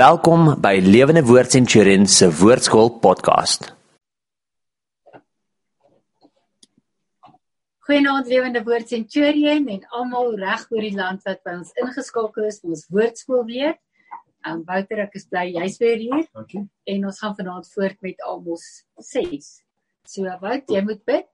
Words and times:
Welkom 0.00 0.54
by 0.62 0.78
Lewende 0.80 1.20
Woord 1.28 1.50
Centurion 1.50 2.06
se 2.08 2.30
Woordskool 2.32 2.88
podcast. 3.04 3.66
Goeienaand 7.84 8.30
Lewende 8.30 8.62
Woord 8.64 8.88
Centurion 8.88 9.66
en 9.68 9.82
almal 9.98 10.38
reg 10.40 10.62
oor 10.70 10.86
die 10.86 10.94
land 10.96 11.26
wat 11.28 11.42
by 11.44 11.58
ons 11.58 11.74
ingeskakel 11.82 12.48
is 12.48 12.62
vir 12.62 12.72
ons 12.76 12.86
woordskool 12.96 13.44
weer. 13.50 13.76
Um 14.48 14.62
Wouter, 14.70 15.02
ek 15.04 15.18
is 15.20 15.28
bly 15.28 15.50
jy's 15.50 15.76
weer 15.82 16.00
hier. 16.00 16.24
Dankie. 16.38 16.64
En 16.94 17.04
ons 17.10 17.20
gaan 17.20 17.36
vanaand 17.42 17.68
voort 17.74 18.00
met 18.06 18.24
Amos 18.30 18.64
6. 19.10 19.50
So 20.14 20.38
Wout, 20.46 20.64
jy 20.70 20.84
moet 20.86 21.04
bid 21.12 21.28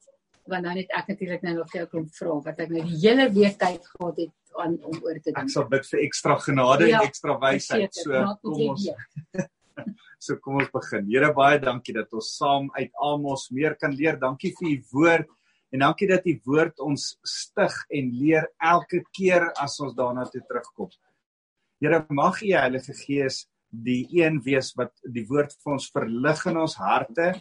want 0.50 0.66
dan 0.66 0.78
het 0.78 0.90
ek 0.94 1.12
natuurlik 1.12 1.42
nou 1.42 1.54
nog 1.60 1.70
vir 1.70 1.84
jou 1.84 1.88
kom 1.92 2.10
vra 2.18 2.34
wat 2.48 2.66
ek 2.66 2.74
nou 2.74 2.82
die 2.86 2.98
hele 3.04 3.30
week 3.34 3.58
tyd 3.62 3.86
gehad 3.92 4.20
het 4.24 4.34
aan 4.62 4.76
om 4.84 4.98
oor 5.02 5.18
te 5.20 5.30
Ek 5.32 5.42
dink. 5.42 5.52
sal 5.52 5.68
bid 5.70 5.86
vir 5.90 6.02
ekstra 6.06 6.36
genade 6.44 6.88
Ja, 6.88 7.00
en 7.00 7.08
ekstra 7.08 7.38
wysheid. 7.42 7.94
So 7.94 8.22
kom 8.42 8.62
ons 8.70 8.88
so 10.26 10.36
kom 10.42 10.60
ons 10.60 10.70
begin. 10.72 11.08
Here 11.12 11.32
baie 11.36 11.58
dankie 11.62 11.94
dat 11.96 12.12
ons 12.16 12.30
saam 12.38 12.70
uit 12.78 12.92
Amos 13.02 13.48
meer 13.52 13.76
kan 13.80 13.92
leer. 13.94 14.16
Dankie 14.20 14.54
vir 14.58 14.70
u 14.72 14.76
woord 14.92 15.32
en 15.74 15.82
dankie 15.82 16.08
dat 16.08 16.24
u 16.26 16.34
woord 16.46 16.80
ons 16.80 17.10
stig 17.26 17.74
en 17.90 18.08
leer 18.20 18.46
elke 18.62 19.02
keer 19.16 19.50
as 19.60 19.76
ons 19.82 19.94
daarna 19.98 20.24
toe 20.30 20.40
terugkom. 20.48 20.90
Here 21.82 22.04
mag 22.08 22.40
u 22.42 22.54
Heilige 22.54 22.94
Gees 22.96 23.44
die 23.70 24.06
een 24.16 24.40
wees 24.46 24.72
wat 24.78 24.94
die 25.12 25.26
woord 25.28 25.52
vir 25.62 25.74
ons 25.76 25.90
verlig 25.92 26.44
in 26.48 26.56
ons 26.62 26.76
harte, 26.80 27.34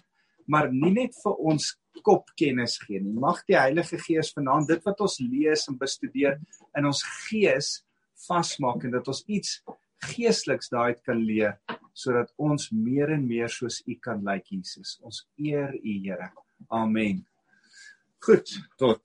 maar 0.48 0.68
nie 0.74 0.92
net 0.92 1.16
vir 1.24 1.38
ons 1.40 1.70
kopkennis 2.02 2.78
gee 2.84 3.00
nie. 3.00 3.14
Mag 3.14 3.44
die 3.48 3.58
Heilige 3.58 3.98
Gees 3.98 4.32
vanaand 4.34 4.68
dit 4.68 4.84
wat 4.86 5.02
ons 5.02 5.20
lees 5.20 5.68
en 5.68 5.78
bestudeer 5.78 6.40
in 6.78 6.86
ons 6.86 7.04
gees 7.28 7.84
vasmaak 8.28 8.84
en 8.84 8.92
dat 8.92 9.08
ons 9.08 9.24
iets 9.28 9.62
geesteliks 10.06 10.70
daaruit 10.70 11.02
kan 11.06 11.22
leer 11.22 11.56
sodat 11.96 12.32
ons 12.36 12.72
meer 12.76 13.14
en 13.16 13.24
meer 13.28 13.50
soos 13.50 13.80
U 13.88 13.96
kan 14.04 14.20
lyk 14.26 14.52
Jesus. 14.52 14.98
Ons 15.02 15.24
eer 15.40 15.72
U 15.80 15.94
Here. 16.04 16.32
Amen. 16.68 17.24
Goed, 18.26 18.52
tot. 18.78 19.00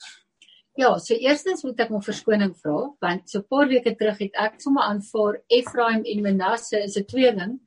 Ja, 0.79 0.97
so 0.99 1.15
eerstens 1.15 1.63
moet 1.67 1.81
ek 1.83 1.91
om 1.95 2.03
verskoning 2.03 2.53
vra 2.59 2.89
want 3.05 3.31
so 3.31 3.39
'n 3.39 3.49
paar 3.53 3.69
weke 3.69 3.95
terug 3.95 4.19
het 4.19 4.35
ek 4.35 4.61
sommer 4.61 4.83
aanvaar 4.83 5.41
Ephraim 5.49 6.03
en 6.05 6.23
Manasse 6.23 6.83
is 6.83 6.97
'n 6.97 7.05
tweeling. 7.05 7.61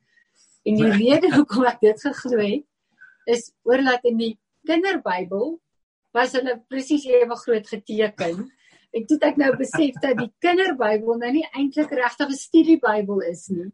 En 0.65 0.75
die 0.75 0.91
rede 0.91 1.31
hoekom 1.35 1.65
ek 1.65 1.79
dit 1.81 2.01
geglo 2.01 2.39
het 2.39 2.65
is 3.25 3.51
oorlaat 3.63 4.03
in 4.03 4.17
die 4.17 4.37
kinderbybel 4.67 5.59
was 6.13 6.33
hulle 6.37 6.57
presies 6.69 7.05
ewe 7.09 7.35
groot 7.45 7.67
geteken. 7.67 8.43
En 8.93 9.05
toe 9.09 9.17
ek 9.25 9.37
nou 9.41 9.51
besef 9.57 9.95
dat 10.01 10.17
die 10.17 10.29
kinderbybel 10.43 11.17
nou 11.17 11.31
nie 11.31 11.45
eintlik 11.57 11.91
regtig 11.97 12.29
'n 12.29 12.37
studiebybel 12.37 13.21
is 13.29 13.47
nie. 13.49 13.71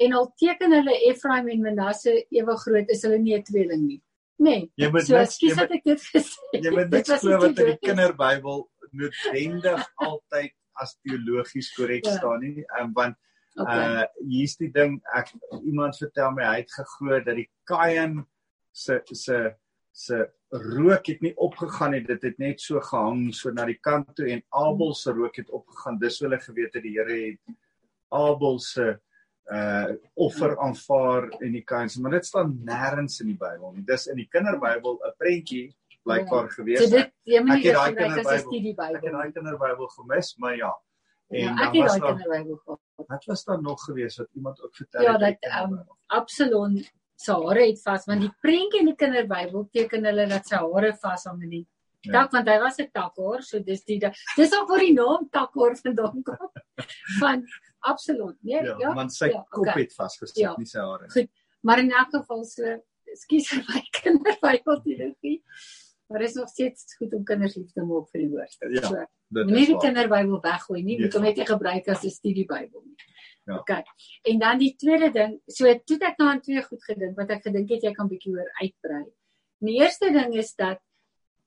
En 0.00 0.12
al 0.12 0.32
teken 0.36 0.72
hulle 0.72 0.94
Ephraim 1.08 1.48
en 1.48 1.60
Manasse 1.62 2.26
ewe 2.30 2.56
groot, 2.56 2.88
is 2.90 3.02
hulle 3.02 3.18
nie 3.18 3.36
'n 3.36 3.42
tweeling 3.42 3.86
nie. 3.86 4.02
Nee. 4.38 4.70
Jy 4.76 4.90
moet 4.90 5.06
so 5.06 5.16
niks- 5.18 5.38
jy 5.40 5.54
dat 5.54 5.70
ek 5.70 5.84
dit 5.84 6.00
gesê. 6.00 6.62
Jy 6.62 6.70
moet 6.70 6.90
niks 6.90 7.10
glo 7.20 7.38
wat 7.38 7.58
in 7.58 7.66
die 7.66 7.78
kinderbybel 7.78 8.68
noodwendig 8.92 9.84
altyd 9.96 10.52
as 10.80 10.96
teologies 11.04 11.68
korrek 11.76 12.04
Ja. 12.06 12.16
staan 12.16 12.40
nie. 12.40 12.64
Um, 12.80 12.92
want 12.94 13.16
Okay. 13.54 14.00
uh 14.00 14.04
hier's 14.30 14.56
die 14.56 14.70
ding 14.72 15.02
ek 15.14 15.28
iemand 15.62 15.94
vertel 15.98 16.30
my 16.32 16.42
hy 16.44 16.56
het 16.62 16.70
geglo 16.72 17.20
dat 17.20 17.36
die 17.36 17.50
Kain 17.68 18.24
se 18.72 19.02
se 19.12 19.54
se 19.92 20.30
rook 20.50 21.06
het 21.06 21.20
nie 21.22 21.34
opgegaan 21.36 21.90
nie 21.92 22.00
dit 22.06 22.22
het 22.22 22.38
net 22.38 22.60
so 22.60 22.80
gehang 22.80 23.34
so 23.34 23.50
na 23.52 23.64
die 23.68 23.78
kant 23.80 24.14
toe 24.16 24.26
en 24.32 24.42
Abel 24.50 24.94
se 24.94 25.12
rook 25.12 25.36
het 25.36 25.50
opgegaan. 25.50 25.98
Dis 25.98 26.18
hoe 26.20 26.28
hulle 26.28 26.40
geweet 26.40 26.74
het 26.74 26.82
die 26.82 26.94
Here 26.98 27.18
het 27.30 27.56
Abel 28.10 28.58
se 28.58 28.98
uh 29.52 29.90
offer 30.14 30.56
aanvaar 30.58 31.28
en 31.40 31.52
die 31.52 31.64
Kain 31.66 31.88
se 31.90 32.00
maar 32.00 32.12
dit 32.14 32.24
staan 32.26 32.52
nêrens 32.64 33.20
in 33.20 33.26
die 33.32 33.36
Bybel 33.38 33.72
nie. 33.74 33.82
Dis 33.84 34.06
in 34.06 34.16
die 34.16 34.28
kinderbybel 34.30 35.00
'n 35.02 35.12
prentjie 35.18 35.74
blykbaar 36.04 36.48
gewees 36.50 36.78
So 36.84 36.90
dit 36.90 37.12
jy 37.24 37.40
moet 37.40 37.56
Ek 37.56 37.62
nie 37.62 37.66
het 37.68 37.74
daai 37.76 37.94
kinderbybel- 37.94 38.96
ek 38.96 39.02
het 39.02 39.12
daai 39.12 39.32
kinderbybel 39.32 39.88
gemis 39.88 40.36
maar 40.38 40.56
ja. 40.56 40.72
En 41.30 41.38
Ja, 41.40 41.52
ek 41.68 41.74
het 41.74 41.88
daai 41.88 42.00
kinderbybel 42.00 42.56
gehad. 42.64 42.80
wat 43.08 43.24
was 43.24 43.44
daar 43.44 43.62
nog 43.62 43.84
gewees 43.84 44.16
wat 44.18 44.28
iemand 44.34 44.62
ook 44.62 44.74
vertel 44.76 45.02
Ja, 45.02 45.12
het 45.12 45.22
uit 45.22 45.36
dat 45.40 45.70
um? 45.70 45.84
Absalom 46.06 46.82
se 47.24 47.32
hare 47.32 47.66
het 47.66 47.82
vas 47.84 48.06
want 48.10 48.24
die 48.26 48.32
prentjie 48.44 48.80
in 48.82 48.90
die 48.92 48.98
kinderbybel 48.98 49.68
teken 49.72 50.04
hulle 50.10 50.26
dat 50.30 50.48
sy 50.50 50.60
hare 50.62 50.92
vashang 51.04 51.42
in 51.48 51.54
die 51.58 51.66
Ja. 52.04 52.12
tak 52.12 52.32
want 52.32 52.48
hy 52.48 52.58
was 52.58 52.78
'n 52.80 52.88
takhoor, 52.90 53.42
so 53.42 53.60
dis 53.60 53.84
die 53.84 53.98
dis 54.36 54.52
ook 54.52 54.68
waar 54.68 54.80
die 54.82 54.92
naam 54.94 55.28
takhoor 55.30 55.76
vandaan 55.76 56.22
kom. 56.22 56.48
Van 57.20 57.44
Absalom, 57.80 58.36
nee, 58.42 58.62
ja, 58.62 58.76
ja. 58.78 58.94
want 58.94 59.12
sy 59.12 59.28
ja, 59.30 59.44
kop 59.50 59.66
okay. 59.68 59.82
het 59.82 59.94
vasgesit 59.94 60.36
Ja. 60.36 60.54
nie 60.58 60.66
sy 60.66 60.80
hare 60.80 61.06
nie. 61.06 61.10
Goed. 61.14 61.30
Maar 61.62 61.78
in 61.78 61.92
elk 61.92 62.10
geval 62.10 62.44
so, 62.44 62.64
ekskuus 63.06 63.48
vir 63.52 63.62
my 63.68 63.82
kinderbybel 64.00 64.82
teologie. 64.82 65.42
Maar 66.12 66.22
is 66.22 66.34
nog 66.36 66.48
steeds 66.48 66.96
goed 66.98 67.14
om 67.16 67.24
kinders 67.24 67.56
lief 67.56 67.72
te 67.72 67.84
maak 67.84 68.10
vir 68.12 68.20
die 68.20 68.28
woord. 68.28 68.56
Ja, 68.76 68.88
so, 68.88 69.04
Moenie 69.32 69.66
die 69.66 69.78
kinderbybel 69.80 70.40
weggooi 70.44 70.82
nie, 70.82 70.96
Nee. 70.98 71.06
moet 71.06 71.14
hom 71.16 71.22
net 71.22 71.40
gebruik 71.48 71.88
as 71.88 72.04
'n 72.04 72.10
studiebybel 72.10 72.82
nie. 72.84 72.96
Ja. 73.46 73.58
OK. 73.58 73.70
En 74.22 74.38
dan 74.38 74.58
die 74.58 74.74
tweede 74.76 75.10
ding, 75.10 75.40
so 75.46 75.64
toe 75.84 75.98
ek 76.00 76.18
nou 76.18 76.28
aan 76.30 76.40
twee 76.40 76.62
goed 76.62 76.84
gedink 76.84 77.16
wat 77.16 77.30
ek 77.30 77.42
gedink 77.42 77.70
het 77.70 77.82
jy 77.82 77.92
kan 77.92 78.08
bietjie 78.08 78.32
oor 78.34 78.50
uitbrei. 78.62 79.04
Die 79.58 79.78
eerste 79.80 80.12
ding 80.12 80.34
is 80.34 80.54
dat 80.54 80.80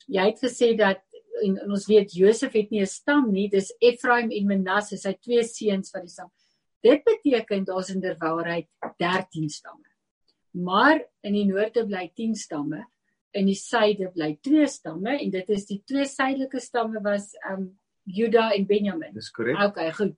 jy 0.07 0.25
het 0.25 0.39
gesê 0.43 0.75
dat 0.75 1.01
en, 1.43 1.57
en 1.59 1.71
ons 1.71 1.87
weet 1.87 2.13
Josef 2.15 2.53
het 2.53 2.71
nie 2.71 2.81
'n 2.81 2.85
stam 2.87 3.31
nie, 3.31 3.49
dis 3.49 3.73
Ephraim 3.79 4.31
en 4.31 4.47
Manasse, 4.47 4.97
sy 4.97 5.13
twee 5.13 5.43
seuns 5.43 5.91
van 5.91 6.01
die 6.01 6.09
stam. 6.09 6.31
Dit 6.81 7.03
beteken 7.03 7.65
daar's 7.65 7.89
inderwaarheid 7.89 8.67
13 8.97 9.49
stamme. 9.49 9.89
Maar 10.51 11.01
in 11.21 11.33
die 11.33 11.45
noorde 11.45 11.85
bly 11.85 12.11
10 12.15 12.35
stamme, 12.35 12.85
in 13.35 13.49
die 13.49 13.57
suide 13.59 14.09
bly 14.15 14.31
2 14.47 14.67
stamme 14.71 15.17
en 15.19 15.31
dit 15.33 15.49
is 15.55 15.65
die 15.69 15.81
twee 15.87 16.05
suidelike 16.07 16.59
stamme 16.63 17.01
was 17.03 17.33
um 17.51 17.73
Juda 18.05 18.51
en 18.53 18.65
Benjamin. 18.69 19.13
Dis 19.15 19.31
korrek. 19.33 19.57
Okay, 19.65 19.89
goed. 19.97 20.13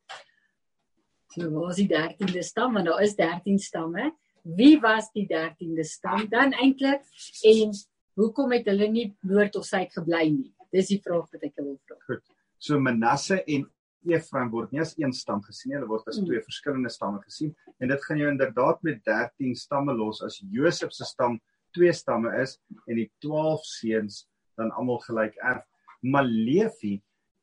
So 1.32 1.50
waar 1.54 1.70
is 1.72 1.78
die 1.80 1.88
13de 1.92 2.44
stam? 2.44 2.74
Want 2.76 2.90
daar 2.90 3.02
is 3.06 3.16
13 3.16 3.60
stamme. 3.64 4.12
Wie 4.44 4.80
was 4.84 5.08
die 5.16 5.26
13de 5.30 5.86
stam 5.88 6.28
dan 6.32 6.54
eintlik? 6.54 7.02
En 7.48 7.72
hoekom 8.20 8.52
het 8.56 8.68
hulle 8.68 8.90
nie 8.92 9.08
noord 9.28 9.56
of 9.60 9.66
suid 9.68 9.94
gebly 9.96 10.26
nie? 10.34 10.52
Dis 10.74 10.92
die 10.92 11.00
vraag 11.04 11.30
wat 11.32 11.44
ek 11.48 11.56
wil 11.62 11.78
vra. 11.88 12.20
So 12.60 12.80
Manasse 12.80 13.40
en 13.46 13.68
Efraim 14.08 14.52
word 14.54 14.72
nie 14.72 14.82
as 14.84 14.94
een 14.98 15.12
stam 15.16 15.42
gesien 15.44 15.72
nie, 15.72 15.78
hulle 15.80 15.90
word 15.90 16.08
as 16.08 16.20
Mm. 16.20 16.26
twee 16.30 16.42
verskillende 16.44 16.90
stamme 16.90 17.20
gesien 17.24 17.56
en 17.80 17.88
dit 17.92 18.04
gaan 18.06 18.18
jou 18.22 18.30
inderdaad 18.32 18.84
met 18.84 19.04
13 19.04 19.56
stamme 19.56 19.94
los 19.94 20.22
as 20.24 20.40
Josef 20.52 20.92
se 20.96 21.04
stam 21.06 21.40
twee 21.78 21.94
stamme 21.94 22.34
is 22.42 22.58
en 22.88 22.98
die 23.00 23.10
12 23.24 23.66
seuns 23.70 24.24
dan 24.58 24.74
almal 24.74 25.00
gelyk 25.06 25.38
erf. 25.46 25.66
Maar 26.02 26.26
Levi 26.26 26.98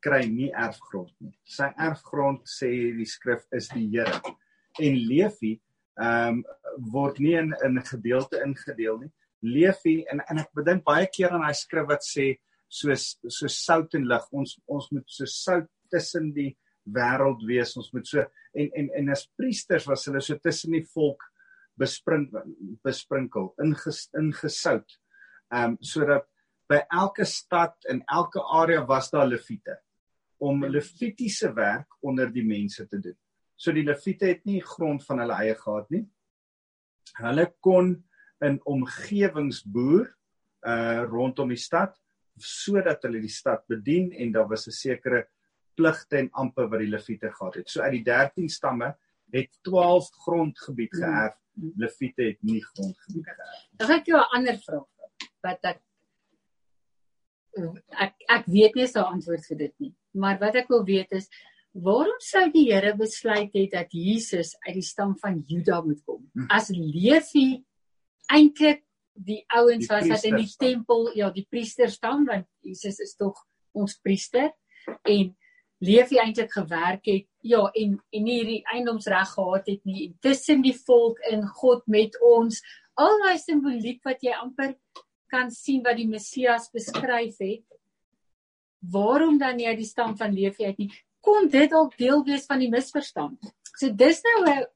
kry 0.05 0.25
nie 0.29 0.51
erfgrond 0.53 1.13
nie. 1.23 1.33
Sy 1.49 1.71
erfgrond 1.81 2.45
sê 2.51 2.71
die 2.97 3.09
skrif 3.09 3.45
is 3.57 3.71
die 3.73 3.87
Here. 3.95 4.21
En 4.83 4.99
Levi 5.09 5.57
ehm 5.95 6.41
um, 6.41 6.45
word 6.91 7.21
nie 7.23 7.37
in 7.39 7.53
'n 7.55 7.83
gedeelte 7.87 8.43
ingedeel 8.43 8.99
nie. 8.99 9.13
Levi 9.43 10.03
en 10.11 10.21
en 10.31 10.39
ek 10.43 10.51
bedink 10.55 10.85
baie 10.85 11.07
keer 11.07 11.31
aan 11.31 11.45
daai 11.47 11.55
skrif 11.55 11.87
wat 11.89 12.03
sê 12.03 12.35
soos 12.69 13.17
so 13.29 13.47
sout 13.47 13.95
en 13.95 14.09
lig. 14.09 14.27
Ons 14.33 14.59
ons 14.67 14.91
moet 14.91 15.07
so 15.07 15.25
sout 15.25 15.69
tussen 15.91 16.33
die 16.35 16.57
wêreld 16.85 17.47
wees. 17.47 17.77
Ons 17.77 17.93
moet 17.93 18.07
so 18.07 18.25
en 18.55 18.71
en 18.75 18.91
en 18.99 19.11
as 19.11 19.29
priesters 19.39 19.87
was 19.87 20.07
hulle 20.07 20.21
so 20.21 20.35
tussen 20.39 20.73
die 20.73 20.87
volk 20.95 21.23
bespring 21.81 22.29
besprinkel, 22.83 23.53
inges, 23.63 24.09
ingesout. 24.19 24.99
Ehm 25.53 25.75
um, 25.75 25.77
sodat 25.81 26.29
by 26.71 26.81
elke 26.91 27.27
stad 27.29 27.77
en 27.91 28.03
elke 28.09 28.41
area 28.41 28.85
was 28.89 29.11
daar 29.11 29.27
leviete 29.29 29.77
om 30.41 30.65
levitiese 30.65 31.53
werk 31.55 31.97
onder 32.01 32.33
die 32.33 32.45
mense 32.45 32.87
te 32.89 32.99
doen. 33.01 33.17
So 33.57 33.73
die 33.73 33.85
leviete 33.85 34.27
het 34.33 34.45
nie 34.49 34.63
grond 34.65 35.05
van 35.07 35.23
hulle 35.23 35.37
eie 35.45 35.55
gehad 35.59 35.91
nie. 35.95 36.05
Hulle 37.21 37.47
kon 37.63 37.95
in 38.45 38.59
omgewings 38.65 39.63
boer 39.65 40.09
uh 40.65 41.05
rondom 41.11 41.53
die 41.53 41.61
stad 41.61 41.93
sodat 42.41 43.05
hulle 43.05 43.21
die 43.23 43.31
stad 43.31 43.63
bedien 43.71 44.11
en 44.13 44.33
daar 44.33 44.49
was 44.49 44.67
'n 44.67 44.73
sekere 44.73 45.27
pligte 45.77 46.19
en 46.19 46.31
ampe 46.33 46.67
wat 46.69 46.81
die 46.81 46.91
leviete 46.91 47.31
gehad 47.31 47.55
het. 47.55 47.69
So 47.69 47.83
uit 47.83 47.93
die 47.93 48.05
13 48.05 48.49
stamme 48.49 48.95
het 49.35 49.51
12 49.67 50.11
grondgebied 50.27 50.95
geërf. 50.95 51.41
Leviete 51.81 52.31
het 52.31 52.41
nie 52.43 52.61
grondgebied 52.73 53.27
geërf. 53.27 53.65
Dan 53.79 53.89
gaan 53.89 54.01
ek 54.01 54.13
jou 54.13 54.21
'n 54.21 54.37
ander 54.39 54.59
vraag 54.59 54.87
vra. 54.95 55.09
Wat 55.43 55.69
ek 55.73 55.83
ek 57.55 58.15
ek 58.29 58.47
weet 58.47 58.75
nie 58.75 58.87
so 58.87 59.01
antwoord 59.01 59.45
vir 59.47 59.59
dit 59.59 59.75
nie. 59.79 59.93
Maar 60.15 60.39
wat 60.39 60.55
ek 60.55 60.69
wil 60.69 60.85
weet 60.85 61.13
is 61.13 61.29
waarom 61.75 62.19
sou 62.23 62.51
die 62.55 62.73
Here 62.73 62.95
besluit 62.97 63.55
het 63.55 63.71
dat 63.71 63.93
Jesus 63.93 64.55
uit 64.67 64.75
die 64.75 64.87
stam 64.87 65.17
van 65.19 65.43
Juda 65.47 65.81
moet 65.83 66.03
kom? 66.05 66.23
Hm. 66.35 66.47
As 66.49 66.71
Levi 66.71 67.65
eintlik 68.31 68.85
die 69.15 69.45
ouens 69.47 69.87
was 69.87 70.09
wat 70.09 70.25
in 70.25 70.37
die 70.37 70.51
tempel, 70.59 71.11
ja, 71.15 71.31
die 71.31 71.47
priesterstam 71.51 72.25
want 72.27 72.47
Jesus 72.63 72.99
is 72.99 73.15
tog 73.15 73.39
ons 73.73 73.99
priester 74.03 74.53
en 75.03 75.37
Levi 75.79 76.19
eintlik 76.19 76.53
gewerk 76.53 77.07
het 77.07 77.27
ja 77.45 77.61
en 77.77 77.99
en 78.17 78.27
hierdie 78.31 78.63
eiendomsreg 78.73 79.29
gehad 79.37 79.67
het 79.69 79.85
nie 79.85 80.07
en 80.09 80.15
tussen 80.25 80.63
die 80.65 80.75
volk 80.87 81.19
in 81.31 81.43
God 81.61 81.83
met 81.87 82.17
ons 82.25 82.63
al 82.97 83.19
daai 83.25 83.39
simboliek 83.43 84.01
wat 84.09 84.23
jy 84.25 84.33
amper 84.41 84.75
kan 85.35 85.51
sien 85.51 85.83
wat 85.85 85.97
die 85.99 86.09
Messias 86.09 86.71
beskryf 86.73 87.37
het 87.43 87.65
waarom 88.95 89.39
dan 89.41 89.57
nie 89.57 89.67
uit 89.69 89.79
die 89.81 89.89
stam 89.89 90.17
van 90.17 90.33
Levi 90.37 90.65
uit 90.71 90.79
nie 90.79 90.91
kon 91.25 91.49
dit 91.49 91.71
dalk 91.73 91.97
deel 92.01 92.25
wees 92.27 92.45
van 92.51 92.61
die 92.65 92.71
misverstand 92.73 93.53
so 93.77 93.91
dis 93.93 94.23
nou 94.23 94.45
'n 94.51 94.67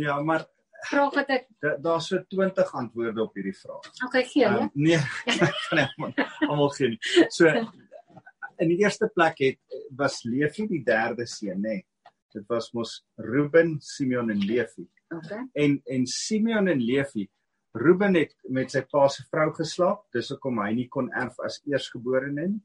Ja, 0.00 0.20
maar 0.22 0.46
vraag 0.88 1.14
wat 1.14 1.28
ek 1.30 1.46
da- 1.60 1.76
daar's 1.76 2.06
so 2.08 2.18
20 2.28 2.72
antwoorde 2.74 3.22
op 3.22 3.34
hierdie 3.34 3.56
vraag. 3.56 3.84
okay 4.06 4.24
gee 4.24 4.42
ja 4.42 4.56
Um, 4.60 4.70
nee, 4.74 4.98
kan 5.68 5.78
ek 5.84 5.96
maar 5.98 6.12
almal 6.48 6.68
gee 6.70 6.88
nie. 6.88 6.98
So 7.30 7.46
in 8.58 8.68
die 8.68 8.78
eerste 8.78 9.08
plek 9.14 9.38
het 9.38 9.58
was 9.96 10.22
Levi 10.24 10.66
die 10.68 10.82
derde 10.84 11.26
seun, 11.26 11.56
nê. 11.60 11.68
Nee. 11.68 11.84
Dit 12.34 12.46
was 12.48 12.70
mos 12.74 13.00
Reuben, 13.18 13.78
Simeon 13.80 14.30
en 14.30 14.38
Levi. 14.46 14.86
okay 15.10 15.44
En 15.52 15.80
en 15.84 16.06
Simeon 16.06 16.68
en 16.68 16.80
Levi, 16.80 17.28
Reuben 17.72 18.14
het 18.14 18.34
met 18.48 18.70
sy 18.70 18.82
pa 18.90 19.08
se 19.08 19.24
vrou 19.30 19.50
geslaap, 19.54 20.06
dis 20.14 20.30
hoekom 20.32 20.58
hy 20.62 20.72
nie 20.74 20.88
kon 20.90 21.10
erf 21.14 21.38
as 21.46 21.60
eersgeborene 21.70 22.46
nie. 22.48 22.62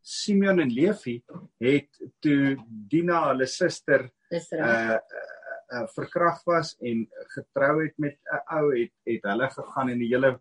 Simeon 0.00 0.62
en 0.62 0.70
Levi 0.72 1.18
het 1.60 2.00
toe 2.24 2.56
Dina 2.66 3.26
hulle 3.28 3.46
suster 3.50 4.08
dis 4.30 4.48
reg 4.56 4.94
uh, 4.94 4.96
uh, 4.96 5.26
uh 5.70 5.86
verkragt 5.94 6.46
was 6.48 6.72
en 6.82 7.04
getrou 7.34 7.82
het 7.82 7.98
met 7.98 8.16
'n 8.16 8.40
ou 8.58 8.70
het 8.74 8.94
het 9.06 9.26
hulle 9.28 9.50
gegaan 9.50 9.90
en 9.90 9.98
die 9.98 10.08
hele 10.14 10.32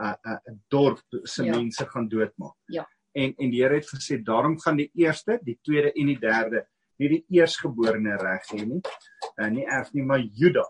uh 0.00 0.14
uh 0.32 0.54
dorp 0.68 1.02
se 1.22 1.44
ja. 1.44 1.56
mense 1.56 1.86
gaan 1.86 2.08
doodmaak. 2.08 2.56
Ja. 2.66 2.86
En 3.12 3.34
en 3.36 3.50
die 3.50 3.62
Here 3.62 3.74
het 3.74 3.88
gesê 3.88 4.22
daarom 4.22 4.58
gaan 4.60 4.76
die 4.76 4.90
eerste, 4.94 5.38
die 5.42 5.58
tweede 5.62 5.92
en 5.92 6.06
die 6.06 6.18
derde 6.18 6.66
nie 7.02 7.10
die 7.12 7.22
eersgeborene 7.38 8.16
reg 8.22 8.48
hê 8.52 8.62
nie. 8.64 8.80
Uh 9.36 9.50
nie 9.52 9.66
erf 9.66 9.92
nie, 9.94 10.04
maar 10.06 10.22
Juda 10.24 10.64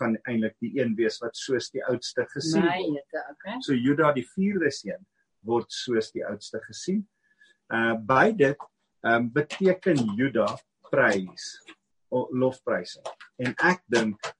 gaan 0.00 0.16
eintlik 0.24 0.56
die 0.64 0.72
een 0.80 0.94
wees 0.96 1.20
wat 1.22 1.36
soos 1.36 1.70
die 1.74 1.84
oudste 1.84 2.24
gesien 2.32 2.64
word. 2.64 2.86
jette 2.96 3.24
okay 3.34 3.58
So 3.66 3.76
Juda 3.76 4.12
die 4.16 4.26
vierde 4.34 4.72
seun 4.74 5.04
word 5.46 5.70
soos 5.72 6.10
die 6.14 6.24
oudste 6.26 6.62
gesien. 6.66 7.04
Uh 7.72 7.94
by 7.94 8.30
dit 8.36 8.68
um, 9.06 9.30
beteken 9.32 10.02
Juda 10.16 10.48
prys 10.90 11.52
lofprysing. 12.10 13.06
En 13.38 13.54
ek 13.54 13.84
dink 13.90 14.30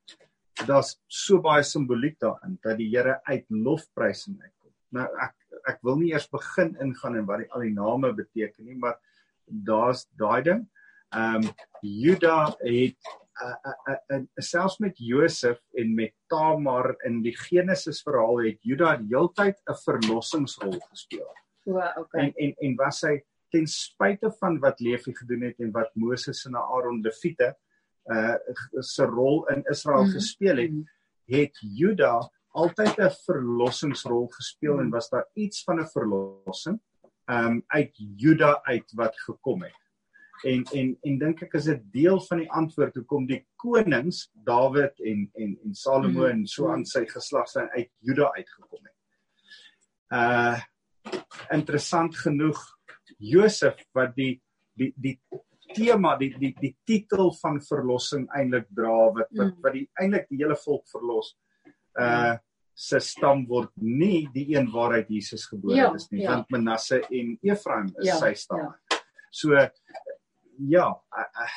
daar's 0.67 0.97
so 1.09 1.41
baie 1.43 1.63
simboliek 1.65 2.19
daarin 2.21 2.59
dat 2.65 2.77
die 2.81 2.91
Here 2.91 3.21
uit 3.29 3.47
lofprysing 3.49 4.41
uitkom. 4.41 4.73
Nou 4.97 5.07
ek 5.23 5.37
ek 5.69 5.81
wil 5.85 5.99
nie 6.01 6.13
eers 6.15 6.27
begin 6.33 6.73
ingaan 6.81 7.19
in 7.21 7.27
wat 7.29 7.43
die 7.43 7.51
al 7.53 7.65
die 7.67 7.75
name 7.75 8.13
beteken 8.17 8.65
nie, 8.65 8.79
maar 8.81 8.97
daar's 9.47 10.07
daai 10.19 10.43
ding. 10.47 10.63
Ehm 11.11 11.43
um, 11.45 11.51
Juda 11.83 12.55
het 12.59 12.97
uh, 13.43 13.57
uh, 13.89 13.97
uh, 14.09 14.21
selfs 14.37 14.79
met 14.79 14.99
Josef 14.99 15.59
en 15.75 15.95
met 15.95 16.13
Tamar 16.29 16.95
in 17.09 17.23
die 17.25 17.35
Genesis 17.37 18.03
verhaal 18.03 18.43
het 18.45 18.59
Juda 18.63 18.93
heeltyd 19.09 19.57
'n 19.67 19.75
verlossingsrol 19.85 20.79
gespeel. 20.91 21.27
o 21.67 21.73
okay 22.01 22.21
En 22.21 22.33
en 22.37 22.55
en 22.59 22.77
was 22.77 23.01
hy 23.03 23.23
ten 23.51 23.67
spyte 23.67 24.31
van 24.39 24.59
wat 24.61 24.81
Levi 24.81 25.15
gedoen 25.15 25.41
het 25.43 25.59
en 25.59 25.73
wat 25.73 25.91
Moses 25.95 26.45
en 26.47 26.55
Aaron 26.57 27.01
Lewiete 27.03 27.57
uh 28.11 28.35
se 28.81 29.05
rol 29.05 29.47
in 29.49 29.65
Israel 29.71 30.05
Mhm. 30.05 30.11
gespeel 30.13 30.57
het, 30.57 30.71
Mhm. 30.71 30.83
het 31.27 31.59
Juda 31.61 32.31
altyd 32.53 32.99
'n 32.99 33.11
verlossingsrol 33.25 34.27
gespeel 34.29 34.75
Mhm. 34.75 34.83
en 34.83 34.91
was 34.91 35.09
daar 35.09 35.27
iets 35.35 35.65
van 35.65 35.81
'n 35.81 35.87
verlossing 35.87 36.81
um 37.27 37.65
uit 37.67 37.91
Juda 38.17 38.61
uit 38.63 38.93
wat 38.95 39.21
gekom 39.21 39.63
het. 39.63 39.75
En 40.45 40.63
en 40.73 40.97
en 41.03 41.19
dink 41.19 41.43
ek 41.43 41.55
is 41.55 41.67
'n 41.69 41.83
deel 41.93 42.21
van 42.21 42.39
die 42.39 42.51
antwoord 42.51 42.95
hoekom 42.95 43.27
die 43.27 43.47
konings 43.57 44.31
Dawid 44.35 45.01
en 45.01 45.31
en 45.35 45.59
en 45.65 45.75
Salomo 45.75 46.21
Mhm. 46.27 46.31
en 46.31 46.47
so 46.47 46.69
aan 46.73 46.85
sy 46.85 47.05
geslag 47.07 47.49
zijn 47.49 47.69
uit 47.71 47.91
Juda 48.01 48.33
uitgekom 48.33 48.85
het. 48.85 48.97
Uh 50.13 50.59
interessant 51.53 52.17
genoeg 52.17 52.59
Josef 53.19 53.85
wat 53.95 54.15
die 54.17 54.41
die 54.77 54.93
die 54.97 55.21
tema 55.75 56.17
die 56.17 56.33
die 56.39 56.55
die 56.61 56.77
titel 56.85 57.33
van 57.41 57.61
verlossing 57.63 58.29
eintlik 58.37 58.67
dra 58.75 59.11
wat 59.13 59.29
wat 59.31 59.55
Mm. 59.55 59.61
wat 59.63 59.73
die 59.73 59.89
eintlik 60.01 60.29
die 60.29 60.39
hele 60.39 60.57
volk 60.57 60.87
verlos. 60.89 61.37
Uh 61.99 62.37
se 62.81 62.99
stam 63.01 63.47
word 63.47 63.71
nie 63.77 64.29
die 64.33 64.55
een 64.57 64.71
waaruit 64.73 65.09
Jesus 65.09 65.45
gebore 65.47 65.77
Ja, 65.77 65.95
is 65.95 66.09
nie 66.11 66.23
ja. 66.23 66.31
want 66.31 66.51
Manasse 66.51 67.03
en 67.11 67.39
Efraim 67.43 67.87
is 67.99 68.07
Ja, 68.07 68.17
sy 68.17 68.33
stam. 68.35 68.59
ja. 68.59 68.75
So 69.31 69.53
ja, 70.69 70.87
uh, 70.93 71.45
uh, 71.45 71.53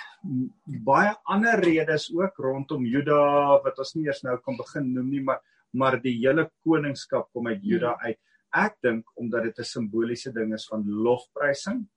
baie 0.85 1.13
ander 1.23 1.59
redes 1.59 2.09
ook 2.15 2.37
rondom 2.37 2.85
Juda 2.85 3.59
wat 3.63 3.79
ons 3.79 3.95
nie 3.95 4.05
eers 4.07 4.23
nou 4.23 4.37
kan 4.43 4.57
begin 4.59 4.93
noem 4.93 5.09
nie, 5.09 5.23
maar 5.23 5.41
maar 5.73 5.97
die 5.97 6.13
hele 6.19 6.51
koningskap 6.61 7.31
kom 7.33 7.47
uit 7.49 7.63
Juda 7.65 7.95
uit. 8.03 8.19
Ek 8.53 8.75
dink 8.85 9.07
omdat 9.17 9.43
dit 9.43 9.59
'n 9.59 9.65
simboliese 9.65 10.31
ding 10.31 10.53
is 10.53 10.67
van 10.69 10.85
lofprysing. 10.85 11.87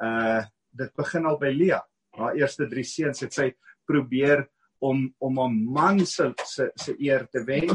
Uh 0.00 0.42
dit 0.72 0.92
begin 0.96 1.26
al 1.26 1.36
by 1.38 1.50
Lea. 1.50 1.82
Haar 2.16 2.34
eerste 2.34 2.66
3 2.68 2.84
seuns 2.84 3.20
het 3.20 3.32
sy 3.34 3.52
probeer 3.84 4.48
om 4.78 5.14
om 5.18 5.38
'n 5.38 5.64
man 5.72 6.06
se 6.06 6.32
se 6.44 6.70
se 6.74 6.94
eer 6.98 7.26
te 7.28 7.44
wen 7.44 7.68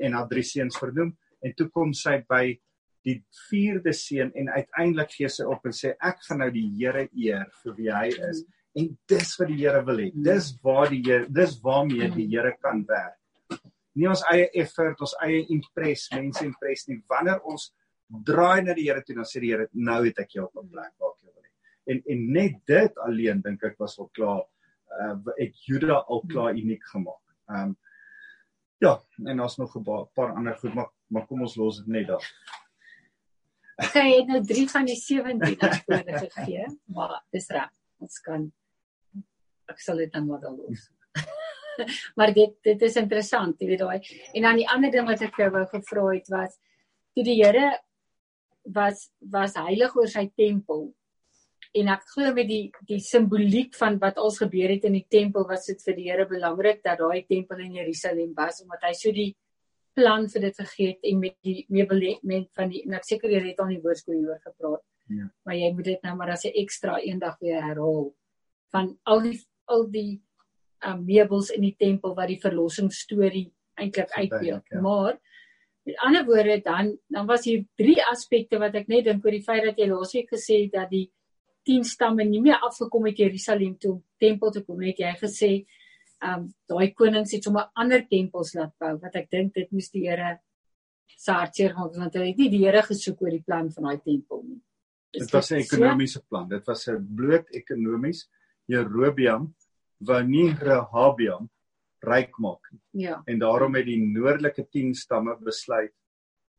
en 0.00 0.12
haar 0.12 0.28
3 0.28 0.42
seuns 0.42 0.78
vernoem 0.78 1.16
en 1.42 1.54
toe 1.54 1.68
kom 1.68 1.92
sy 1.92 2.24
by 2.28 2.58
die 3.06 3.18
vierde 3.48 3.92
seun 3.92 4.32
en 4.34 4.50
uiteindelik 4.50 5.12
gee 5.14 5.28
sy 5.32 5.46
op 5.48 5.66
en 5.68 5.74
sê 5.76 5.94
ek 6.04 6.22
gaan 6.26 6.42
nou 6.42 6.50
die 6.54 6.66
Here 6.78 7.06
eer 7.14 7.46
vir 7.62 7.76
wie 7.78 7.90
hy 7.94 8.08
is 8.30 8.44
en 8.78 8.90
dis 9.10 9.32
wat 9.38 9.50
die 9.50 9.58
Here 9.62 9.82
wil 9.86 10.02
hê. 10.02 10.08
Dis 10.14 10.52
waar 10.64 10.90
die 10.92 11.02
Here 11.06 11.26
dis 11.40 11.56
waarmee 11.64 12.10
die 12.14 12.28
Here 12.32 12.54
kan 12.62 12.84
werk. 12.88 13.16
Nie 13.98 14.10
ons 14.10 14.22
eie 14.30 14.46
effort, 14.60 15.00
ons 15.02 15.16
eie 15.24 15.42
impress, 15.50 16.06
mense 16.14 16.44
impress 16.46 16.86
nie. 16.88 17.00
Wanneer 17.10 17.42
ons 17.48 17.72
draai 18.28 18.62
na 18.66 18.76
die 18.76 18.86
Here 18.88 19.02
toe 19.04 19.18
dan 19.18 19.28
sê 19.28 19.42
die 19.42 19.54
Here 19.54 19.68
nou 19.72 20.02
het 20.06 20.22
ek 20.24 20.36
jou 20.36 20.46
op 20.46 20.62
'n 20.62 20.68
plek 20.68 20.94
waar 20.98 21.14
ek 21.14 21.24
jou 21.24 21.32
wil 21.32 21.42
hê. 21.42 21.52
En 21.92 22.02
en 22.14 22.32
net 22.32 22.62
dit 22.66 23.02
alleen 23.06 23.42
dink 23.42 23.64
ek 23.64 23.78
was 23.78 23.98
al 23.98 24.10
klaar 24.14 24.44
uh 24.98 25.16
het 25.36 25.54
Juda 25.66 26.04
al 26.08 26.24
klaar 26.28 26.54
uniek 26.54 26.84
gemaak. 26.94 27.24
Ehm 27.48 27.68
um, 27.68 27.76
ja, 28.80 29.00
en 29.26 29.36
daar's 29.36 29.56
nog 29.58 29.74
'n 29.76 29.84
paar 30.14 30.34
ander 30.34 30.56
goed, 30.56 30.74
maar 30.74 30.90
maar 31.08 31.26
kom 31.26 31.40
ons 31.40 31.56
los 31.56 31.78
dit 31.78 31.86
net 31.86 32.06
daar. 32.06 32.24
Sy 33.78 34.04
het 34.10 34.30
nou 34.30 34.40
3 34.42 34.68
van 34.72 34.86
die 34.88 34.96
17 34.98 35.60
antwoorde 35.62 36.22
gegee, 36.24 36.64
maar 36.94 37.20
dis 37.34 37.46
reg. 37.54 37.70
Ons 38.02 38.18
kan 38.24 38.48
ek 39.68 39.82
sal 39.84 40.00
dit 40.02 40.12
dan 40.12 40.26
maar 40.26 40.40
dan 40.42 40.56
los. 40.58 40.88
maar 42.18 42.32
dit 42.34 42.54
dit 42.66 42.82
is 42.88 42.96
interessant, 42.98 43.58
jy 43.60 43.68
weet 43.70 43.84
daai. 43.84 44.14
En 44.34 44.48
dan 44.48 44.58
die 44.58 44.68
ander 44.72 44.90
ding 44.94 45.06
wat 45.06 45.22
ek 45.22 45.38
jou 45.38 45.50
wou 45.54 45.64
gevra 45.70 46.06
het 46.10 46.30
was 46.32 46.56
toe 47.14 47.26
die 47.26 47.38
Here 47.40 47.72
was 48.74 49.08
was 49.32 49.56
heilig 49.58 49.94
oor 49.96 50.10
sy 50.10 50.28
tempel. 50.36 50.88
En 51.78 51.90
ek 51.92 52.06
glo 52.14 52.32
met 52.34 52.48
die 52.48 52.64
die 52.88 53.00
simboliek 53.04 53.76
van 53.78 53.98
wat 54.02 54.18
ons 54.22 54.40
gebeur 54.42 54.72
het 54.74 54.88
in 54.88 54.96
die 54.98 55.06
tempel 55.10 55.46
was 55.48 55.68
dit 55.70 55.82
vir 55.86 55.98
die 55.98 56.08
Here 56.10 56.26
belangrik 56.30 56.82
dat 56.82 56.98
daai 57.02 57.26
tempel 57.28 57.62
in 57.66 57.78
Jerusalem 57.78 58.34
was 58.36 58.62
omdat 58.64 58.88
hy 58.88 58.94
so 58.96 59.14
die 59.14 59.30
plan 59.98 60.28
vir 60.32 60.46
dit 60.46 60.60
gegee 60.62 60.92
het 60.92 61.10
en 61.10 61.18
met 61.24 61.36
die 61.46 61.64
meublement 61.74 62.48
van 62.58 62.70
die 62.72 62.84
en 62.86 62.96
ek 62.98 63.06
seker 63.08 63.34
jy 63.34 63.42
het 63.50 63.60
al 63.62 63.74
die 63.74 63.82
woordskool 63.82 64.18
hieroor 64.20 64.40
gepraat. 64.44 64.84
Ja. 65.08 65.28
Maar 65.44 65.56
jy 65.56 65.68
moet 65.74 65.88
dit 65.88 66.02
nou 66.06 66.14
maar 66.16 66.32
as 66.36 66.44
'n 66.44 66.56
ekstra 66.62 66.98
eendag 67.00 67.38
weer 67.40 67.62
herhaal 67.64 68.14
van 68.72 68.98
al 69.04 69.22
die 69.26 69.38
al 69.66 69.86
die 69.90 70.20
um, 70.86 71.04
meubels 71.04 71.50
in 71.50 71.62
die 71.62 71.76
tempel 71.78 72.14
wat 72.14 72.28
die 72.28 72.40
verlossingsstorie 72.40 73.48
eintlik 73.74 74.10
uitbeeld. 74.10 74.64
ja. 74.70 74.80
Maar 74.80 75.18
met 75.88 75.98
ander 76.04 76.24
woorde 76.24 76.60
dan 76.64 76.98
dan 77.08 77.26
was 77.26 77.44
hier 77.44 77.64
drie 77.74 78.04
aspekte 78.04 78.58
wat 78.58 78.74
ek 78.74 78.88
net 78.88 79.04
dink 79.04 79.24
oor 79.24 79.36
die 79.36 79.44
feit 79.44 79.64
dat 79.64 79.78
jy 79.78 79.88
laasweek 79.88 80.28
gesê 80.34 80.64
het 80.64 80.72
dat 80.72 80.90
die 80.90 81.08
10 81.68 81.84
stamme 81.84 82.24
nie 82.24 82.40
meer 82.40 82.60
afgekom 82.64 83.06
het 83.08 83.18
Jerusalem 83.18 83.76
toe 83.78 84.00
tempel 84.20 84.52
te 84.52 84.62
kom 84.64 84.82
het 84.84 85.00
jy 85.00 85.14
gesê 85.20 85.52
um 86.22 86.48
daai 86.68 86.92
konings 86.94 87.32
het 87.32 87.44
sommer 87.44 87.68
ander 87.76 88.02
tempels 88.10 88.54
laat 88.54 88.72
bou 88.80 88.96
wat 88.98 89.14
ek 89.16 89.30
dink 89.30 89.54
dit 89.54 89.70
moes 89.72 89.90
die 89.90 90.08
Here 90.08 90.38
se 91.18 91.32
hartseer 91.32 91.70
gemaak 91.74 91.92
het, 91.92 91.98
want 92.00 92.14
hulle 92.14 92.26
het 92.28 92.36
nie 92.38 92.50
die 92.50 92.64
Here 92.64 92.82
gesoek 92.82 93.20
oor 93.22 93.30
die 93.30 93.42
plan 93.42 93.70
van 93.70 93.84
daai 93.84 94.00
tempel 94.04 94.42
nie. 94.44 94.60
Is 95.14 95.22
Dit 95.26 95.32
was 95.32 95.50
'n 95.52 95.56
ekonomiese 95.62 96.20
plan. 96.28 96.48
Dit 96.48 96.66
was 96.66 96.86
'n 96.88 97.06
bloot 97.16 97.46
ekonomies. 97.54 98.28
Jerobeam 98.68 99.54
wou 100.00 100.22
nie 100.22 100.52
Rehabeam 100.52 101.48
ryk 102.04 102.38
maak 102.38 102.60
nie. 102.72 102.80
Ja, 103.04 103.22
En 103.26 103.38
daarom 103.38 103.74
het 103.74 103.86
die 103.86 103.98
noordelike 103.98 104.68
10 104.70 104.94
stamme 104.94 105.36
besluit 105.40 105.92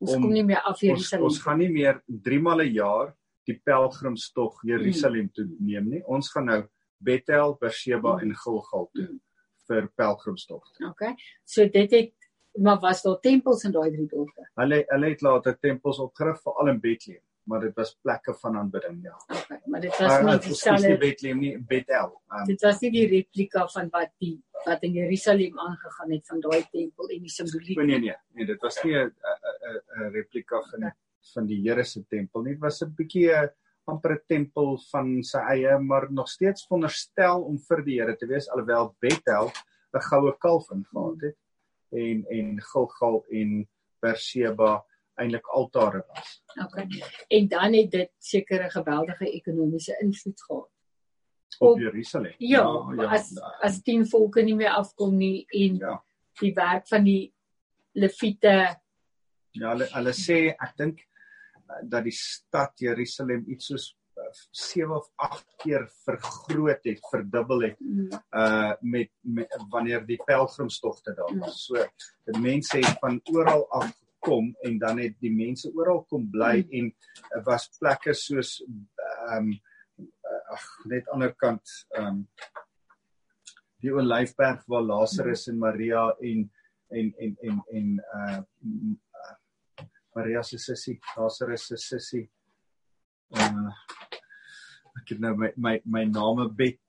ons 0.01 0.13
Om- 0.15 0.21
kom 0.21 0.31
nie 0.33 0.43
meer 0.43 0.61
af 0.61 0.71
ons 0.73 0.81
Jerusalem. 0.81 1.25
ons 1.25 1.39
gaan 1.41 1.57
nie 1.59 1.69
meer 1.69 2.01
3 2.07 2.39
maal 2.39 2.61
'n 2.61 2.73
jaar 2.73 3.15
die 3.45 3.61
pelgrimstog 3.63 4.61
Jerusalem 4.63 5.29
toe 5.33 5.45
neem 5.59 5.89
nie. 5.89 6.01
Ons 6.07 6.29
gaan 6.31 6.45
nou 6.45 6.63
Bethel, 7.01 7.57
Beersheba 7.59 8.15
Mm. 8.15 8.19
en 8.21 8.35
Gilgal 8.35 8.89
toe 8.93 9.07
Mm. 9.07 9.19
Vir 9.69 9.87
pelgrimstogte. 9.95 10.89
Okay. 10.89 11.15
So 11.45 11.69
dit 11.69 11.91
het 11.91 12.13
maar 12.59 12.79
was 12.81 13.03
daar 13.05 13.19
tempels 13.21 13.63
in 13.63 13.71
daai 13.71 13.91
drie 13.93 14.07
dorpe. 14.09 14.49
Hulle 14.59 14.83
hulle 14.89 15.09
het 15.13 15.21
later 15.21 15.57
tempels 15.59 15.99
opgerig 16.01 16.41
veral 16.41 16.73
in 16.73 16.79
Bethlehem. 16.83 17.23
maar 17.49 17.59
dit 17.59 17.75
was 17.75 17.95
plekke 18.01 18.33
van 18.33 18.57
aanbidding, 18.57 18.99
ja. 19.03 19.15
Okay, 19.27 19.59
maar 19.65 19.81
dit 19.81 19.97
was 19.97 20.07
Maar 20.09 20.23
nie 20.23 20.39
dieselfde 20.39 20.97
Bethlehem 20.97 21.39
nie, 21.39 21.53
Bethel. 21.71 22.11
Um, 22.29 22.45
dit 22.45 22.61
was 22.61 22.81
nie 22.83 22.91
die 22.93 23.05
replika 23.09 23.65
van 23.73 23.89
wat 23.95 24.11
die 24.21 24.35
wat 24.65 24.83
in 24.85 24.97
Jerusalem 24.97 25.59
aangegaan 25.59 26.11
het 26.11 26.27
van 26.27 26.43
daai 26.43 26.61
tempel 26.71 27.13
en 27.15 27.23
die 27.25 27.33
simboliek. 27.33 27.77
nee 27.77 27.85
nee 27.85 27.99
nee, 27.99 28.17
nee, 28.37 28.45
dit 28.45 28.61
was 28.61 28.77
nie 28.83 28.95
'n 28.97 29.07
'n 29.07 29.79
'n 30.03 30.11
replika 30.17 30.61
van 30.71 30.91
van 31.33 31.45
die 31.45 31.61
Here 31.63 31.83
se 31.83 32.03
tempel 32.07 32.41
nie. 32.41 32.53
Dit 32.53 32.61
was 32.61 32.81
'n 32.83 32.93
bietjie 32.95 33.31
'n 33.31 33.49
amper 33.89 34.15
'n 34.15 34.23
tempel 34.27 34.77
van 34.91 35.23
sy 35.23 35.41
eie, 35.53 35.77
maar 35.79 36.11
nog 36.11 36.29
steeds 36.29 36.65
veronderstel 36.67 37.43
om 37.43 37.57
vir 37.67 37.83
die 37.83 37.99
Here 37.99 38.15
te 38.15 38.27
wees 38.27 38.49
alhoewel 38.49 38.95
Bethel 39.01 39.51
'n 39.93 40.01
goue 40.09 40.33
kalf 40.37 40.69
ingehaal 40.71 41.15
het 41.21 41.37
en 41.91 42.25
en 42.29 42.61
Gilgal 42.61 43.25
en 43.31 43.67
Berseba 44.01 44.85
eintlik 45.19 45.47
altare 45.47 46.03
was. 46.07 46.41
Okay. 46.65 46.87
En 47.27 47.47
dan 47.47 47.73
het 47.73 47.91
dit 47.91 48.11
sekere 48.17 48.69
geweldige 48.69 49.31
ekonomiese 49.31 49.97
invloed 50.01 50.41
gehad. 50.41 50.69
op 51.59 51.69
Op- 51.69 51.79
Jerusalem. 51.79 52.33
Ja, 52.37 52.93
ja 52.95 53.05
as 53.09 53.33
as 53.61 53.81
tien 53.81 54.05
volke 54.07 54.41
nie 54.41 54.55
meer 54.55 54.69
afkom 54.69 55.17
nie 55.17 55.45
en 55.47 55.75
ja. 55.81 56.03
die 56.39 56.53
werk 56.53 56.87
van 56.87 57.03
die 57.03 57.33
leviete 57.91 58.79
Ja, 59.51 59.71
hulle 59.71 59.87
hulle 59.89 60.13
sê 60.13 60.53
ek 60.53 60.75
dink 60.77 61.01
dat 61.83 62.03
die 62.03 62.15
stad 62.15 62.71
Jerusalem 62.79 63.43
iets 63.47 63.65
soos 63.71 63.95
7 64.51 64.95
of 64.95 65.07
8 65.15 65.45
keer 65.63 65.85
vergroot 66.03 66.83
het, 66.83 66.99
verdubbel 67.09 67.61
het 67.61 67.79
mm, 67.79 68.09
uh 68.35 68.73
met, 68.81 69.11
met 69.21 69.55
wanneer 69.69 70.05
die 70.05 70.19
pelgrimstogte 70.25 71.13
daar 71.13 71.33
Mm. 71.33 71.39
was. 71.39 71.65
So 71.65 71.85
die 72.25 72.41
mense 72.41 72.77
het 72.77 72.99
van 72.99 73.21
oral 73.31 73.67
af 73.71 73.91
gekom 74.19 74.55
en 74.61 74.77
dan 74.77 74.99
het 74.99 75.15
die 75.19 75.31
mense 75.33 75.71
oral 75.75 76.03
kom 76.03 76.29
bly 76.29 76.63
Mm. 76.63 76.71
en 76.71 76.93
uh, 77.37 77.43
was 77.45 77.69
plekke 77.79 78.13
soos 78.13 78.59
ehm 78.61 79.37
um, 79.37 79.59
ag 80.49 80.65
net 80.85 81.07
ander 81.09 81.33
kant 81.35 81.85
ehm 81.89 82.05
um, 82.05 82.27
die 83.79 83.93
Olyfberg 83.95 84.65
waar 84.67 84.81
Lazarus 84.83 85.47
en 85.47 85.57
Maria 85.57 86.09
en 86.19 86.51
en 86.89 87.13
en 87.17 87.37
en 87.41 87.63
en 87.71 88.05
uh, 88.13 88.41
Maria 90.15 90.41
se 90.43 90.57
sussie, 90.57 90.99
Lazarus 91.17 91.67
se 91.67 91.77
sussie. 91.77 92.25
Uh 93.35 93.69
ek 94.99 95.13
het 95.13 95.19
nou 95.23 95.35
my 95.37 95.51
my 95.55 95.75
my 95.85 96.01
name 96.09 96.49
bet 96.57 96.79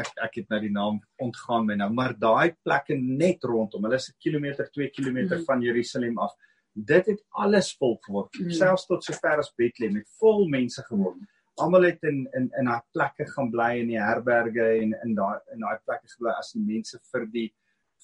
ek 0.00 0.08
ek 0.24 0.34
het 0.40 0.48
nou 0.50 0.58
die 0.60 0.72
naam 0.72 0.96
ontgaan 1.22 1.66
my 1.68 1.76
nou, 1.78 1.88
maar 1.94 2.14
daai 2.18 2.54
plekke 2.64 2.96
net 2.98 3.44
rondom, 3.48 3.84
hulle 3.86 3.96
is 4.00 4.08
'n 4.10 4.16
kilometer, 4.20 4.68
2 4.74 4.90
km 4.90 5.18
Mhm. 5.36 5.44
van 5.44 5.60
Jerusalem 5.62 6.18
af. 6.18 6.32
Dit 6.74 7.06
het 7.06 7.22
alles 7.30 7.72
vol 7.78 7.98
geword, 8.06 8.30
Mhm. 8.40 8.50
selfs 8.50 8.86
tot 8.86 9.04
sover 9.04 9.38
as 9.38 9.52
Bethlehem, 9.56 9.96
het 9.96 10.08
vol 10.20 10.48
mense 10.48 10.82
geword. 10.82 11.16
Almal 11.58 11.82
het 11.84 12.02
in 12.02 12.26
in 12.34 12.50
in 12.58 12.64
daai 12.66 12.82
plekke 12.92 13.24
gaan 13.32 13.50
bly 13.50 13.78
in 13.80 13.88
die 13.88 14.00
herberge 14.00 14.82
en 14.82 14.94
in 15.04 15.14
daai 15.14 15.38
in 15.52 15.60
daai 15.60 15.78
plekke 15.86 16.08
gebly 16.08 16.32
as 16.38 16.52
die 16.52 16.60
mense 16.62 16.98
vir 17.12 17.26
die 17.26 17.52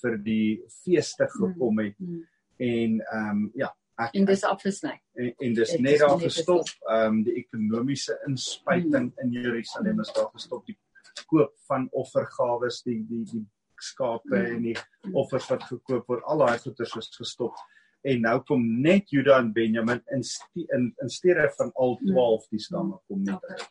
vir 0.03 0.17
die 0.19 0.63
feeste 0.85 1.27
gekom 1.29 1.79
het 1.79 1.99
mm, 2.01 2.25
en 2.57 3.01
ehm 3.01 3.31
um, 3.31 3.51
ja, 3.55 3.71
ek 4.03 4.15
en 4.19 4.25
dis 4.29 4.45
afgesny. 4.45 4.95
en, 5.15 5.35
en 5.39 5.55
dis 5.55 5.75
net 5.79 5.99
daar 5.99 6.19
gestop. 6.21 6.69
Ehm 6.89 7.07
um, 7.07 7.23
die 7.27 7.35
ekonomiese 7.45 8.19
inspuiting 8.29 9.13
in 9.23 9.33
Jerusalem 9.33 10.01
is 10.01 10.13
daar 10.17 10.31
gestop. 10.33 10.67
Die 10.67 10.79
koop 11.27 11.53
van 11.69 11.89
offergawes, 11.91 12.83
die 12.83 13.01
die 13.09 13.25
die 13.31 13.45
skape 13.83 14.39
en 14.39 14.63
die 14.63 14.77
offers 15.13 15.49
wat 15.51 15.65
gekoop 15.67 16.09
word, 16.09 16.25
al 16.31 16.45
daai 16.45 16.59
goederes 16.63 16.97
is 17.01 17.15
gestop. 17.17 17.57
En 18.03 18.25
nou 18.27 18.39
kom 18.47 18.63
net 18.83 19.11
Juda 19.15 19.39
en 19.39 19.53
Benjamin 19.55 20.03
in 20.15 20.25
in, 20.65 20.91
in 21.03 21.11
steede 21.11 21.49
van 21.57 21.71
al 21.75 21.99
12 22.03 22.49
die 22.51 22.63
stamme 22.63 22.99
kom 23.07 23.23
net 23.27 23.45
uit. 23.51 23.69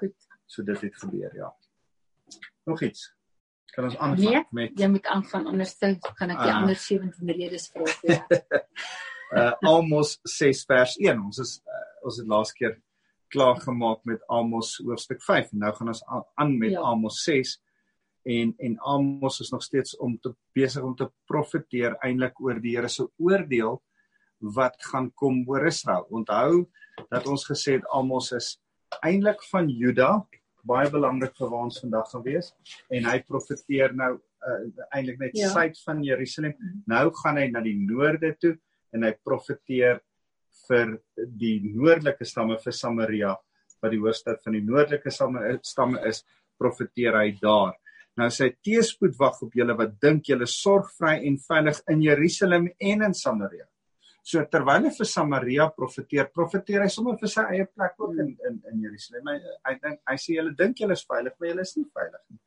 Goed. 0.00 0.16
So 0.46 0.62
dit 0.66 0.80
het 0.80 0.96
gebeur, 0.96 1.34
ja. 1.36 1.54
Nog 2.66 2.82
iets. 2.82 3.10
Kan 3.74 3.84
ons 3.84 3.96
aanvang 3.96 4.30
Nee, 4.34 4.44
met 4.52 4.78
Jy 4.78 4.88
moet 4.90 5.06
aangaan 5.06 5.46
anders 5.46 5.74
gaan 5.78 6.30
ek 6.30 6.38
die 6.42 6.50
Ah. 6.50 6.56
ander 6.60 6.74
17 6.76 7.28
redes 7.28 7.68
vra. 7.70 7.84
vir 7.84 8.10
jou. 8.14 8.40
uh 9.36 9.52
Amos 9.62 10.18
6 10.24 10.64
vers 10.66 10.96
1. 10.98 11.20
Ons 11.24 11.38
is 11.38 11.60
uh, 11.66 12.06
ons 12.06 12.16
het 12.18 12.26
laas 12.26 12.52
keer 12.52 12.80
klaar 13.30 13.60
gemaak 13.62 14.00
met 14.04 14.22
Amos 14.28 14.78
hoofstuk 14.84 15.22
5 15.22 15.52
en 15.52 15.58
nou 15.58 15.72
gaan 15.72 15.88
ons 15.88 16.02
aan- 16.36 16.58
met 16.58 16.70
Ja. 16.72 16.80
ja. 16.80 16.86
Amos 16.90 17.22
6 17.24 17.60
en 18.26 18.54
en 18.58 18.78
Amos 18.80 19.40
is 19.40 19.50
nog 19.52 19.62
steeds 19.62 19.96
om 19.96 20.18
te 20.18 20.34
besig 20.54 20.82
om 20.82 20.96
te 20.96 21.06
profeteer 21.26 21.94
eintlik 22.02 22.40
oor 22.40 22.58
die 22.60 22.74
Here 22.76 22.88
se 22.88 23.06
oordeel 23.18 23.80
wat 24.40 24.76
gaan 24.90 25.10
kom 25.14 25.44
oor 25.48 25.66
Israel. 25.66 26.06
Onthou 26.10 26.66
dat 27.10 27.26
ons 27.26 27.44
gesê 27.46 27.72
het 27.78 27.86
Amos 27.92 28.32
is 28.32 28.58
eintlik 29.02 29.42
van 29.50 29.68
Juda, 29.68 30.26
baie 30.66 30.90
belangrik 30.90 31.36
vir 31.38 31.50
waar 31.50 31.66
ons 31.68 31.80
vandag 31.82 32.10
gaan 32.12 32.24
wees 32.24 32.52
en 32.90 33.04
hy 33.10 33.18
profeteer 33.26 33.94
nou 33.96 34.12
uh, 34.16 34.60
eintlik 34.96 35.18
net 35.20 35.36
Ja. 35.38 35.48
suid 35.52 35.78
van 35.84 36.02
Jerusalem. 36.04 36.54
Nou 36.86 37.10
gaan 37.22 37.36
hy 37.38 37.48
na 37.50 37.60
die 37.64 37.76
noorde 37.78 38.34
toe 38.40 38.56
en 38.92 39.04
hy 39.04 39.12
profeteer 39.24 40.00
vir 40.68 40.98
die 41.16 41.60
noordelike 41.64 42.24
stamme 42.26 42.58
vir 42.58 42.72
Samaria 42.72 43.36
wat 43.80 43.92
die 43.94 44.00
hoofstad 44.02 44.42
van 44.44 44.52
die 44.58 44.64
noordelike 44.64 45.10
stamme 45.10 45.58
stamme 45.64 46.02
is, 46.08 46.24
profeteer 46.60 47.16
hy 47.16 47.30
daar. 47.40 47.74
Nou 48.18 48.28
sy 48.34 48.50
teespoed 48.62 49.14
wag 49.18 49.38
op 49.42 49.54
julle 49.56 49.76
wat 49.78 49.94
dink 50.02 50.28
julle 50.28 50.46
sorgvry 50.46 51.14
en 51.28 51.38
veilig 51.40 51.78
in 51.88 52.02
Jerusalem 52.04 52.68
en 52.80 53.02
in 53.06 53.14
Samaria. 53.14 53.64
So 54.22 54.42
terwyl 54.52 54.84
hy 54.84 54.92
vir 54.94 55.08
Samaria 55.08 55.66
profeteer, 55.72 56.28
profeteer 56.34 56.84
hy 56.84 56.90
sommer 56.92 57.16
vir 57.20 57.30
sy 57.32 57.44
eie 57.54 57.66
plek 57.66 57.96
ook 57.98 58.18
in 58.20 58.34
in 58.48 58.60
in 58.72 58.82
Jerusalem. 58.84 59.32
Hy 59.32 59.38
hy 59.68 59.74
dink 59.80 60.00
hy 60.10 60.16
sê 60.20 60.36
julle 60.36 60.54
dink 60.56 60.82
julle 60.82 60.96
is 60.98 61.06
veilig, 61.08 61.36
maar 61.38 61.48
julle 61.48 61.66
is 61.66 61.76
nie 61.76 61.86
veilig 61.88 62.22
nie. 62.28 62.40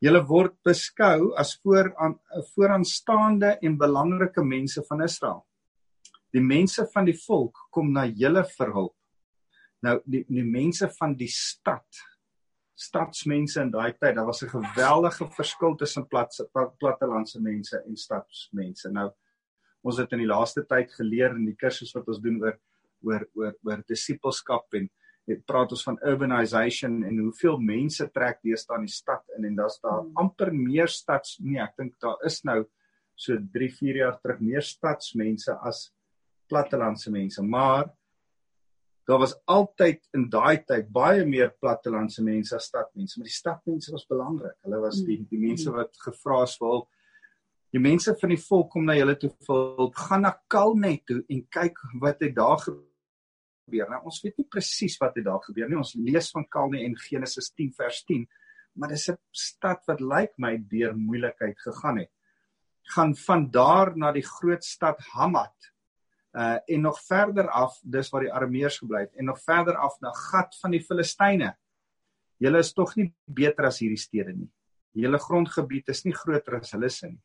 Julle 0.00 0.22
word 0.24 0.56
beskou 0.64 1.34
as 1.36 1.52
vooraan 1.60 2.16
vooraanstaande 2.54 3.58
en 3.60 3.76
belangrike 3.78 4.44
mense 4.44 4.82
van 4.88 5.04
Israel. 5.04 5.42
Die 6.32 6.40
mense 6.40 6.86
van 6.94 7.04
die 7.04 7.18
volk 7.26 7.66
kom 7.74 7.92
na 7.92 8.06
julle 8.06 8.46
vir 8.56 8.72
hulp. 8.72 8.96
Nou 9.84 9.98
die 10.06 10.24
die 10.28 10.46
mense 10.46 10.88
van 10.96 11.16
die 11.16 11.28
stad 11.28 12.06
stadsmense 12.80 13.60
in 13.60 13.70
daai 13.74 13.92
tyd, 13.92 14.14
daar 14.16 14.26
was 14.26 14.42
'n 14.42 14.48
geweldige 14.48 15.26
verskil 15.36 15.76
tussen 15.76 16.06
plat 16.08 16.32
plattelandse 16.78 17.40
mense 17.40 17.82
en 17.86 17.96
stadsmense. 17.96 18.88
Nou 18.88 19.10
ons 19.86 20.00
het 20.00 20.12
in 20.16 20.24
die 20.24 20.30
laaste 20.30 20.64
tyd 20.68 20.92
geleer 20.96 21.36
in 21.36 21.46
die 21.48 21.58
kursus 21.58 21.92
wat 21.96 22.08
ons 22.08 22.22
doen 22.22 22.40
oor 22.42 22.58
oor 23.06 23.26
oor 23.38 23.54
oor 23.66 23.84
disippelskap 23.88 24.80
en 24.80 24.90
dit 25.30 25.40
praat 25.46 25.72
ons 25.72 25.84
van 25.86 25.98
urbanization 26.10 26.98
en 27.06 27.22
hoeveel 27.22 27.60
mense 27.62 28.06
trek 28.14 28.40
deesdae 28.44 28.80
in 28.80 28.88
die 28.88 28.96
stad 28.96 29.36
in 29.36 29.46
en 29.48 29.56
daar's 29.60 29.78
daar 29.84 30.04
amper 30.20 30.52
meer 30.56 30.90
stads 30.90 31.38
nee 31.44 31.60
ek 31.62 31.76
dink 31.78 31.96
daar 32.02 32.20
is 32.26 32.42
nou 32.44 32.60
so 33.20 33.36
3 33.56 33.70
4 33.78 34.02
jaar 34.02 34.20
terug 34.20 34.42
meer 34.44 34.66
stadsmense 34.66 35.56
as 35.70 35.88
plattelandse 36.50 37.12
mense 37.14 37.42
maar 37.42 37.88
daar 39.10 39.18
was 39.18 39.34
altyd 39.50 40.04
in 40.14 40.28
daai 40.30 40.62
tyd 40.66 40.90
baie 40.94 41.24
meer 41.26 41.50
plattelandse 41.62 42.22
mense 42.22 42.54
as 42.56 42.68
stadmense 42.70 43.18
maar 43.18 43.30
die 43.30 43.36
stadmense 43.36 43.92
was 43.92 44.06
belangrik. 44.06 44.56
Hulle 44.66 44.80
was 44.84 45.00
die 45.06 45.18
die 45.30 45.40
mense 45.40 45.72
wat 45.74 45.96
gevra 46.04 46.44
is 46.46 46.54
vir 46.60 46.68
hulp 46.74 46.88
die 47.70 47.82
mense 47.82 48.14
van 48.20 48.32
die 48.34 48.42
volk 48.42 48.70
kom 48.72 48.86
na 48.88 48.96
julle 48.98 49.16
toe 49.20 49.30
vir 49.46 49.90
gaan 50.04 50.24
na 50.26 50.34
Kalnet 50.50 51.04
toe 51.06 51.20
en 51.28 51.42
kyk 51.58 51.78
wat 52.02 52.22
het 52.24 52.34
daar 52.36 52.60
gebeur 52.64 53.90
nou 53.90 54.02
ons 54.10 54.22
weet 54.24 54.38
nie 54.38 54.48
presies 54.50 54.98
wat 55.00 55.18
het 55.18 55.26
daar 55.28 55.42
gebeur 55.46 55.70
nie 55.70 55.78
ons 55.78 55.94
lees 55.94 56.30
van 56.34 56.46
Kalnet 56.50 56.86
en 56.86 56.96
Genesis 57.08 57.52
10 57.54 57.74
vers 57.78 58.04
10 58.08 58.26
maar 58.74 58.88
dis 58.88 59.08
'n 59.10 59.18
stad 59.32 59.82
wat 59.86 60.00
lyk 60.00 60.32
my 60.38 60.56
deur 60.56 60.96
moeilikheid 60.96 61.58
gegaan 61.58 61.98
het 61.98 62.12
gaan 62.94 63.14
van 63.14 63.50
daar 63.50 63.96
na 63.96 64.12
die 64.12 64.26
groot 64.26 64.64
stad 64.64 64.98
Hamat 65.14 65.70
uh 66.32 66.58
en 66.66 66.80
nog 66.80 67.00
verder 67.02 67.48
af 67.48 67.78
dis 67.82 68.10
waar 68.10 68.22
die 68.22 68.32
Arameërs 68.32 68.78
gebly 68.78 69.00
het 69.00 69.14
en 69.14 69.24
nog 69.24 69.40
verder 69.42 69.76
af 69.76 69.98
na 70.00 70.12
Gat 70.12 70.54
van 70.60 70.70
die 70.70 70.82
Filistyne. 70.82 71.56
Julle 72.38 72.58
is 72.58 72.72
tog 72.72 72.94
nie 72.96 73.12
beter 73.26 73.66
as 73.66 73.80
hierdie 73.82 73.98
stede 73.98 74.32
nie. 74.32 74.50
Julle 74.94 75.18
grondgebied 75.18 75.88
is 75.88 76.04
nie 76.04 76.14
groter 76.14 76.60
as 76.60 76.70
hulle 76.72 76.88
se 76.90 77.10
nie. 77.10 77.20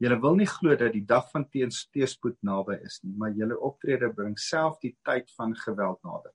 Julle 0.00 0.16
wil 0.22 0.38
nie 0.38 0.48
glo 0.48 0.72
dat 0.80 0.94
die 0.94 1.04
dag 1.04 1.26
van 1.28 1.44
teens 1.52 1.82
teespoed 1.92 2.38
naby 2.46 2.78
is 2.86 3.02
nie, 3.04 3.12
maar 3.20 3.34
julle 3.36 3.58
optrede 3.68 4.08
bring 4.16 4.38
self 4.40 4.78
die 4.80 4.94
tyd 5.04 5.28
van 5.36 5.52
geweld 5.60 6.00
nader. 6.06 6.32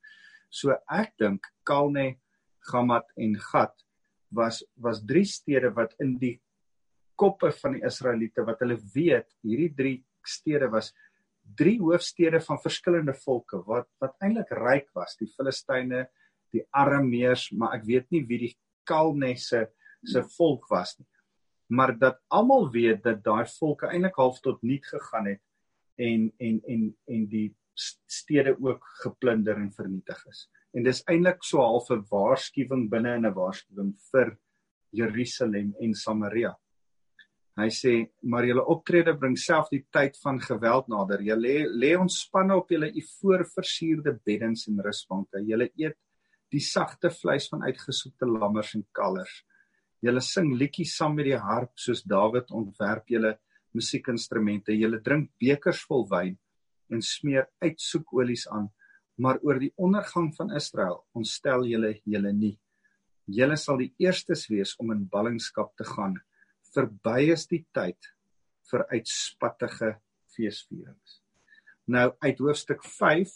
So 0.54 0.76
ek 0.86 1.16
dink 1.18 1.50
Kalne, 1.66 2.20
Gamat 2.70 3.10
en 3.22 3.34
Gat 3.42 3.74
was 4.36 4.62
was 4.82 5.02
drie 5.06 5.26
stede 5.26 5.72
wat 5.74 5.96
in 6.02 6.14
die 6.22 6.36
koppe 7.18 7.50
van 7.58 7.78
die 7.78 7.84
Israeliete 7.88 8.46
wat 8.46 8.62
hulle 8.62 8.78
weet, 8.94 9.28
hierdie 9.42 9.74
drie 9.74 9.98
stede 10.26 10.70
was 10.70 10.92
drie 11.58 11.78
hoofstede 11.80 12.42
van 12.46 12.62
verskillende 12.62 13.18
volke 13.26 13.64
wat 13.66 13.90
wat 14.02 14.14
eintlik 14.22 14.54
ryk 14.54 14.92
was, 14.98 15.18
die 15.18 15.30
Filistyne, 15.34 16.06
die 16.54 16.64
Arameërs, 16.70 17.50
maar 17.58 17.80
ek 17.80 17.86
weet 17.90 18.12
nie 18.14 18.24
wie 18.30 18.42
die 18.48 18.54
Kalnesse 18.86 19.68
se 20.06 20.22
volk 20.38 20.70
was 20.70 20.94
nie. 21.00 21.08
Maar 21.68 21.98
dat 21.98 22.22
almal 22.28 22.70
weet 22.72 23.04
dat 23.04 23.24
daai 23.24 23.46
volke 23.58 23.88
eintlik 23.88 24.16
half 24.16 24.40
tot 24.40 24.62
niet 24.62 24.86
gegaan 24.86 25.26
het 25.26 25.42
en 25.96 26.34
en 26.38 26.62
en 26.66 26.98
en 27.06 27.28
die 27.28 27.56
stede 28.06 28.56
ook 28.60 28.84
geplunder 29.04 29.56
en 29.56 29.72
vernietig 29.74 30.26
is. 30.26 30.50
En 30.74 30.84
dis 30.84 31.04
eintlik 31.08 31.44
so 31.44 31.60
half 31.60 31.90
'n 31.90 32.06
waarskuwing 32.10 32.90
binne 32.90 33.16
in 33.16 33.26
'n 33.26 33.34
waarskuwing 33.34 33.96
vir 34.12 34.38
Jerusalem 34.90 35.74
en 35.80 35.94
Samaria. 35.94 36.56
Hy 37.56 37.70
sê 37.72 37.92
maar 38.22 38.44
julle 38.44 38.66
optrede 38.68 39.14
bring 39.18 39.38
self 39.40 39.70
die 39.72 39.86
tyd 39.96 40.18
van 40.24 40.42
geweld 40.44 40.88
nader. 40.88 41.22
Julle 41.22 41.68
lê 41.72 41.94
ons 41.98 42.18
spanne 42.26 42.56
op 42.56 42.70
julle 42.70 42.92
ivoorversierde 42.92 44.20
beddens 44.28 44.68
en 44.68 44.82
rusbanke. 44.84 45.40
Julle 45.40 45.70
eet 45.80 45.96
die 46.52 46.60
sagte 46.60 47.10
vleis 47.10 47.48
van 47.50 47.64
uitgesoekte 47.64 48.28
lammers 48.28 48.74
en 48.76 48.84
kalvers. 48.92 49.46
Julle 50.06 50.22
sing 50.22 50.52
liedjies 50.54 50.94
saam 51.00 51.16
met 51.18 51.26
die 51.32 51.38
harp 51.42 51.72
soos 51.82 52.04
Dawid 52.06 52.52
ontwerp 52.54 53.10
julle 53.10 53.32
musiekinstrumente. 53.74 54.76
Julle 54.78 55.00
drink 55.02 55.32
bekers 55.42 55.82
vol 55.90 56.06
wyn 56.12 56.36
en 56.94 57.02
smeer 57.02 57.48
uitsoekolies 57.64 58.46
aan, 58.54 58.68
maar 59.18 59.40
oor 59.42 59.58
die 59.58 59.72
ondergang 59.82 60.30
van 60.38 60.54
Israel 60.54 61.00
ontstel 61.18 61.66
julle 61.66 61.96
julle 62.06 62.34
nie. 62.38 62.54
Julle 63.26 63.58
sal 63.58 63.82
die 63.82 63.94
eerstes 64.04 64.46
wees 64.52 64.76
om 64.78 64.94
in 64.94 65.08
ballingskap 65.10 65.74
te 65.80 65.88
gaan. 65.90 66.20
Verby 66.76 67.32
is 67.34 67.48
die 67.50 67.64
tyd 67.74 68.12
vir 68.70 68.86
uitspattige 68.92 69.96
feesvierings. 70.36 71.22
Nou 71.90 72.12
uit 72.22 72.46
hoofstuk 72.46 72.86
5 72.86 73.34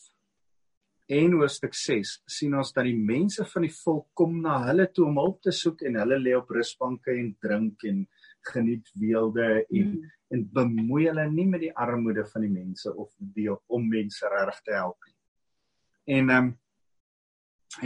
en 1.09 1.33
hoofstuk 1.33 1.73
6 1.73 2.19
sien 2.29 2.53
ons 2.53 2.73
dat 2.73 2.85
die 2.85 2.97
mense 2.97 3.45
van 3.53 3.65
die 3.65 3.73
volk 3.73 4.07
kom 4.13 4.41
na 4.41 4.59
hulle 4.67 4.85
toe 4.93 5.07
om 5.07 5.17
hulp 5.17 5.41
te 5.41 5.51
soek 5.51 5.81
en 5.89 5.97
hulle 6.01 6.19
lê 6.21 6.35
op 6.37 6.49
rusbanke 6.53 7.15
en 7.17 7.33
drink 7.41 7.83
en 7.89 8.05
geniet 8.51 8.91
weelde 8.95 9.65
en 9.65 9.93
mm 9.97 10.15
en 10.29 10.45
bemoei 10.53 11.07
hulle 11.07 11.25
nie 11.31 11.47
met 11.49 11.63
die 11.63 11.73
armoede 11.73 12.25
van 12.29 12.45
die 12.45 12.53
mense 12.53 12.91
of 12.93 13.09
die 13.37 13.49
om 13.49 13.87
mense 13.89 14.29
reg 14.29 14.61
te 14.65 14.75
help 14.77 15.07
nie. 15.07 15.15
En 16.19 16.33
ehm 16.35 16.49
um, 16.49 16.55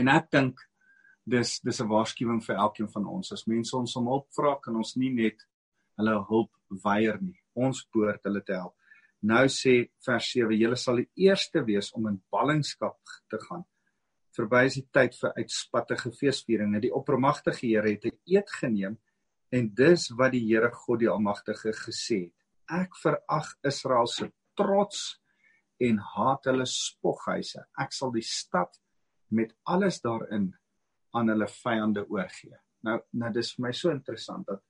en 0.00 0.08
ek 0.08 0.30
dink 0.32 0.60
dis 1.28 1.58
dis 1.60 1.80
'n 1.80 1.88
waarskuwing 1.88 2.40
vir 2.44 2.56
elkeen 2.56 2.88
van 2.88 3.06
ons. 3.06 3.32
As 3.32 3.46
mense 3.46 3.76
ons 3.76 3.96
om 3.96 4.06
hulp 4.08 4.28
vra, 4.36 4.56
kan 4.62 4.76
ons 4.76 4.94
nie 4.96 5.10
net 5.10 5.44
hulle 5.98 6.14
hulp 6.28 6.50
weier 6.84 7.20
nie. 7.20 7.38
Ons 7.54 7.84
behoort 7.92 8.24
hulle 8.24 8.42
te 8.42 8.52
help. 8.52 8.74
Nou 9.24 9.44
sê 9.48 9.88
vers 10.04 10.26
7: 10.32 10.52
Julle 10.60 10.76
sal 10.76 11.00
die 11.02 11.28
eerste 11.28 11.64
wees 11.64 11.92
om 11.96 12.10
in 12.10 12.20
ballingskap 12.32 13.00
te 13.30 13.40
gaan. 13.48 13.64
Verby 14.36 14.64
is 14.66 14.76
die 14.80 14.88
tyd 14.92 15.14
vir 15.16 15.32
uitspattige 15.38 16.10
feesvieringe. 16.12 16.80
Die 16.80 16.94
oppermagtige 16.94 17.66
Here 17.66 17.90
het 17.90 18.04
'n 18.04 18.18
eed 18.26 18.50
geneem 18.60 18.98
En 19.54 19.68
dis 19.74 20.08
wat 20.18 20.32
die 20.34 20.42
Here 20.48 20.70
God 20.72 21.02
die 21.04 21.10
Almagtige 21.10 21.74
gesê 21.76 22.24
het. 22.24 22.34
Ek 22.74 22.96
verag 22.98 23.52
Israel 23.66 24.08
se 24.10 24.30
trots 24.58 25.02
en 25.84 26.00
haat 26.14 26.48
hulle 26.48 26.66
spoghuise. 26.70 27.62
Ek 27.78 27.92
sal 27.94 28.10
die 28.14 28.24
stad 28.24 28.80
met 29.34 29.52
alles 29.70 30.00
daarin 30.02 30.48
aan 31.14 31.30
hulle 31.30 31.48
vyande 31.60 32.06
oorgee. 32.10 32.56
Nou 32.86 32.98
nou 33.20 33.30
dis 33.34 33.52
vir 33.54 33.66
my 33.66 33.72
so 33.76 33.92
interessant 33.94 34.48
dat 34.48 34.62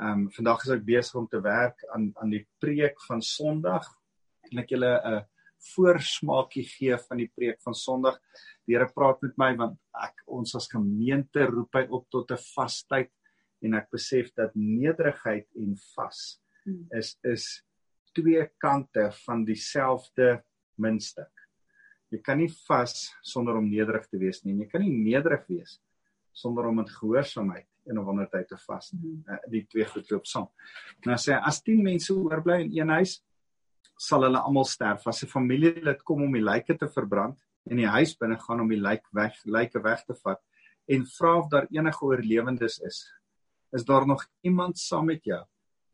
ehm 0.00 0.24
um, 0.24 0.30
vandag 0.32 0.64
is 0.64 0.72
ek 0.72 0.84
besig 0.86 1.18
om 1.20 1.26
te 1.28 1.40
werk 1.44 1.82
aan 1.92 2.12
aan 2.22 2.30
die 2.32 2.46
preek 2.62 3.00
van 3.06 3.20
Sondag 3.20 3.84
en 4.50 4.62
ek 4.62 4.72
julle 4.72 4.92
'n 5.04 5.24
voorsmaakie 5.72 6.64
gee 6.66 6.96
van 7.08 7.20
die 7.20 7.30
preek 7.36 7.60
van 7.62 7.74
Sondag. 7.74 8.18
Die 8.66 8.74
Here 8.74 8.88
praat 8.88 9.22
met 9.22 9.36
my 9.38 9.50
want 9.56 9.78
ek 9.94 10.24
ons 10.26 10.54
as 10.54 10.70
gemeente 10.72 11.44
roep 11.46 11.74
hy 11.74 11.86
op 11.90 12.08
tot 12.10 12.32
'n 12.32 12.40
vastyd 12.54 13.10
en 13.62 13.74
ek 13.74 13.90
besef 13.90 14.32
dat 14.34 14.54
nederigheid 14.54 15.46
en 15.56 15.76
vas 15.94 16.40
hmm. 16.64 16.88
is 16.98 17.18
is 17.22 17.62
twee 18.14 18.48
kante 18.58 19.10
van 19.26 19.44
dieselfde 19.44 20.42
muntstuk. 20.76 21.32
Jy 22.10 22.18
kan 22.20 22.38
nie 22.38 22.50
vas 22.68 23.12
sonder 23.22 23.56
om 23.56 23.68
nederig 23.68 24.08
te 24.08 24.18
wees 24.18 24.42
nie. 24.44 24.58
Jy 24.58 24.68
kan 24.68 24.80
nie 24.80 24.92
nederig 24.92 25.46
wees 25.48 25.80
sonder 26.32 26.66
om 26.66 26.78
in 26.78 26.88
gehoorsaamheid 26.88 27.71
en 27.88 27.98
op 27.98 28.08
ander 28.12 28.28
tyd 28.30 28.48
te 28.48 28.58
vas 28.66 28.92
nie. 28.96 29.16
Eh, 29.26 29.38
die 29.50 29.64
twee 29.70 29.86
goed 29.90 30.10
loop 30.10 30.26
saam. 30.26 30.48
Nou 31.06 31.18
sê 31.20 31.38
as 31.38 31.62
10 31.62 31.82
mense 31.82 32.14
oorbly 32.14 32.62
in 32.64 32.74
een 32.76 32.94
huis, 32.98 33.18
sal 33.98 34.26
hulle 34.26 34.40
almal 34.40 34.66
sterf. 34.66 35.06
As 35.06 35.22
'n 35.22 35.30
familielid 35.30 36.02
kom 36.02 36.22
om 36.22 36.32
die 36.32 36.42
lyke 36.42 36.76
te 36.78 36.88
verbrand 36.88 37.38
en 37.70 37.76
die 37.76 37.86
huis 37.86 38.16
binne 38.18 38.38
gaan 38.38 38.60
om 38.60 38.68
die 38.68 38.80
lyk 38.80 39.04
weg, 39.12 39.34
lyke 39.44 39.82
weg 39.82 40.04
te 40.04 40.14
vat 40.14 40.40
en 40.88 41.06
vra 41.06 41.38
of 41.38 41.48
daar 41.48 41.66
enige 41.70 42.04
oorlewendes 42.04 42.78
is, 42.80 43.12
is 43.72 43.84
daar 43.84 44.06
nog 44.06 44.26
iemand 44.42 44.78
saam 44.78 45.06
met 45.06 45.24
jou? 45.24 45.44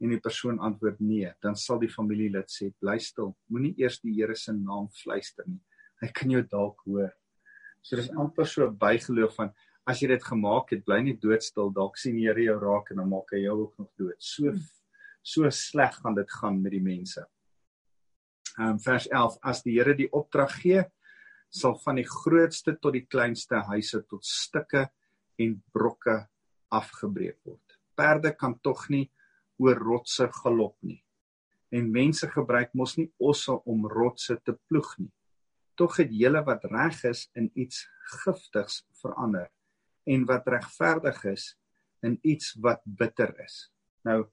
En 0.00 0.08
die 0.08 0.20
persoon 0.20 0.58
antwoord 0.58 1.00
nee, 1.00 1.32
dan 1.42 1.56
sal 1.56 1.78
die 1.78 1.90
familielid 1.90 2.50
sê 2.50 2.70
bly 2.80 2.98
stil, 2.98 3.34
moenie 3.50 3.74
eers 3.76 4.00
die 4.00 4.14
Here 4.14 4.34
se 4.34 4.52
naam 4.52 4.88
fluister 4.94 5.44
nie. 5.46 5.60
Hy 6.00 6.08
kan 6.14 6.30
jou 6.30 6.42
dalk 6.42 6.84
hoor. 6.86 7.12
So 7.82 7.96
dis 7.96 8.10
amper 8.10 8.46
so 8.46 8.70
bygeloof 8.70 9.34
van 9.34 9.52
as 9.88 10.02
jy 10.02 10.10
dit 10.10 10.24
gemaak 10.24 10.74
het, 10.74 10.84
bly 10.84 11.00
net 11.06 11.20
doodstil, 11.22 11.72
dalk 11.72 11.96
sien 11.96 12.18
die 12.18 12.26
Here 12.28 12.44
jou 12.44 12.58
raak 12.60 12.90
en 12.92 13.00
dan 13.02 13.08
maak 13.08 13.32
hy 13.32 13.42
jou 13.46 13.56
ook 13.62 13.80
nog 13.80 13.88
dood. 14.00 14.20
So 14.20 14.52
so 15.28 15.48
sleg 15.52 15.96
gaan 16.00 16.14
dit 16.16 16.30
gaan 16.40 16.60
met 16.62 16.72
die 16.72 16.84
mense. 16.84 17.24
Ehm 18.58 18.76
um, 18.76 18.78
vers 18.84 19.08
11 19.08 19.38
as 19.42 19.62
die 19.64 19.78
Here 19.78 19.96
die 19.96 20.10
opdrag 20.12 20.54
gee, 20.60 20.84
sal 21.48 21.78
van 21.84 22.00
die 22.00 22.06
grootste 22.08 22.76
tot 22.76 22.96
die 22.96 23.06
kleinste 23.06 23.64
huise 23.72 24.04
tot 24.08 24.24
stukke 24.24 24.88
en 25.40 25.58
brokke 25.72 26.20
afgebreek 26.74 27.40
word 27.48 27.68
perde 27.98 28.32
kan 28.38 28.54
tog 28.62 28.86
nie 28.94 29.08
oor 29.58 29.78
rotse 29.82 30.28
galop 30.40 30.76
nie. 30.86 31.00
En 31.74 31.90
mense 31.92 32.28
gebruik 32.30 32.74
mos 32.78 32.94
nie 32.96 33.10
osse 33.18 33.54
om 33.68 33.86
rotse 33.90 34.38
te 34.46 34.54
ploeg 34.70 34.92
nie. 35.02 35.12
Tog 35.78 35.98
het 36.00 36.14
julle 36.14 36.42
wat 36.46 36.64
reg 36.70 37.02
is 37.10 37.26
in 37.38 37.50
iets 37.58 37.84
giftigs 38.22 38.84
verander 39.02 39.50
en 40.08 40.26
wat 40.28 40.48
regverdig 40.48 41.24
is 41.34 41.52
in 42.06 42.18
iets 42.22 42.54
wat 42.62 42.82
bitter 42.84 43.32
is. 43.44 43.68
Nou, 44.06 44.24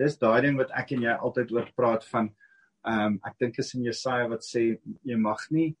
dis 0.00 0.16
daai 0.18 0.40
ding 0.46 0.56
wat 0.58 0.72
ek 0.76 0.94
en 0.96 1.04
jy 1.04 1.16
altyd 1.16 1.52
oor 1.56 1.68
praat 1.76 2.06
van 2.12 2.32
ehm 2.88 3.06
um, 3.06 3.16
ek 3.28 3.36
dink 3.42 3.58
is 3.60 3.74
in 3.76 3.84
Jesaja 3.84 4.28
wat 4.30 4.46
sê 4.46 4.62
jy 5.04 5.16
mag 5.20 5.42
nie 5.52 5.74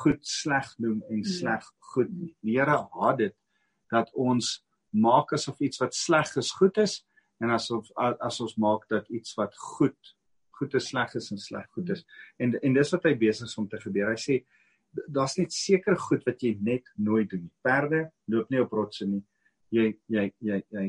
goed 0.00 0.22
sleg 0.24 0.70
noem 0.80 1.02
en 1.08 1.20
nee. 1.20 1.28
sleg 1.28 1.64
goed 1.92 2.12
nie. 2.12 2.32
Die 2.44 2.56
Here 2.56 2.78
haat 2.94 3.18
dit 3.20 3.34
dat 3.92 4.08
ons 4.16 4.58
maak 4.96 5.34
asof 5.36 5.60
iets 5.64 5.80
wat 5.82 5.96
sleg 5.96 6.32
is 6.40 6.54
goed 6.56 6.80
is 6.80 7.02
en 7.44 7.52
asof 7.52 7.90
as 7.96 8.40
ons 8.40 8.56
maak 8.56 8.88
dat 8.88 9.08
iets 9.12 9.36
wat 9.36 9.56
goed 9.76 10.14
goed 10.58 10.74
is 10.74 10.88
sleg 10.90 11.12
is 11.14 11.28
en 11.30 11.38
sleg 11.38 11.68
goed 11.76 11.92
is. 11.94 12.04
En 12.40 12.56
en 12.56 12.80
dis 12.80 12.94
wat 12.96 13.04
hy 13.06 13.14
besig 13.20 13.46
is 13.46 13.58
om 13.60 13.68
te 13.68 13.78
gebeur. 13.80 14.10
Hy 14.10 14.18
sê 14.18 14.40
daar's 15.06 15.36
net 15.38 15.52
seker 15.52 15.98
goed 16.00 16.24
wat 16.26 16.42
jy 16.42 16.54
net 16.64 16.88
nooit 16.96 17.28
doen 17.30 17.44
nie. 17.46 17.54
Perde 17.64 18.08
loop 18.30 18.50
nie 18.50 18.62
op 18.62 18.72
rotse 18.72 19.06
nie. 19.06 19.22
Jy 19.74 19.92
jy 20.08 20.30
jy 20.40 20.62
jy 20.74 20.86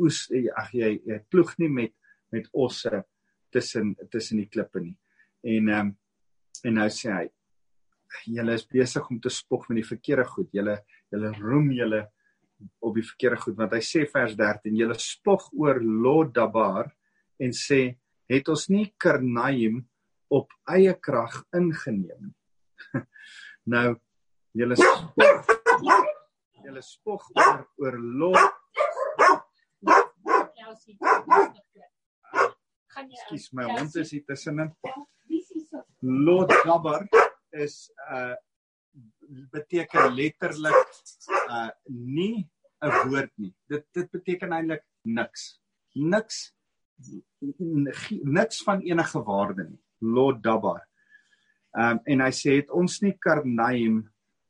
oes 0.00 0.26
ag 0.56 0.72
jy 0.76 0.92
jy 1.06 1.18
ploeg 1.30 1.56
nie 1.58 1.70
met 1.72 1.94
met 2.30 2.46
osse 2.52 3.02
tussen 3.50 3.94
tussen 4.10 4.42
die 4.42 4.48
klippe 4.48 4.80
nie. 4.80 4.96
En 5.42 5.68
ehm 5.68 5.90
um, 5.90 5.96
en 6.64 6.74
nou 6.76 6.88
sê 6.92 7.12
hy 7.14 7.28
julle 8.26 8.54
is 8.58 8.66
besig 8.66 9.06
om 9.10 9.20
te 9.22 9.30
spog 9.30 9.68
met 9.68 9.80
die 9.80 9.88
verkeerde 9.88 10.26
goed. 10.28 10.50
Julle 10.52 10.80
julle 11.10 11.30
roem 11.38 11.70
julle 11.72 12.02
op 12.84 12.96
die 12.98 13.06
verkeerde 13.06 13.40
goed 13.40 13.56
want 13.56 13.72
hy 13.72 13.80
sê 13.84 14.04
vers 14.10 14.34
13 14.36 14.76
julle 14.76 14.96
spog 15.00 15.48
oor 15.56 15.80
Lodabar 15.80 16.90
en 17.40 17.54
sê 17.56 17.96
het 18.30 18.50
ons 18.52 18.68
nie 18.68 18.90
Karnaim 19.00 19.80
op 20.30 20.52
eie 20.68 20.92
krag 21.00 21.40
ingeneem 21.56 22.34
nou 23.74 23.88
julle 24.60 24.76
julle 26.64 26.82
spog 26.82 27.26
oor 27.36 27.64
oor 27.82 27.98
Lod 27.98 28.58
Skus 33.24 33.50
my 33.56 33.64
hond 33.70 33.96
is 33.96 34.12
hier 34.14 34.24
tussenin 34.28 34.70
Lodabar 36.02 37.06
is 37.52 37.90
'n 38.10 38.14
uh, 38.16 38.36
beteken 39.52 40.14
letterlik 40.14 40.78
uh 41.48 41.70
nie 41.86 42.48
'n 42.80 42.92
woord 43.08 43.32
nie. 43.36 43.54
Dit 43.68 43.86
dit 43.92 44.10
beteken 44.10 44.52
eintlik 44.52 44.84
niks. 45.02 45.60
Niks 45.94 46.54
niks 48.36 48.62
van 48.62 48.80
enige 48.80 49.22
waarde 49.22 49.64
nie. 49.68 49.82
Lord 49.98 50.44
Dabar. 51.72 51.92
Um 51.92 52.00
en 52.06 52.20
hy 52.26 52.30
sê 52.34 52.56
het 52.58 52.70
ons 52.70 53.00
nie 53.02 53.14
Karnaim 53.18 54.02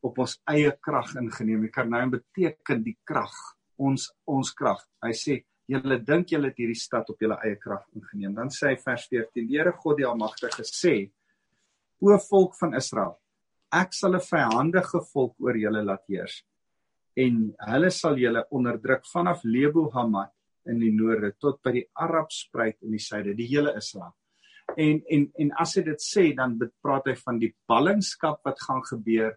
op 0.03 0.19
ons 0.19 0.39
eie 0.49 0.73
krag 0.81 1.15
ingeneem 1.21 1.67
nie. 1.67 1.73
Karnaim 1.73 2.11
beteken 2.15 2.83
die 2.85 2.97
krag, 3.05 3.35
ons 3.77 4.09
ons 4.27 4.53
krag. 4.57 4.81
Hy 5.05 5.13
sê 5.13 5.41
julle 5.71 6.01
dink 6.03 6.33
julle 6.33 6.51
het 6.51 6.59
hierdie 6.59 6.79
stad 6.79 7.11
op 7.13 7.21
julle 7.21 7.39
eie 7.45 7.57
krag 7.61 7.85
ingeneem. 7.95 8.35
Dan 8.35 8.49
sê 8.49 8.73
hy 8.73 8.77
vers 8.81 9.07
14: 9.09 9.33
Die 9.35 9.49
Here 9.57 9.73
God 9.73 9.99
die 10.01 10.09
Almagtige 10.09 10.65
sê: 10.65 11.11
O 12.01 12.17
volk 12.31 12.57
van 12.57 12.75
Israel, 12.75 13.19
ek 13.71 13.93
sal 13.95 14.17
'n 14.17 14.25
vyandige 14.25 15.01
volk 15.13 15.35
oor 15.39 15.57
julle 15.57 15.85
laat 15.85 16.05
heers 16.09 16.41
en 17.17 17.55
hulle 17.73 17.91
sal 17.91 18.19
julle 18.19 18.45
onderdruk 18.51 19.07
vanaf 19.13 19.45
Lebo 19.45 19.91
Hamat 19.95 20.33
in 20.71 20.81
die 20.81 20.93
noorde 20.95 21.33
tot 21.41 21.61
by 21.63 21.73
die 21.73 21.87
Arabspruit 21.95 22.79
in 22.87 22.95
die 22.95 23.03
suide 23.03 23.35
die 23.35 23.49
hele 23.51 23.75
Israel 23.77 24.15
En 24.77 25.03
en 25.09 25.31
en 25.39 25.53
as 25.63 25.75
hy 25.79 25.85
dit 25.87 26.03
sê 26.03 26.25
dan 26.37 26.59
praat 26.83 27.09
hy 27.11 27.15
van 27.25 27.39
die 27.41 27.53
ballingskap 27.71 28.41
wat 28.47 28.61
gaan 28.67 28.83
gebeur 28.89 29.37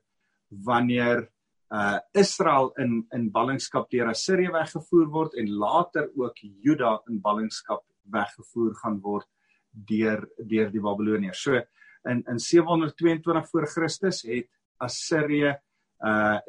wanneer 0.65 1.28
uh 1.74 2.00
Israel 2.13 2.72
in 2.78 3.06
in 3.17 3.32
ballingskap 3.32 3.89
deur 3.89 4.12
Assirië 4.12 4.52
weggevoer 4.54 5.08
word 5.10 5.38
en 5.41 5.50
later 5.50 6.10
ook 6.15 6.43
Juda 6.65 7.00
in 7.10 7.22
ballingskap 7.22 7.82
weggevoer 8.13 8.76
gaan 8.84 9.00
word 9.02 9.28
deur 9.72 10.28
deur 10.38 10.69
die 10.72 10.84
Babiloniërs. 10.84 11.41
So 11.41 11.62
in 12.10 12.24
in 12.30 12.39
722 12.39 13.50
voor 13.50 13.67
Christus 13.67 14.22
het 14.28 14.50
Assirië 14.78 15.56
uh 16.04 16.39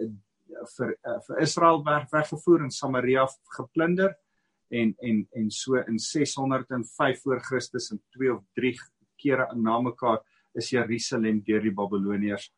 vir 0.76 0.90
uh, 1.08 1.20
vir 1.26 1.40
Israel 1.40 1.80
weg, 1.84 2.04
weggevoer 2.12 2.64
en 2.66 2.70
Samaria 2.70 3.24
geplunder 3.56 4.12
en 4.80 4.94
en 5.08 5.22
en 5.40 5.50
so 5.50 5.78
in 5.86 5.98
605 5.98 7.22
voor 7.22 7.40
Christus 7.40 7.90
en 7.90 8.02
2 8.16 8.34
of 8.34 8.42
3 8.58 8.74
kere 9.22 9.46
na 9.56 9.80
mekaar 9.80 10.20
is 10.54 10.70
Jerusalem 10.70 11.42
deur 11.46 11.62
die 11.62 11.74
Babiloniërs 11.74 12.50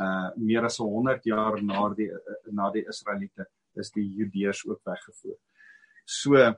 uh 0.00 0.30
meer 0.36 0.64
as 0.64 0.78
100 0.78 1.24
jaar 1.26 1.62
na 1.62 1.88
die 1.94 2.10
na 2.52 2.70
die 2.74 2.84
Israeliete 2.88 3.46
is 3.78 3.90
die 3.94 4.06
Judeërs 4.06 4.64
ook 4.68 4.80
weggevoer. 4.86 5.38
So 6.04 6.54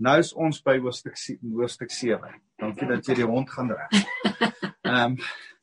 nou 0.00 0.16
is 0.18 0.32
ons 0.32 0.62
by 0.64 0.78
hoofstuk 0.80 1.18
hoofstuk 1.42 1.92
7. 1.92 2.40
Dankie 2.60 2.88
dat 2.88 3.06
jy 3.06 3.20
die 3.20 3.28
hond 3.28 3.50
gaan 3.50 3.72
reg. 3.76 4.02
Ehm 4.90 5.12
um, 5.12 5.16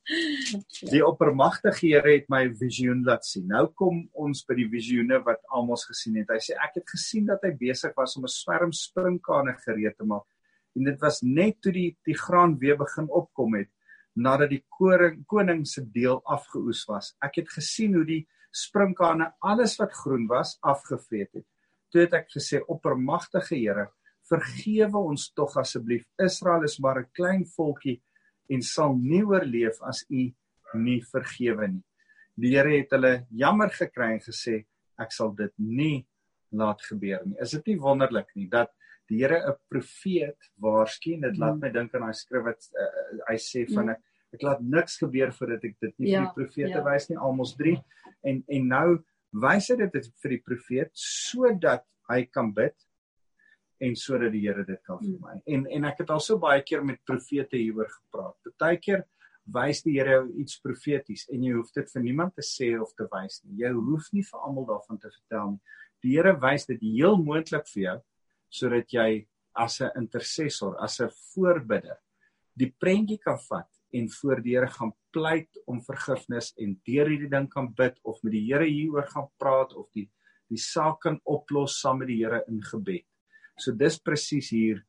Die 0.07 1.01
oppermagtige 1.03 1.81
Here 1.81 2.13
het 2.13 2.29
my 2.31 2.45
visioen 2.55 3.01
laat 3.03 3.25
sien. 3.27 3.47
Nou 3.51 3.65
kom 3.75 4.05
ons 4.15 4.45
by 4.47 4.55
die 4.55 4.67
visioene 4.71 5.19
wat 5.25 5.41
Amos 5.51 5.83
gesien 5.89 6.15
het. 6.21 6.31
Hy 6.31 6.39
sê 6.43 6.55
ek 6.63 6.79
het 6.79 6.93
gesien 6.93 7.27
dat 7.27 7.43
hy 7.43 7.51
besig 7.59 7.91
was 7.97 8.15
om 8.15 8.23
'n 8.23 8.31
swerm 8.31 8.71
sprinkane 8.71 9.57
gereed 9.65 9.97
te 9.97 10.07
maak. 10.07 10.23
En 10.75 10.85
dit 10.85 11.01
was 11.01 11.21
net 11.23 11.59
toe 11.61 11.73
die 11.73 11.97
die 12.05 12.15
graan 12.15 12.57
weer 12.59 12.77
begin 12.77 13.09
opkom 13.09 13.55
het 13.55 13.69
nadat 14.15 14.49
die 14.49 14.63
koring 14.69 15.25
koning 15.27 15.65
se 15.67 15.83
deel 15.83 16.21
afgeoes 16.25 16.85
was. 16.87 17.15
Ek 17.21 17.35
het 17.35 17.49
gesien 17.49 17.93
hoe 17.93 18.05
die 18.05 18.27
sprinkane 18.51 19.33
alles 19.41 19.77
wat 19.77 19.93
groen 19.93 20.27
was 20.27 20.57
afgevreet 20.61 21.33
het. 21.33 21.45
Toe 21.91 22.01
het 22.01 22.13
ek 22.13 22.31
gesê 22.31 22.63
oppermagtige 22.67 23.55
Here, 23.55 23.89
vergewe 24.29 24.97
ons 24.97 25.31
tog 25.33 25.57
asseblief. 25.57 26.05
Israel 26.17 26.63
is 26.63 26.79
maar 26.79 26.99
'n 26.99 27.11
klein 27.13 27.45
volkie 27.45 28.01
en 28.49 28.63
sal 28.63 28.95
nie 28.97 29.23
oorleef 29.25 29.81
as 29.81 30.03
u 30.09 30.27
nie 30.75 30.99
vergewe 31.11 31.67
nie. 31.71 31.83
Die 32.37 32.53
Here 32.53 32.75
het 32.75 32.91
hulle 32.93 33.13
jammer 33.33 33.71
gekry 33.73 34.13
en 34.15 34.23
gesê 34.23 34.61
ek 34.99 35.13
sal 35.13 35.33
dit 35.37 35.53
nie 35.57 36.05
laat 36.51 36.81
gebeur 36.85 37.25
nie. 37.25 37.37
Is 37.41 37.55
dit 37.57 37.73
nie 37.73 37.79
wonderlik 37.81 38.29
nie 38.35 38.47
dat 38.51 38.71
die 39.09 39.21
Here 39.23 39.39
'n 39.39 39.55
profeet 39.69 40.51
waarsku? 40.59 41.19
Dit 41.21 41.37
laat 41.37 41.59
my 41.59 41.69
dink 41.69 41.95
aan 41.95 42.07
daai 42.07 42.13
skrif 42.13 42.43
wat 42.43 42.69
uh, 42.75 43.23
hy 43.29 43.37
sê 43.37 43.65
van 43.73 43.95
ek 43.95 44.03
ek 44.35 44.43
laat 44.43 44.63
niks 44.63 44.97
gebeur 45.01 45.31
voordat 45.35 45.63
ek 45.67 45.77
dit 45.83 45.93
nie 46.01 46.11
ja, 46.11 46.21
vir 46.21 46.27
die 46.27 46.35
profete 46.41 46.75
ja. 46.75 46.83
wys 46.85 47.09
nie 47.09 47.19
almos 47.29 47.53
3 47.59 47.77
en 48.29 48.41
en 48.57 48.67
nou 48.73 48.87
wys 49.45 49.69
hy 49.71 49.77
dit 49.83 50.09
vir 50.23 50.35
die 50.35 50.43
profeet 50.49 50.91
sodat 51.03 51.85
hy 52.11 52.23
kan 52.31 52.51
bid 52.55 52.75
en 53.79 53.95
sodat 53.95 54.33
die 54.33 54.43
Here 54.47 54.65
dit 54.65 54.81
kan 54.85 54.99
vir 55.01 55.13
hmm. 55.13 55.21
my. 55.21 55.37
En 55.53 55.67
en 55.77 55.87
ek 55.91 56.03
het 56.03 56.11
al 56.13 56.23
so 56.23 56.39
baie 56.41 56.63
keer 56.65 56.83
met 56.85 57.03
profete 57.05 57.59
hieroor 57.59 57.89
gepraat. 57.91 58.37
Partykeer 58.47 59.05
wys 59.57 59.83
die 59.85 59.97
Here 59.99 60.25
iets 60.41 60.59
profeties 60.63 61.27
en 61.31 61.43
jy 61.43 61.53
hoef 61.55 61.71
dit 61.75 61.93
vir 61.93 62.03
niemand 62.03 62.35
te 62.35 62.45
sê 62.45 62.73
of 62.81 62.93
te 62.97 63.07
wys 63.13 63.41
nie. 63.45 63.61
Jy 63.63 63.73
hoef 63.77 64.11
nie 64.13 64.25
vir 64.27 64.43
almal 64.43 64.67
daarvan 64.67 64.99
te 64.99 65.11
vertel 65.11 65.55
nie. 65.55 65.77
Die 66.03 66.17
Here 66.17 66.35
wys 66.41 66.67
dit 66.69 66.83
heel 66.83 67.17
moontlik 67.21 67.69
vir 67.73 67.83
jou 67.83 67.97
sodat 68.49 68.93
jy 68.93 69.27
as 69.57 69.81
'n 69.81 69.91
intercessor, 69.97 70.77
as 70.79 71.01
'n 71.01 71.09
voorbidder 71.33 71.97
die 72.57 72.69
prentjie 72.81 73.19
kan 73.21 73.37
vat 73.47 73.69
en 73.95 74.09
voor 74.11 74.41
die 74.43 74.55
Here 74.55 74.69
gaan 74.73 74.93
pleit 75.15 75.59
om 75.69 75.81
vergifnis 75.85 76.51
en 76.57 76.75
deur 76.87 77.09
hierdie 77.09 77.29
ding 77.31 77.47
kan 77.49 77.69
bid 77.77 77.99
of 78.03 78.19
met 78.25 78.33
die 78.33 78.45
Here 78.47 78.65
hieroor 78.65 79.07
gaan 79.11 79.29
praat 79.41 79.75
of 79.77 79.89
die 79.95 80.09
die 80.47 80.59
saak 80.63 81.01
kan 81.03 81.17
oplos 81.27 81.75
saam 81.81 81.97
met 81.99 82.07
die 82.07 82.21
Here 82.21 82.39
in 82.47 82.61
gebed. 82.63 83.03
So 83.57 83.73
dis 83.73 83.97
presies 83.99 84.51
hier 84.53 84.83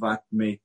wat 0.00 0.24
met 0.30 0.62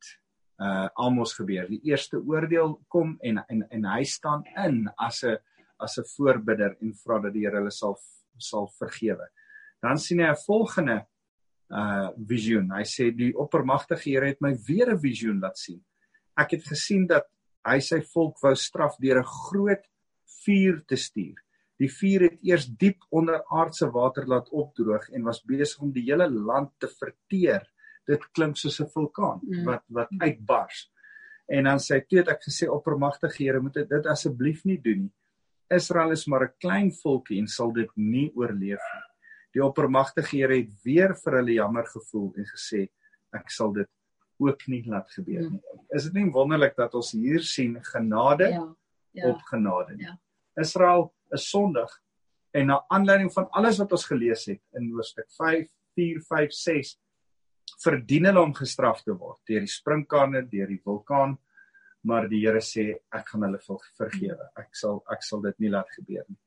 uh 0.62 0.88
Amos 1.02 1.34
gebeur. 1.34 1.66
Die 1.68 1.82
eerste 1.90 2.20
oordeel 2.22 2.78
kom 2.88 3.16
en 3.26 3.42
en 3.50 3.64
en 3.70 3.88
hy 3.90 4.04
staan 4.06 4.44
in 4.66 4.86
as 4.98 5.24
'n 5.24 5.38
as 5.80 5.98
'n 5.98 6.06
voorbidder 6.16 6.78
en 6.82 6.94
vra 6.94 7.20
dat 7.20 7.34
die 7.34 7.46
Here 7.46 7.58
hulle 7.58 7.72
sal 7.72 7.98
sal 8.38 8.68
vergewe. 8.80 9.28
Dan 9.82 9.98
sien 9.98 10.20
hy 10.20 10.30
'n 10.30 10.46
volgende 10.46 11.06
uh 11.70 12.10
visioen. 12.28 12.72
Hy 12.72 12.84
sê 12.84 13.12
die 13.12 13.34
oppermagtige 13.34 14.10
Here 14.10 14.28
het 14.28 14.42
my 14.42 14.54
weer 14.68 14.94
'n 14.94 15.00
visioen 15.00 15.40
laat 15.40 15.58
sien. 15.58 15.84
Ek 16.38 16.52
het 16.52 16.64
gesien 16.64 17.08
dat 17.08 17.26
hy 17.66 17.80
sy 17.80 18.02
volk 18.14 18.40
wou 18.44 18.56
straf 18.56 18.98
deur 19.00 19.20
'n 19.20 19.34
groot 19.50 19.84
vuur 20.46 20.86
te 20.86 20.96
stuur. 20.96 21.36
Die 21.84 21.92
vuur 21.92 22.30
het 22.30 22.38
eers 22.48 22.70
diep 22.80 23.04
onder 23.12 23.42
aardse 23.52 23.90
water 23.92 24.28
laat 24.30 24.50
opdroog 24.56 25.10
en 25.12 25.26
was 25.28 25.42
besig 25.44 25.82
om 25.84 25.92
die 25.92 26.06
hele 26.06 26.30
land 26.32 26.72
te 26.80 26.88
verteer. 26.88 27.66
Dit 28.08 28.24
klink 28.32 28.58
soos 28.58 28.80
'n 28.80 28.92
vulkaan 28.94 29.42
mm. 29.44 29.64
wat 29.68 29.84
wat 29.88 30.12
uitbars. 30.20 30.88
En 31.48 31.68
dan 31.68 31.80
sê 31.80 32.00
toe 32.08 32.20
het 32.22 32.30
ek 32.32 32.44
gesê 32.48 32.70
oppermagtige 32.72 33.44
Here, 33.44 33.60
moet 33.60 33.74
dit 33.74 34.06
asseblief 34.08 34.64
nie 34.64 34.80
doen 34.80 35.02
nie. 35.08 35.14
Israel 35.70 36.12
is 36.12 36.26
maar 36.28 36.46
'n 36.46 36.54
klein 36.60 36.92
volkie 36.92 37.40
en 37.40 37.48
sal 37.48 37.72
dit 37.74 37.90
nie 37.96 38.32
oorleef 38.36 38.80
nie. 38.94 39.04
Die 39.54 39.64
oppermagtige 39.64 40.38
Here 40.38 40.56
het 40.56 40.72
weer 40.84 41.16
vir 41.16 41.34
hulle 41.34 41.54
jammer 41.54 41.86
gevoel 41.86 42.34
en 42.38 42.46
gesê 42.46 42.90
ek 43.34 43.50
sal 43.50 43.74
dit 43.74 43.90
ook 44.40 44.68
nie 44.68 44.84
laat 44.86 45.12
gebeur 45.12 45.50
nie. 45.50 45.60
Mm. 45.60 45.86
Is 45.90 46.04
dit 46.04 46.14
nie 46.14 46.32
wonderlik 46.32 46.76
dat 46.76 46.96
ons 46.96 47.12
hier 47.12 47.42
sien 47.42 47.76
genade 47.84 48.50
ja, 48.50 48.76
ja, 49.12 49.30
op 49.30 49.42
genade 49.52 49.96
nie? 49.96 50.06
Ja. 50.06 50.18
Israel 50.56 51.14
is 51.34 51.50
sondig 51.50 51.92
en 52.54 52.70
na 52.70 52.84
aanleiding 52.94 53.32
van 53.34 53.48
alles 53.58 53.80
wat 53.82 53.92
ons 53.92 54.06
gelees 54.06 54.46
het 54.46 54.62
in 54.78 54.92
hoofstuk 54.94 55.30
5, 55.38 55.68
4, 55.98 56.22
5, 56.30 56.54
6 56.60 56.94
verdien 57.84 58.30
hulle 58.30 58.44
om 58.44 58.54
gestraf 58.54 59.02
te 59.04 59.16
word 59.16 59.40
deur 59.50 59.66
die 59.66 59.72
sprinkane, 59.72 60.44
deur 60.50 60.70
die 60.70 60.82
vulkaan, 60.84 61.38
maar 62.04 62.28
die 62.30 62.42
Here 62.44 62.62
sê 62.62 62.86
ek 63.16 63.30
gaan 63.32 63.46
hulle 63.48 63.60
vergewe. 63.64 64.50
Ek 64.60 64.74
sal 64.76 65.02
ek 65.12 65.24
sal 65.24 65.44
dit 65.46 65.60
nie 65.64 65.72
laat 65.72 65.90
gebeur 65.96 66.26
nie. 66.28 66.40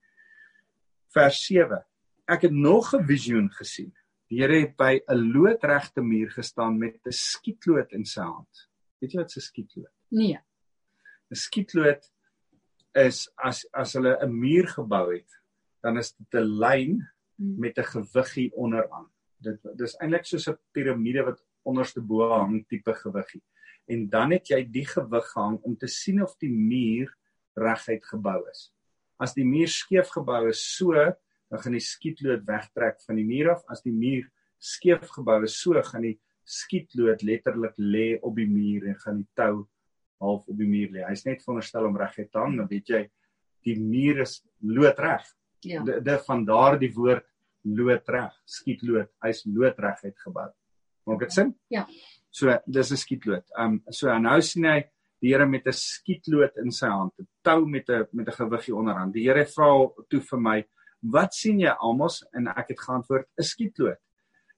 Vers 1.16 1.38
7. 1.49 1.81
Ek 2.29 2.42
het 2.42 2.53
nog 2.53 2.94
'n 2.94 3.07
visioen 3.07 3.49
gesien. 3.51 3.92
Die 4.29 4.40
Here 4.42 4.61
het 4.61 4.77
by 4.77 5.01
'n 5.09 5.33
loodregte 5.33 6.03
muur 6.03 6.31
gestaan 6.31 6.79
met 6.79 7.01
'n 7.07 7.12
skietlood 7.12 7.92
in 7.92 8.05
sy 8.05 8.20
hand. 8.22 8.68
Weet 9.01 9.12
jy 9.12 9.18
wat 9.18 9.37
'n 9.37 9.40
skietlood? 9.40 9.94
Nee. 10.11 10.38
'n 11.31 11.35
Skietlood 11.35 12.11
is 12.96 13.26
as 13.37 13.64
as 13.72 13.92
hulle 13.94 14.16
'n 14.24 14.32
muur 14.32 14.66
gebou 14.72 15.12
het, 15.12 15.30
dan 15.82 15.98
is 15.98 16.12
dit 16.12 16.40
'n 16.40 16.59
lyn 16.62 16.94
hmm. 17.37 17.59
met 17.61 17.78
'n 17.78 17.90
gewiggie 17.94 18.50
onderaan. 18.54 19.11
Dit 19.38 19.61
dis 19.76 19.96
eintlik 20.00 20.24
soos 20.24 20.48
'n 20.48 20.59
piramide 20.72 21.24
wat 21.24 21.44
onderste 21.62 22.00
bo 22.00 22.28
hang 22.30 22.64
tipe 22.68 22.94
gewiggie. 22.94 23.42
En 23.87 24.09
dan 24.09 24.30
het 24.30 24.48
jy 24.48 24.64
die 24.70 24.87
gewig 24.87 25.26
gehang 25.32 25.61
om 25.62 25.76
te 25.76 25.87
sien 25.87 26.22
of 26.22 26.37
die 26.38 26.50
muur 26.50 27.12
reguit 27.54 28.04
gebou 28.04 28.48
is. 28.50 28.72
As 29.18 29.35
die 29.35 29.44
muur 29.44 29.68
skeef 29.68 30.09
gebou 30.09 30.48
is 30.48 30.76
so, 30.76 30.92
dan 31.50 31.59
gaan 31.62 31.72
die 31.72 31.85
skietlood 31.85 32.44
wegtrek 32.46 33.00
van 33.06 33.16
die 33.16 33.24
muur 33.24 33.50
af. 33.54 33.62
As 33.68 33.82
die 33.82 33.94
muur 33.94 34.26
skeef 34.59 35.09
gebou 35.14 35.42
is 35.44 35.61
so, 35.61 35.82
gaan 35.82 36.02
die 36.02 36.18
skietlood 36.44 37.22
letterlik 37.22 37.74
lê 37.78 38.18
op 38.22 38.37
die 38.37 38.48
muur 38.48 38.87
en 38.90 38.98
gaan 39.04 39.22
die 39.22 39.30
tou 39.35 39.66
half 40.20 40.46
op 40.48 40.59
die 40.59 40.68
muur 40.68 40.92
lê. 40.94 41.05
Hy's 41.09 41.24
net 41.26 41.42
veronderstel 41.44 41.87
om 41.88 41.96
reguit 41.96 42.31
te 42.33 42.38
hang, 42.38 42.57
dan 42.57 42.68
weet 42.70 42.88
jy 42.88 43.02
die 43.66 43.79
muur 43.81 44.22
is 44.24 44.38
loodreg. 44.62 45.24
Ja. 45.66 45.83
Dit 45.83 46.05
de, 46.05 46.18
van 46.26 46.44
daardie 46.46 46.92
woord 46.94 47.26
loodreg, 47.66 48.35
skietlood. 48.46 49.11
Hy's 49.24 49.42
loodreguit 49.48 50.16
gebou. 50.22 50.48
Maak 51.07 51.24
dit 51.24 51.35
sin? 51.35 51.55
Ja. 51.72 51.87
So 52.31 52.52
dis 52.66 52.92
'n 52.92 52.96
skietlood. 52.96 53.44
Um 53.59 53.83
so 53.90 54.12
nou 54.18 54.40
sien 54.42 54.64
hy 54.64 54.85
die 55.22 55.33
Here 55.33 55.46
met 55.46 55.66
'n 55.66 55.72
skietlood 55.72 56.57
in 56.62 56.70
sy 56.70 56.88
hand, 56.88 57.12
'n 57.18 57.26
tou 57.42 57.66
met 57.66 57.88
'n 57.88 58.07
met 58.12 58.29
'n 58.29 58.38
gewiggie 58.42 58.74
onderaan. 58.74 59.12
Die 59.12 59.24
Here 59.24 59.46
vra 59.46 59.88
toe 60.11 60.20
vir 60.20 60.40
my, 60.40 60.64
"Wat 61.02 61.35
sien 61.35 61.61
jy, 61.61 61.74
Amos?" 61.81 62.24
En 62.35 62.48
ek 62.48 62.68
het 62.68 62.81
geantwoord, 62.81 63.26
"’n 63.38 63.42
skietlood." 63.42 63.98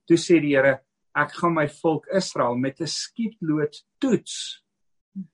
Toe 0.07 0.17
sê 0.17 0.41
die 0.41 0.57
Here, 0.57 0.81
"Ek 1.15 1.33
gaan 1.33 1.55
my 1.55 1.69
volk 1.69 2.07
Israel 2.07 2.57
met 2.57 2.81
'n 2.81 2.87
skietlood 2.87 3.85
toets." 4.01 4.63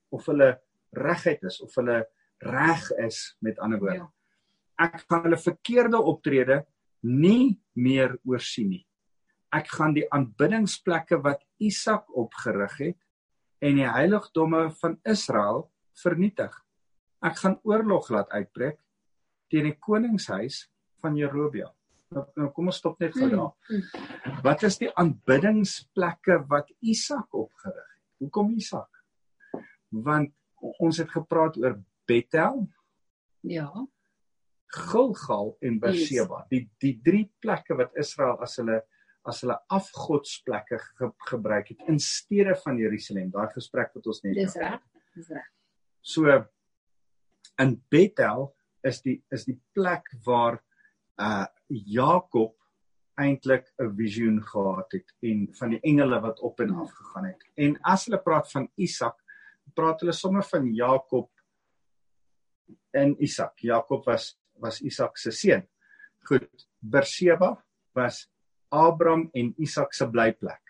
Of 0.09 0.25
hulle 0.31 0.55
regheid 0.95 1.43
is 1.43 1.61
of 1.61 1.73
hulle 1.79 2.03
reg 2.45 2.89
is 3.05 3.35
met 3.39 3.59
ander 3.59 3.79
woorde. 3.79 4.05
Ja. 4.05 4.11
Ek 4.87 5.05
gaan 5.07 5.23
hulle 5.27 5.39
verkeerde 5.39 6.01
optrede 6.01 6.63
nie 7.05 7.59
meer 7.73 8.17
oorsien 8.27 8.71
nie. 8.73 8.83
Ek 9.55 9.69
gaan 9.71 9.93
die 9.95 10.05
aanbiddingsplekke 10.11 11.21
wat 11.23 11.43
Isak 11.63 12.09
opgerig 12.17 12.75
het 12.81 12.99
en 13.63 13.79
die 13.79 13.87
heiligdomme 13.87 14.67
van 14.81 14.97
Israel 15.07 15.69
vernietig. 16.01 16.51
Ek 17.23 17.39
gaan 17.39 17.59
oorlog 17.63 18.09
laat 18.11 18.33
uitbreek 18.35 18.81
teen 19.49 19.69
die 19.69 19.77
koningshuis 19.79 20.65
van 21.01 21.15
Jerobeam. 21.17 21.71
Nou, 22.15 22.25
nou 22.37 22.49
kom 22.53 22.69
ons 22.71 22.79
stop 22.81 22.99
net 23.01 23.15
gou 23.15 23.29
daar. 23.31 23.53
Mm, 23.69 23.79
mm. 23.81 24.41
Wat 24.45 24.63
is 24.67 24.77
die 24.81 24.91
aanbiddingsplekke 24.91 26.41
wat 26.51 26.69
Isak 26.85 27.33
opgerig 27.33 27.79
het? 27.79 28.03
Hoekom 28.23 28.53
Isak? 28.59 28.94
Want 30.03 30.33
ons 30.79 30.97
het 30.97 31.11
gepraat 31.11 31.57
oor 31.57 31.77
Bethel, 32.05 32.67
Ja. 33.45 33.69
Gilgal 34.75 35.55
en 35.61 35.79
Beersheba. 35.79 36.45
Die 36.49 36.65
die 36.81 36.95
drie 37.03 37.25
plekke 37.39 37.77
wat 37.77 37.95
Israel 38.01 38.41
as 38.43 38.57
hulle 38.59 38.81
as 39.25 39.39
hulle 39.41 39.55
afgodsplekke 39.73 40.77
ge, 40.81 41.07
gebruik 41.29 41.71
het 41.73 41.87
in 41.89 41.99
steede 42.01 42.53
van 42.61 42.77
Jerusalem. 42.77 43.31
Daai 43.33 43.47
gesprek 43.53 43.93
wat 43.95 44.09
ons 44.11 44.21
net 44.25 44.35
Dis 44.37 44.57
reg. 44.61 44.83
Dis 45.15 45.31
reg. 45.33 45.47
So 46.01 46.35
in 47.61 47.77
Bethel 47.89 48.51
is 48.85 49.01
die 49.05 49.19
is 49.33 49.47
die 49.47 49.57
plek 49.73 50.09
waar 50.25 50.59
uh 51.21 51.45
Jakob 51.69 52.57
eintlik 53.17 53.71
'n 53.79 53.95
visioen 53.95 54.41
gehad 54.43 54.91
het 54.91 55.13
en 55.21 55.47
van 55.55 55.69
die 55.69 55.79
engele 55.81 56.19
wat 56.21 56.39
op 56.39 56.59
en 56.59 56.75
af 56.75 56.91
gegaan 56.91 57.25
het. 57.25 57.41
En 57.55 57.77
as 57.81 58.05
hulle 58.05 58.21
praat 58.21 58.51
van 58.51 58.69
Isak, 58.75 59.24
praat 59.75 60.01
hulle 60.03 60.13
sommer 60.13 60.43
van 60.43 60.67
Jakob 60.73 61.29
en 62.95 63.15
Isak. 63.19 63.59
Jakob 63.63 64.05
was 64.05 64.35
was 64.59 64.81
Isak 64.81 65.17
se 65.17 65.31
seun. 65.31 65.65
Goed, 66.23 66.47
Berseba 66.79 67.55
was 67.93 68.27
Abraham 68.71 69.29
en 69.33 69.53
Isak 69.57 69.93
se 69.93 70.07
blyplek. 70.07 70.61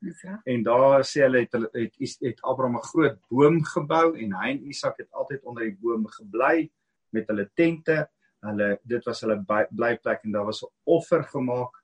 Reg. 0.00 0.42
En 0.46 0.62
daar 0.62 1.02
sê 1.06 1.24
hulle 1.24 1.42
het 1.42 1.54
hulle 1.56 1.70
het, 1.74 1.94
het, 1.98 2.20
het 2.22 2.42
Abraham 2.42 2.76
'n 2.78 2.88
groot 2.90 3.18
boom 3.30 3.62
gebou 3.64 4.14
en 4.14 4.32
hy 4.32 4.50
en 4.50 4.68
Isak 4.70 4.98
het 4.98 5.10
altyd 5.12 5.42
onder 5.44 5.64
die 5.64 5.78
boom 5.80 6.06
gebly 6.06 6.70
met 7.10 7.26
hulle 7.28 7.50
tente. 7.54 8.08
Hulle 8.46 8.78
dit 8.84 9.04
was 9.04 9.20
hulle 9.20 9.42
blyplek 9.70 10.24
en 10.24 10.32
daar 10.32 10.46
was 10.46 10.62
'n 10.62 10.70
offer 10.84 11.24
gemaak 11.24 11.74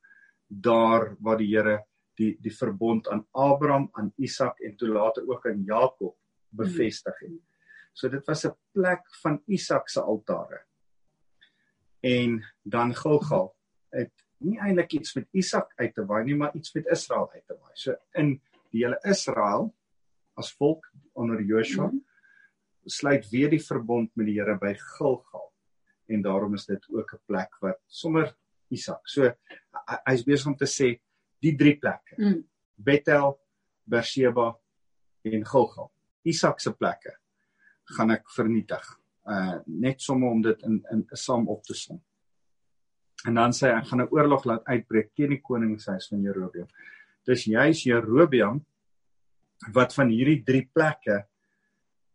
daar 0.49 1.17
waar 1.21 1.39
die 1.39 1.57
Here 1.57 1.85
die 2.15 2.37
die 2.41 2.55
verbond 2.55 3.09
aan 3.09 3.27
Abraham, 3.33 3.89
aan 3.93 4.13
Isak 4.17 4.61
en 4.61 4.77
toe 4.77 4.89
later 4.89 5.27
ook 5.27 5.47
aan 5.47 5.65
Jakob 5.65 6.17
bevestig 6.57 7.19
het. 7.19 7.41
So 7.93 8.09
dit 8.09 8.27
was 8.27 8.45
'n 8.47 8.55
plek 8.73 9.03
van 9.23 9.43
Isak 9.47 9.89
se 9.89 10.01
altare. 10.03 10.65
En 12.01 12.45
dan 12.63 12.95
Gilgal 12.95 13.55
het 13.95 14.13
nie 14.39 14.59
eintlik 14.59 14.93
iets 14.93 15.15
met 15.15 15.29
Isak 15.33 15.73
uit 15.77 15.95
te 15.95 16.05
waai 16.07 16.25
nie, 16.25 16.37
maar 16.37 16.55
iets 16.55 16.73
met 16.75 16.87
Israel 16.87 17.31
uit 17.33 17.47
te 17.47 17.57
waai. 17.61 17.73
So 17.75 17.95
in 18.13 18.41
die 18.71 18.85
hele 18.85 18.99
Israel 19.03 19.75
as 20.35 20.53
volk 20.57 20.91
onder 21.13 21.43
Joshua 21.43 21.87
Mhm. 21.87 21.97
sluit 22.85 23.29
weer 23.31 23.51
die 23.51 23.63
verbond 23.65 24.11
met 24.17 24.27
die 24.27 24.41
Here 24.41 24.59
by 24.59 24.75
Gilgal. 24.77 25.53
En 26.07 26.23
daarom 26.23 26.55
is 26.55 26.67
dit 26.67 26.87
ook 26.91 27.13
'n 27.15 27.21
plek 27.27 27.57
wat 27.61 27.79
sommer 27.87 28.37
Isak. 28.69 29.09
So 29.09 29.23
hy- 29.23 30.01
hy's 30.05 30.25
besig 30.25 30.47
om 30.47 30.57
te 30.57 30.67
sê 30.67 31.01
die 31.41 31.57
drie 31.57 31.79
plekke. 31.79 32.15
Mm. 32.17 32.49
Bethel, 32.75 33.39
Beersheba 33.85 34.59
en 35.23 35.47
Gilgal. 35.47 35.91
Isak 36.25 36.61
se 36.61 36.73
plekke 36.73 37.13
gaan 37.97 38.11
ek 38.11 38.31
vernietig. 38.37 38.85
Uh 39.27 39.59
net 39.67 40.01
sommer 40.01 40.31
om 40.31 40.43
dit 40.43 40.63
in 40.63 40.83
in 40.93 41.07
saam 41.13 41.49
op 41.49 41.63
te 41.65 41.75
som. 41.75 42.01
En 43.27 43.35
dan 43.35 43.51
sê 43.53 43.71
hy 43.73 43.79
ek 43.81 43.87
gaan 43.87 44.01
'n 44.03 44.09
oorlog 44.11 44.45
laat 44.45 44.65
uitbreek 44.65 45.15
teen 45.15 45.31
die 45.31 45.41
koningshuis 45.41 46.09
van 46.09 46.23
Jerobeam. 46.23 46.67
Dis 47.27 47.45
juis 47.45 47.83
Jerobeam 47.85 48.65
wat 49.73 49.95
van 49.95 50.09
hierdie 50.09 50.43
drie 50.45 50.69
plekke 50.75 51.25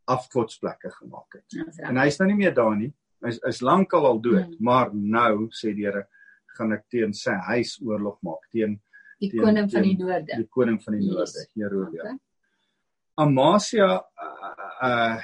afgodsplekke 0.08 0.90
gemaak 0.92 1.34
het. 1.38 1.46
Reg. 1.54 1.80
En 1.90 1.98
hy's 1.98 2.18
nou 2.20 2.28
nie 2.30 2.36
meer 2.38 2.54
daar 2.54 2.76
nie. 2.78 2.92
Hy's 3.24 3.40
hy's 3.46 3.62
lankal 3.62 4.06
al 4.06 4.20
dood, 4.22 4.48
Mm. 4.50 4.56
maar 4.60 4.90
nou 4.94 5.50
sê 5.52 5.74
die 5.76 5.86
Here 5.86 6.08
gaan 6.58 6.74
ek 6.74 6.86
teen 6.90 7.14
sy 7.14 7.32
huis 7.32 7.80
oorlog 7.82 8.18
maak 8.24 8.50
teen 8.52 8.80
Die 9.20 9.30
teen- 9.30 9.42
koning 9.42 9.70
van 9.72 9.82
die 9.84 9.96
teen 9.98 10.08
noorde. 10.08 10.36
die 10.38 10.48
koning 10.48 10.82
van 10.84 10.94
die 10.94 11.02
Yes. 11.04 11.14
noorde, 11.16 11.48
Jerobeam. 11.56 12.06
Okay. 12.06 12.20
Amasia 13.20 13.90
uh, 14.00 14.70
uh 14.88 15.18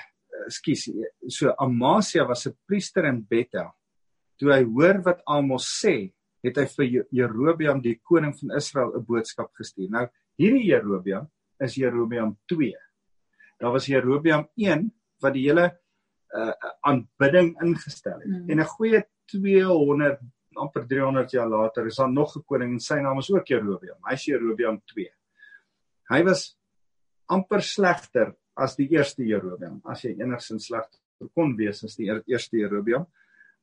skus 0.52 0.90
so 1.32 1.54
Amasia 1.58 2.26
was 2.28 2.46
'n 2.48 2.58
priester 2.68 3.06
in 3.06 3.24
Bethel. 3.24 3.72
Toe 4.38 4.52
hy 4.52 4.64
hoor 4.64 5.02
wat 5.06 5.22
Amos 5.26 5.66
sê, 5.82 6.12
het 6.44 6.58
hy 6.58 6.66
vir 6.66 6.86
Je- 6.86 7.08
Jerobeam 7.12 7.82
die 7.82 8.00
koning 8.04 8.36
van 8.40 8.56
Israel 8.58 8.92
'n 8.96 9.06
boodskap 9.06 9.50
gestuur. 9.56 9.90
Nou 9.90 10.08
hierdie 10.38 10.68
Jerobeam 10.68 11.30
is 11.60 11.76
Jerobeam 11.76 12.38
2. 12.52 12.76
Daar 13.60 13.72
was 13.72 13.86
Jerobeam 13.88 14.48
1 14.58 14.92
wat 15.22 15.34
die 15.34 15.48
hele 15.48 15.72
uh 16.36 16.54
aanbidding 16.84 17.56
ingestel 17.64 18.20
het. 18.20 18.28
Mm. 18.28 18.50
En 18.50 18.60
'n 18.60 18.66
goeie 18.76 19.04
200 19.26 20.20
amper 20.56 20.88
300 20.88 21.32
jaar 21.32 21.48
later 21.48 21.86
is 21.86 21.96
daar 21.96 22.12
nog 22.12 22.36
'n 22.36 22.44
koning 22.44 22.72
en 22.74 22.80
sy 22.80 23.00
naam 23.00 23.18
is 23.20 23.32
ook 23.32 23.48
Jerobeam. 23.48 23.98
Hy's 24.10 24.26
Jerobeam 24.26 24.82
2. 24.86 25.10
Hy 26.10 26.24
was 26.24 26.58
amper 27.30 27.62
slegter 27.62 28.34
as 28.58 28.76
die 28.76 28.88
eerste 28.94 29.24
Jerobeam, 29.24 29.82
as 29.86 30.04
jy 30.04 30.16
enigsins 30.22 30.68
slegter 30.68 31.00
kon 31.34 31.56
wees 31.58 31.84
as 31.84 31.96
die 31.96 32.08
eer- 32.10 32.24
eerste 32.28 32.58
Jerobeam. 32.58 33.06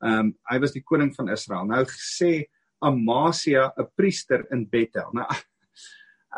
Ehm 0.03 0.19
um, 0.19 0.35
hy 0.51 0.59
was 0.59 0.73
die 0.73 0.83
koning 0.83 1.13
van 1.15 1.29
Israel. 1.29 1.65
Nou 1.67 1.85
sê 1.87 2.47
Amasia, 2.83 3.73
'n 3.79 3.87
priester 3.97 4.47
in 4.53 4.67
Bethel. 4.69 5.11
Nou 5.15 5.27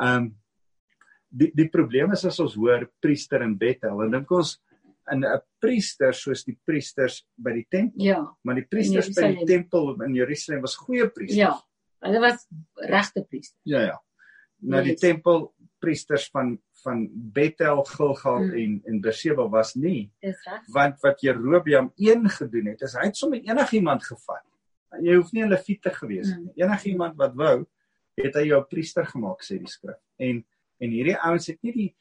ehm 0.00 0.16
um, 0.16 0.34
die 1.30 1.50
die 1.54 1.68
probleem 1.68 2.12
is 2.12 2.24
as 2.24 2.38
ons 2.40 2.54
hoor 2.54 2.84
priester 3.02 3.42
in 3.42 3.56
Bethel, 3.58 3.96
dan 3.98 4.10
dink 4.10 4.30
ons 4.30 4.60
in 5.12 5.24
'n 5.24 5.40
priester 5.60 6.12
soos 6.14 6.44
die 6.44 6.58
priesters 6.66 7.24
by 7.36 7.52
die 7.52 7.66
tempel, 7.70 8.04
Ja, 8.04 8.20
maar 8.44 8.54
die 8.54 8.66
priesters 8.68 9.08
by 9.14 9.34
die 9.34 9.46
tempel 9.46 10.02
in 10.02 10.14
Jerusalem 10.14 10.62
was 10.62 10.76
goeie 10.76 11.08
priesters. 11.08 11.38
ja. 11.38 11.60
Hulle 12.04 12.20
was 12.20 12.46
regte 12.76 13.24
priesters. 13.24 13.60
Ja 13.64 13.80
ja. 13.80 13.98
Nou 14.62 14.82
die 14.82 14.90
Yes. 14.92 15.00
tempelpriesters 15.00 16.28
van 16.30 16.58
van 16.84 17.08
Bethel, 17.34 17.82
Gilgal 17.84 18.38
Mm. 18.44 18.54
en 18.60 18.82
en 18.86 19.00
Beersheba 19.00 19.48
was 19.48 19.74
nie 19.74 20.10
Dis 20.20 20.44
reg. 20.46 20.66
want 20.72 21.00
wat 21.02 21.20
Jerobeam 21.20 21.92
1 21.96 22.28
gedoen 22.28 22.66
het 22.66 22.82
is 22.82 22.94
hy 22.94 23.06
het 23.08 23.16
sommer 23.16 23.40
enigiemand 23.42 24.04
gevat. 24.04 24.44
Jy 25.02 25.14
hoef 25.16 25.32
nie 25.32 25.42
'n 25.44 25.48
leviete 25.50 25.90
gewees 25.90 26.28
het 26.28 26.38
Mm. 26.38 26.44
nie. 26.44 26.64
Enigiemand 26.64 27.16
wat 27.16 27.34
wou, 27.34 27.66
het 28.16 28.34
hy 28.34 28.46
jou 28.46 28.62
priester 28.64 29.04
gemaak 29.06 29.42
sê 29.42 29.58
die 29.58 29.66
skrif. 29.68 29.98
En 30.18 30.44
en 30.80 30.90
hierdie 30.90 31.16
ouens 31.16 31.46
het 31.46 31.58
nie 31.62 31.72
die 31.72 31.94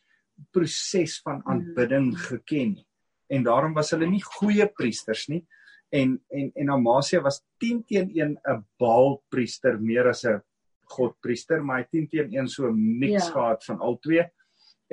proses 0.52 1.22
van 1.24 1.42
aanbidding 1.46 2.12
Mm. 2.12 2.16
geken 2.16 2.74
nie. 2.74 2.86
En 3.30 3.44
daarom 3.44 3.74
was 3.74 3.92
hulle 3.92 4.08
nie 4.10 4.22
goeie 4.24 4.68
priesters 4.68 5.28
nie. 5.28 5.46
En 5.92 6.20
en 6.32 6.52
en 6.56 6.70
Amasia 6.70 7.22
was 7.22 7.44
10 7.60 7.84
teen 7.84 8.10
1 8.16 8.38
'n 8.46 8.66
Baalpriester 8.80 9.80
meer 9.82 10.08
as 10.10 10.24
'n 10.26 10.42
godpriester, 10.86 11.64
maar 11.64 11.76
hy 11.78 11.82
het 11.82 11.92
10 11.92 12.08
teen 12.08 12.34
1 12.34 12.48
so 12.48 12.68
'n 12.68 13.00
mix 13.00 13.12
Ja. 13.28 13.32
gehad 13.32 13.64
van 13.66 13.80
al 13.80 13.98
twee. 14.00 14.26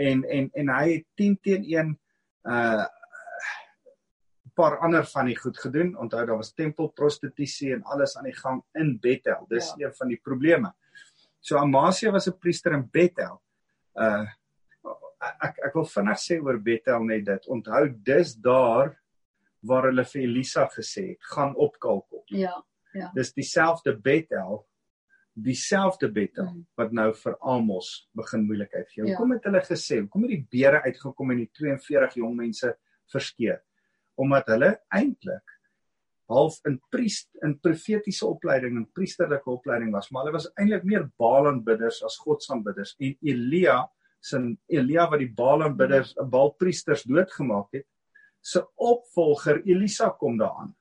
En 0.01 0.25
en 0.25 0.49
en 0.63 0.73
hy 0.77 0.87
het 0.95 1.07
10 1.21 1.39
teen 1.45 1.69
1 1.69 1.93
uh 2.49 2.87
paar 4.61 4.77
ander 4.85 5.07
van 5.07 5.31
die 5.31 5.37
goed 5.39 5.59
gedoen. 5.59 5.95
Onthou 5.97 6.25
daar 6.27 6.37
was 6.41 6.53
tempelprostitusie 6.53 7.73
en 7.73 7.85
alles 7.89 8.17
aan 8.19 8.27
die 8.29 8.37
gang 8.37 8.59
in 8.77 8.99
Bethel. 9.01 9.47
Dis 9.49 9.73
ja. 9.77 9.87
een 9.87 9.95
van 9.97 10.11
die 10.13 10.21
probleme. 10.21 10.73
So 11.41 11.57
Amasia 11.57 12.11
was 12.13 12.29
'n 12.29 12.39
priester 12.39 12.73
in 12.73 12.89
Bethel. 12.91 13.41
Uh 13.95 14.27
ek 15.21 15.59
ek 15.67 15.75
wil 15.77 15.85
vinnig 15.85 16.19
sê 16.19 16.41
oor 16.41 16.59
Bethel 16.59 17.05
net 17.05 17.25
dit. 17.25 17.47
Onthou 17.49 17.89
dis 18.05 18.35
daar 18.35 18.97
waar 19.61 19.91
hulle 19.91 20.05
vir 20.05 20.23
Elisa 20.23 20.67
gesê 20.73 21.11
het, 21.11 21.25
gaan 21.35 21.55
op 21.57 21.79
Kalkop. 21.79 22.25
Ja. 22.29 22.63
Dis 23.15 23.33
dieselfde 23.33 23.93
Bethel, 23.97 24.65
dieselfde 25.43 26.09
Bethel 26.13 26.45
Mm. 26.45 26.67
wat 26.77 26.93
nou 26.93 27.13
vir 27.15 27.37
Amos 27.41 28.09
begin 28.15 28.47
moeilikheid 28.47 28.89
gee. 28.91 29.05
Ja. 29.05 29.11
Hoekom 29.11 29.33
het 29.33 29.45
hulle 29.45 29.61
gesê, 29.61 30.01
hoekom 30.01 30.23
het 30.23 30.31
die 30.31 30.47
beere 30.51 30.83
uitgekom 30.83 31.31
en 31.31 31.37
die 31.37 31.51
42 31.53 32.15
jong 32.15 32.37
mense 32.37 32.75
verskeer? 33.13 33.61
Omdat 34.17 34.47
hulle 34.47 34.81
eintlik 34.89 35.57
half 36.31 36.61
in 36.65 36.79
priest 36.91 37.29
in 37.43 37.59
profetiese 37.59 38.27
opleiding 38.27 38.77
en 38.77 38.87
priesterlike 38.95 39.51
opleiding 39.51 39.93
was, 39.93 40.11
maar 40.11 40.25
hulle 40.25 40.37
was 40.37 40.51
eintlik 40.55 40.85
meer 40.85 41.09
Baalaanbidders 41.19 42.03
as 42.07 42.19
godsaanbidders. 42.23 42.95
En 43.01 43.17
Elia, 43.23 43.89
sin 44.21 44.59
Elia 44.69 45.09
wat 45.11 45.19
die 45.19 45.33
Baalaanbidders, 45.35 46.15
Baalpriesters 46.31 47.03
doodgemaak 47.03 47.73
het, 47.73 47.87
se 48.41 48.63
opvolger 48.77 49.63
Elisa 49.67 50.11
kom 50.19 50.39
daaraan. 50.39 50.75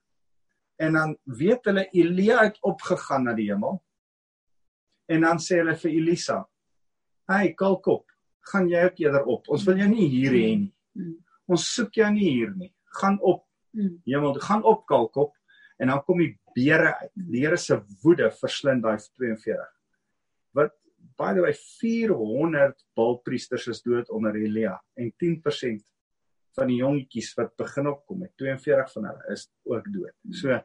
En 0.80 0.93
dan 0.93 1.17
weet 1.24 1.65
hulle 1.65 1.88
Elia 1.91 2.43
het 2.43 2.58
opgegaan 2.62 3.24
na 3.24 3.34
die 3.34 3.50
hemel. 3.52 3.82
En 5.10 5.26
dan 5.26 5.41
sê 5.41 5.60
hulle 5.62 5.76
vir 5.82 5.91
Elisa: 5.91 6.43
"Hey, 7.28 7.54
kalkop, 7.54 8.06
gaan 8.52 8.69
jy 8.69 8.84
ook 8.86 9.00
eerder 9.00 9.26
op? 9.26 9.50
Ons 9.50 9.65
wil 9.65 9.78
jou 9.78 9.89
nie 9.89 10.08
hier 10.10 10.32
hê 10.32 10.48
nie. 10.58 10.74
Mm. 10.95 11.15
Ons 11.50 11.74
soek 11.76 11.93
jou 11.93 12.12
nie 12.13 12.30
hier 12.30 12.56
nie. 12.56 12.74
Gaan 13.02 13.19
op 13.22 13.45
Mm. 13.74 14.02
hemel, 14.06 14.34
gaan 14.39 14.63
op 14.63 14.86
kalkop." 14.86 15.34
En 15.80 15.88
dan 15.88 16.04
kom 16.04 16.17
die 16.17 16.39
beere 16.56 16.95
uit. 17.00 17.12
Die 17.15 17.45
Here 17.45 17.58
se 17.58 17.82
woede 18.04 18.32
verslind 18.32 18.84
daai 18.84 18.98
42. 18.98 19.67
Wat 20.54 20.72
by 21.17 21.34
the 21.34 21.41
way 21.41 21.54
400 21.54 22.76
Baalpriesters 22.95 23.67
is 23.67 23.82
dood 23.82 24.10
onder 24.10 24.36
Elia 24.36 24.78
en 24.95 25.13
10% 25.17 25.84
van 26.58 26.67
die 26.67 26.80
jongetjies 26.82 27.34
wat 27.38 27.56
begin 27.60 27.88
opkom 27.88 28.22
het, 28.26 28.32
42 28.38 28.91
van 28.93 29.06
hulle 29.06 29.34
is 29.34 29.48
ook 29.63 29.86
dood. 29.93 30.15
So 30.32 30.60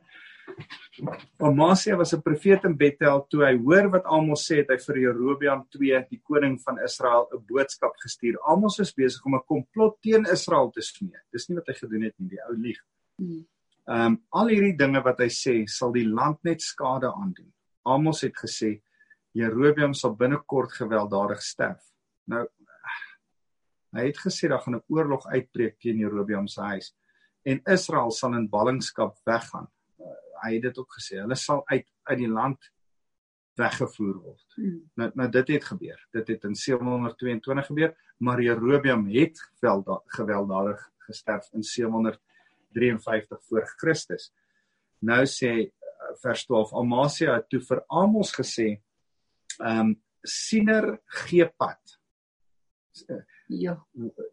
Amasia 1.40 1.96
was 1.96 2.12
'n 2.14 2.22
profeet 2.22 2.64
in 2.64 2.76
Bethel 2.76 3.26
toe 3.30 3.42
hy 3.44 3.56
hoor 3.58 3.88
wat 3.90 4.04
Amos 4.06 4.46
sê 4.48 4.56
het 4.62 4.70
hy 4.70 4.78
vir 4.86 4.98
Jerobeam 5.04 5.64
2 5.70 6.06
die 6.10 6.20
koning 6.22 6.58
van 6.60 6.78
Israel 6.78 7.28
'n 7.32 7.44
boodskap 7.48 7.94
gestuur. 8.02 8.38
Amos 8.46 8.78
was 8.78 8.94
besig 8.94 9.24
om 9.26 9.34
'n 9.34 9.46
komplot 9.46 10.00
teen 10.02 10.24
Israel 10.26 10.70
te 10.70 10.82
smee. 10.82 11.18
Dis 11.32 11.48
nie 11.48 11.56
wat 11.56 11.66
hy 11.66 11.74
gedoen 11.74 12.02
het 12.02 12.14
nie, 12.18 12.28
die 12.28 12.42
ou 12.48 12.54
lieg. 12.56 12.80
Hmm. 13.18 13.46
Ehm 13.86 14.06
um, 14.06 14.22
al 14.30 14.48
hierdie 14.48 14.76
dinge 14.76 15.02
wat 15.02 15.18
hy 15.18 15.28
sê 15.28 15.66
sal 15.66 15.92
die 15.92 16.08
land 16.08 16.38
net 16.44 16.60
skade 16.62 17.12
aandoen. 17.12 17.52
Amos 17.84 18.22
het 18.22 18.34
gesê 18.34 18.80
Jerobeam 19.34 19.94
sal 19.94 20.14
binnekort 20.16 20.72
gewelddadig 20.72 21.42
sterf. 21.42 21.82
Nou 22.26 22.46
hy 23.94 24.06
het 24.06 24.18
gesê 24.18 24.48
daar 24.48 24.62
gaan 24.62 24.76
'n 24.76 24.84
oorlog 24.88 25.26
uitbreek 25.26 25.78
teen 25.78 25.98
Jerobeam 25.98 26.48
se 26.48 26.60
huis 26.60 26.94
en 27.44 27.60
Israel 27.66 28.10
sal 28.10 28.34
in 28.34 28.48
ballingskap 28.48 29.18
weggaan. 29.24 29.68
Hy 30.44 30.54
het 30.58 30.68
dit 30.68 30.78
ook 30.78 30.96
gesê. 30.98 31.20
Hulle 31.22 31.36
sal 31.40 31.62
uit 31.70 31.88
uit 32.04 32.18
die 32.20 32.30
land 32.30 32.70
weggevoer 33.58 34.14
word. 34.20 34.56
Hmm. 34.58 34.80
Nou 34.98 35.10
nou 35.14 35.28
dit 35.38 35.52
het 35.54 35.64
gebeur. 35.64 36.00
Dit 36.12 36.28
het 36.28 36.44
in 36.44 36.54
722 36.58 37.66
gebeur, 37.70 37.94
maar 38.18 38.42
Jerobeam 38.42 39.06
het 39.14 39.40
gewelda 39.40 40.00
gewelddadig 40.18 40.82
gesterf 41.06 41.48
in 41.52 41.62
753 41.62 43.44
voor 43.48 43.68
Christus. 43.76 44.32
Nou 45.04 45.22
sê 45.28 45.52
uh, 45.68 45.68
vers 46.22 46.46
12 46.46 46.74
Amasia 46.80 47.36
het 47.38 47.48
toe 47.52 47.60
vir 47.60 47.84
Amos 47.88 48.34
gesê 48.36 48.74
ehm 49.60 49.80
um, 49.80 49.94
siener 50.24 50.86
gee 51.04 51.44
pad. 51.60 51.98
Ja. 53.52 53.76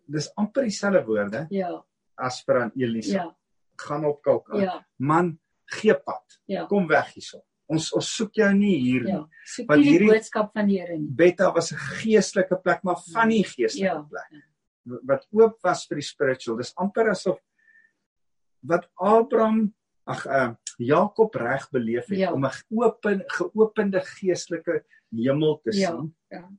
Dis 0.07 0.29
amper 0.39 0.63
dieselfde 0.63 1.03
woorde 1.05 1.45
Ja. 1.49 1.83
as 2.15 2.43
vir 2.45 2.61
aan 2.61 2.71
Elisa. 2.75 3.13
Ja. 3.13 3.37
Gaan 3.75 4.05
op 4.05 4.21
kalk. 4.23 4.47
Ja. 4.55 4.85
Man, 4.97 5.39
gee 5.73 5.93
pad. 5.95 6.39
Ja. 6.45 6.65
Kom 6.65 6.87
weg 6.87 7.13
hierso. 7.13 7.41
Ons 7.71 7.91
ons 7.95 8.15
soek 8.15 8.33
jou 8.35 8.53
nie 8.53 8.77
hier 8.81 9.03
nie. 9.03 9.11
Ja. 9.13 9.65
Want 9.67 9.83
hierdie- 9.85 10.07
boodskap 10.11 10.51
van 10.53 10.67
die 10.67 10.79
Here 10.81 10.97
nie. 10.97 11.07
Betta 11.09 11.51
was 11.53 11.71
'n 11.71 11.77
geestelike 11.77 12.57
plek, 12.61 12.83
maar 12.83 12.97
van 13.13 13.29
die 13.29 13.43
geestelike 13.43 13.85
Ja. 13.95 14.01
plek 14.01 14.43
wat 14.83 15.27
oop 15.31 15.59
was 15.63 15.85
vir 15.87 15.95
die 15.95 16.03
spiritual. 16.03 16.57
Dis 16.57 16.73
amper 16.75 17.09
asof 17.09 17.39
wat 18.61 18.87
Abraham 18.95 19.73
ag 20.07 20.25
uh, 20.25 20.51
Jakob 20.77 21.35
reg 21.35 21.69
beleef 21.71 22.07
het 22.09 22.17
Ja. 22.17 22.33
om 22.33 22.45
'n 22.45 22.51
open 22.69 23.23
geopende 23.27 24.01
geestelike 24.01 24.83
hemel 25.11 25.59
te 25.63 25.77
Ja, 25.77 25.89
sien. 25.89 26.15
ja. 26.29 26.49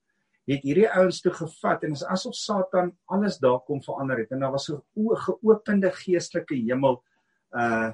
Het 0.47 0.63
hierdie 0.63 0.89
ouens 0.91 1.21
toe 1.21 1.33
gevat 1.33 1.83
en 1.85 1.93
is 1.93 2.05
asof 2.05 2.35
Satan 2.35 2.97
alles 3.07 3.39
daar 3.39 3.61
kom 3.61 3.83
verander 3.83 4.19
het 4.19 4.31
en 4.31 4.41
daar 4.41 4.51
was 4.53 4.69
'n 4.71 4.83
geopende 4.97 5.91
geestelike 5.91 6.55
hemel 6.55 7.03
uh 7.53 7.93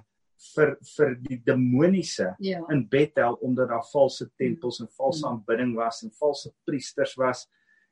vir 0.54 0.76
vir 0.96 1.14
die 1.20 1.40
demoniese 1.44 2.34
Ja. 2.38 2.60
in 2.70 2.88
Bethel 2.88 3.34
omdat 3.42 3.68
daar 3.68 3.84
valse 3.92 4.30
tempels 4.36 4.80
en 4.80 4.88
valse 4.88 5.26
Mm. 5.26 5.30
aanbidding 5.32 5.74
was 5.76 6.02
en 6.02 6.10
valse 6.10 6.52
priesters 6.64 7.14
was 7.16 7.48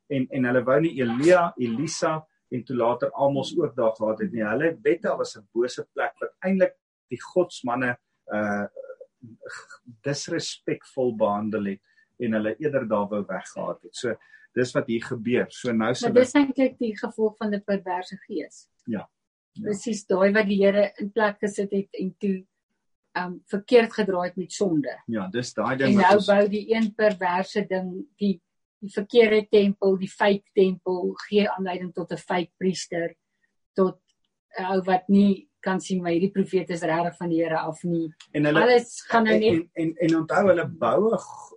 en 0.08 0.26
en 0.30 0.44
hulle 0.44 0.62
wou 0.64 0.80
nie 0.80 1.00
Elia, 1.00 1.52
Elisa 1.58 2.26
en 2.50 2.64
toe 2.64 2.76
later 2.76 3.10
Amos 3.14 3.56
ook 3.58 3.74
daar 3.76 3.92
gehad 3.96 4.18
het 4.20 4.32
nie. 4.32 4.42
Hulle 4.44 4.76
Bethel 4.76 5.16
was 5.16 5.36
'n 5.36 5.48
bose 5.52 5.84
plek 5.94 6.12
wat 6.20 6.30
eintlik 6.44 6.74
die 7.10 7.20
godsmanne 7.20 7.96
uh 8.32 8.66
disrespekvol 10.04 11.14
behandel 11.16 11.64
het 11.72 11.80
en 12.22 12.32
hulle 12.32 12.54
eerder 12.62 12.86
daar 12.88 13.08
wou 13.10 13.24
weggehaal 13.28 13.78
het. 13.82 13.94
So 13.96 14.14
dis 14.56 14.72
wat 14.72 14.86
hier 14.86 15.02
gebeur. 15.04 15.46
So 15.52 15.72
nou 15.72 15.92
sê 15.94 16.08
Maar 16.08 16.12
dis 16.22 16.34
eintlik 16.34 16.78
die 16.78 16.94
gevolg 16.96 17.36
van 17.36 17.54
'n 17.54 17.62
perverse 17.64 18.16
gees. 18.26 18.68
Ja. 18.86 19.08
Ja. 19.56 19.62
Presies 19.68 20.04
daai 20.06 20.32
wat 20.32 20.46
die 20.46 20.60
Here 20.62 20.90
in 21.00 21.10
plek 21.12 21.38
gesit 21.40 21.72
het 21.72 21.88
en 22.00 22.14
toe 22.20 22.36
um 23.16 23.38
verkeerd 23.48 23.94
gedraai 23.96 24.28
het 24.28 24.36
met 24.36 24.52
sonde. 24.52 24.92
ja, 25.06 25.28
dis 25.32 25.54
daai 25.54 25.72
En 25.72 25.78
ding 25.78 25.96
wat 25.96 26.04
nou 26.04 26.16
ons 26.18 26.26
bou 26.26 26.48
die 26.52 26.66
een 26.74 26.90
perverse 26.94 27.66
ding 27.68 27.92
die 28.20 28.40
die 28.84 28.92
verkeerde 28.92 29.46
tempel, 29.50 29.96
die 29.96 30.10
fake 30.10 30.52
tempel 30.54 31.14
gee 31.26 31.48
aanleiding 31.48 31.94
tot 31.94 32.12
'n 32.12 32.20
fake 32.20 32.52
priester 32.58 33.14
tot 33.74 33.98
'n 34.58 34.64
ou 34.64 34.82
wat 34.84 35.08
nie 35.08 35.48
kan 35.60 35.80
sien 35.80 36.02
maar 36.02 36.12
hierdie 36.12 36.30
profeet 36.32 36.70
is 36.70 36.82
regtig 36.82 37.16
van 37.16 37.28
die 37.28 37.42
Here 37.42 37.58
af 37.58 37.82
nie. 37.84 38.12
en 38.32 38.44
hulle 38.44 38.62
Alles 38.62 39.02
gaan 39.08 39.24
nou 39.24 39.34
en, 39.34 39.40
net 39.40 39.52
en 39.52 39.68
en 39.82 39.94
en 39.96 40.16
onthou 40.20 40.46
hulle 40.46 40.68
bou 40.68 41.10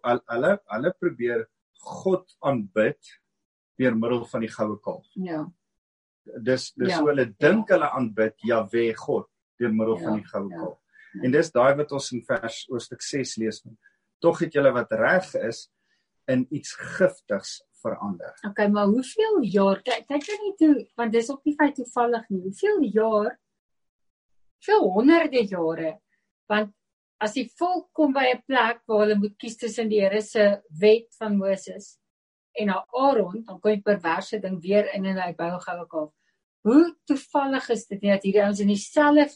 hulle, 0.04 0.60
hulle 0.66 0.94
probeer 1.00 1.48
God 1.80 2.36
aanbid 2.40 3.20
deur 3.78 3.96
middel 3.96 4.26
van 4.26 4.42
die 4.42 4.52
goue 4.52 4.80
kalf. 4.80 5.08
ja. 5.14 5.46
Dis 6.38 6.72
dis 6.74 6.94
Ja, 6.94 7.00
hoe 7.00 7.10
hulle 7.12 7.26
dink 7.38 7.70
hulle 7.70 7.90
aanbid 7.90 8.36
Jahwe 8.46 8.94
God 8.96 9.28
deur 9.60 9.74
middel 9.74 9.98
Ja, 9.98 10.04
van 10.04 10.20
die 10.20 10.28
goue 10.28 10.50
ja, 10.50 10.62
ja. 10.62 11.24
En 11.24 11.34
dis 11.34 11.52
daai 11.52 11.74
wat 11.80 11.92
ons 11.92 12.12
in 12.14 12.22
vers 12.26 12.60
hoofstuk 12.70 13.02
6 13.02 13.36
lees. 13.42 13.64
Tog 14.22 14.44
het 14.44 14.54
julle 14.54 14.72
wat 14.76 14.92
reg 14.94 15.34
is 15.42 15.66
in 16.30 16.46
iets 16.54 16.76
giftigs 16.78 17.60
verander. 17.82 18.34
Okay, 18.48 18.68
maar 18.68 18.86
hoeveel 18.92 19.40
jaar 19.50 19.82
kyk 19.86 20.06
kyk 20.10 20.28
jy 20.28 20.38
nie 20.44 20.56
toe 20.60 20.76
want 21.00 21.16
dis 21.16 21.30
op 21.34 21.46
nie 21.48 21.56
feit 21.58 21.78
toevallig 21.80 22.28
nie. 22.30 22.42
Hoeveel 22.44 22.84
jaar? 22.94 23.32
Veel 24.66 24.86
honderde 24.96 25.46
jare. 25.48 25.96
Want 26.52 26.76
as 27.24 27.34
die 27.36 27.48
volk 27.60 27.90
kom 27.96 28.14
by 28.14 28.28
'n 28.34 28.44
plek 28.46 28.84
waar 28.88 29.06
hulle 29.06 29.18
moet 29.20 29.38
kies 29.38 29.58
tussen 29.58 29.90
die 29.90 30.02
Here 30.02 30.22
se 30.22 30.62
wet 30.70 31.10
van 31.20 31.38
Moses 31.38 31.98
en 32.54 32.68
na 32.68 32.86
Aaron, 32.92 33.44
dan 33.46 33.60
kom 33.60 33.72
die 33.72 33.82
perverse 33.82 34.40
ding 34.40 34.62
weer 34.62 34.94
in 34.94 35.06
en 35.06 35.18
hy 35.18 35.34
bou 35.34 35.60
goue 35.60 35.88
kalf. 35.88 36.14
Hoe 36.62 36.96
toevallig 37.08 37.70
is 37.70 37.86
dit 37.88 38.02
nie 38.02 38.12
dat 38.12 38.24
hierdie 38.28 38.44
ouens 38.44 38.60
in 38.60 38.68
dieselfde 38.68 39.28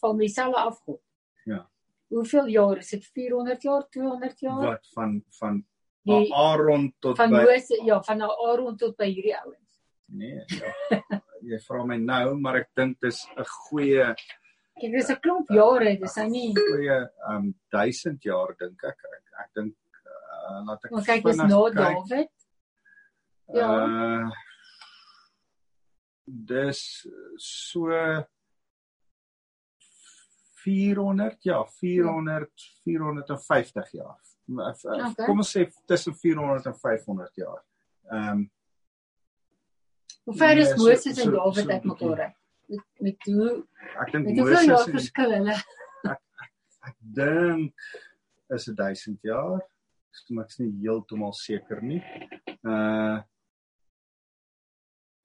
val 0.00 0.14
met 0.14 0.26
dieselfde 0.26 0.58
afgod? 0.58 1.00
Ja. 1.44 1.60
Hoeveel 2.10 2.46
jaar 2.50 2.78
is 2.78 2.90
dit? 2.90 3.04
400 3.14 3.62
jaar, 3.62 3.86
200 3.90 4.40
jaar? 4.40 4.62
Wat 4.64 4.88
van 4.94 5.22
van 5.38 5.64
Die- 6.06 6.32
Aaron 6.34 6.92
tot 7.02 7.16
Van 7.16 7.30
by 7.30 7.42
Moses, 7.42 7.80
ja, 7.84 8.00
van 8.02 8.20
Aaron 8.22 8.76
tot 8.76 8.96
by 8.96 9.08
hierdie 9.10 9.34
ouens. 9.36 9.80
Nee, 10.06 10.44
ja. 10.46 11.00
jy 11.50 11.58
vra 11.64 11.84
my 11.86 11.96
nou, 11.98 12.34
maar 12.38 12.60
ek 12.62 12.68
dink 12.78 13.00
dis 13.02 13.24
'n 13.36 13.44
goeie 13.44 14.14
Kyk, 14.76 14.92
dis 14.92 15.10
'n 15.10 15.18
klomp 15.24 15.50
jare, 15.50 15.96
dis 15.98 16.16
nou 16.16 16.28
nie 16.30 16.54
goeie 16.54 16.98
um 17.32 17.54
1000 17.74 18.22
jaar 18.22 18.54
dink 18.58 18.82
ek. 18.84 18.98
Ek, 19.18 19.24
ek 19.44 19.50
dink 19.54 19.74
uh, 20.06 20.62
laat 20.66 20.84
ek 20.84 20.90
Maar 20.90 21.04
kyk, 21.10 21.24
dis 21.24 21.36
na. 21.36 21.46
Dawid. 21.48 22.30
ja. 23.54 23.68
Uh 23.70 24.30
dis 26.26 27.06
so 27.36 27.90
400 30.64 31.36
ja, 31.44 31.64
400 31.80 32.50
450 32.84 33.90
jaar. 33.92 34.20
Uh, 34.48 34.72
Okay. 35.10 35.26
Kom 35.26 35.38
ons 35.42 35.50
sê 35.56 35.64
tussen 35.90 36.14
400 36.14 36.66
en 36.70 36.74
500 36.78 37.34
jaar. 37.40 37.62
Ehm 38.12 38.30
um, 38.32 38.50
Hoe 40.26 40.34
ver 40.36 40.58
is 40.58 40.68
Nee, 40.68 40.76
so- 40.76 40.82
Moses 40.84 41.06
en 41.06 41.14
so- 41.24 41.30
Dawid 41.30 41.64
so 41.64 41.70
uit 41.70 41.84
mekaar? 41.84 42.20
uit? 42.20 42.34
Met 42.66 42.84
met 43.00 43.22
hoe 43.24 43.66
ek 44.00 44.12
dink 44.12 44.26
jaar 44.26 44.34
Moses 44.42 44.86
en 44.86 44.92
verskil 44.98 45.30
hulle? 45.36 45.56
ek 46.88 46.96
dink 47.00 47.74
is 48.56 48.66
'n 48.68 48.74
1000 48.74 49.22
jaar. 49.22 49.60
Ek 49.60 50.30
is 50.50 50.58
nie 50.58 50.72
heeltemal 50.82 51.32
seker 51.32 51.82
nie. 51.82 52.02
Uh 52.62 53.22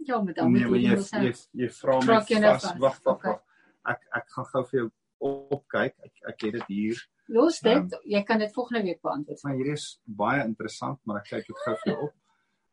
Ja, 0.06 0.22
met 0.22 0.36
dan 0.36 0.52
nee, 0.52 0.62
moet 0.62 0.70
maar 0.72 0.80
jy 0.80 0.90
jy 0.90 0.96
mos 0.96 1.10
jy 1.12 1.20
nou. 1.20 1.34
jy 1.54 1.70
vra 1.70 2.00
my 2.00 2.06
vas. 2.06 2.64
vas. 2.64 2.78
Wag, 2.80 3.00
wag, 3.04 3.16
Okay. 3.16 3.32
wag. 3.32 3.42
Ek 3.86 4.02
ek 4.16 4.30
gaan 4.30 4.46
gou 4.46 4.64
vir 4.70 4.80
jou 4.80 4.92
opkyk. 5.20 5.96
Ek 6.06 6.14
ek 6.30 6.42
het 6.42 6.54
dit 6.54 6.66
hier. 6.68 6.98
Los 7.28 7.60
dit. 7.60 7.72
Ehm, 7.78 7.88
Jy 8.06 8.24
kan 8.24 8.40
dit 8.40 8.54
volgende 8.54 8.84
week 8.84 9.02
beantwoord. 9.02 9.44
Maar 9.44 9.54
hier 9.56 9.72
is 9.74 10.00
baie 10.06 10.44
interessant, 10.44 11.00
maar 11.06 11.18
ek 11.22 11.30
kyk 11.30 11.48
dit 11.48 11.58
gou 11.66 11.76
vir 11.84 11.94
jou 11.94 12.02
op. 12.08 12.14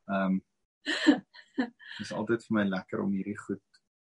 Ehm 0.09 0.41
Dis 1.99 2.13
altyd 2.13 2.45
vir 2.47 2.55
my 2.55 2.65
lekker 2.65 3.01
om 3.03 3.13
hierdie 3.13 3.37
goed 3.37 3.63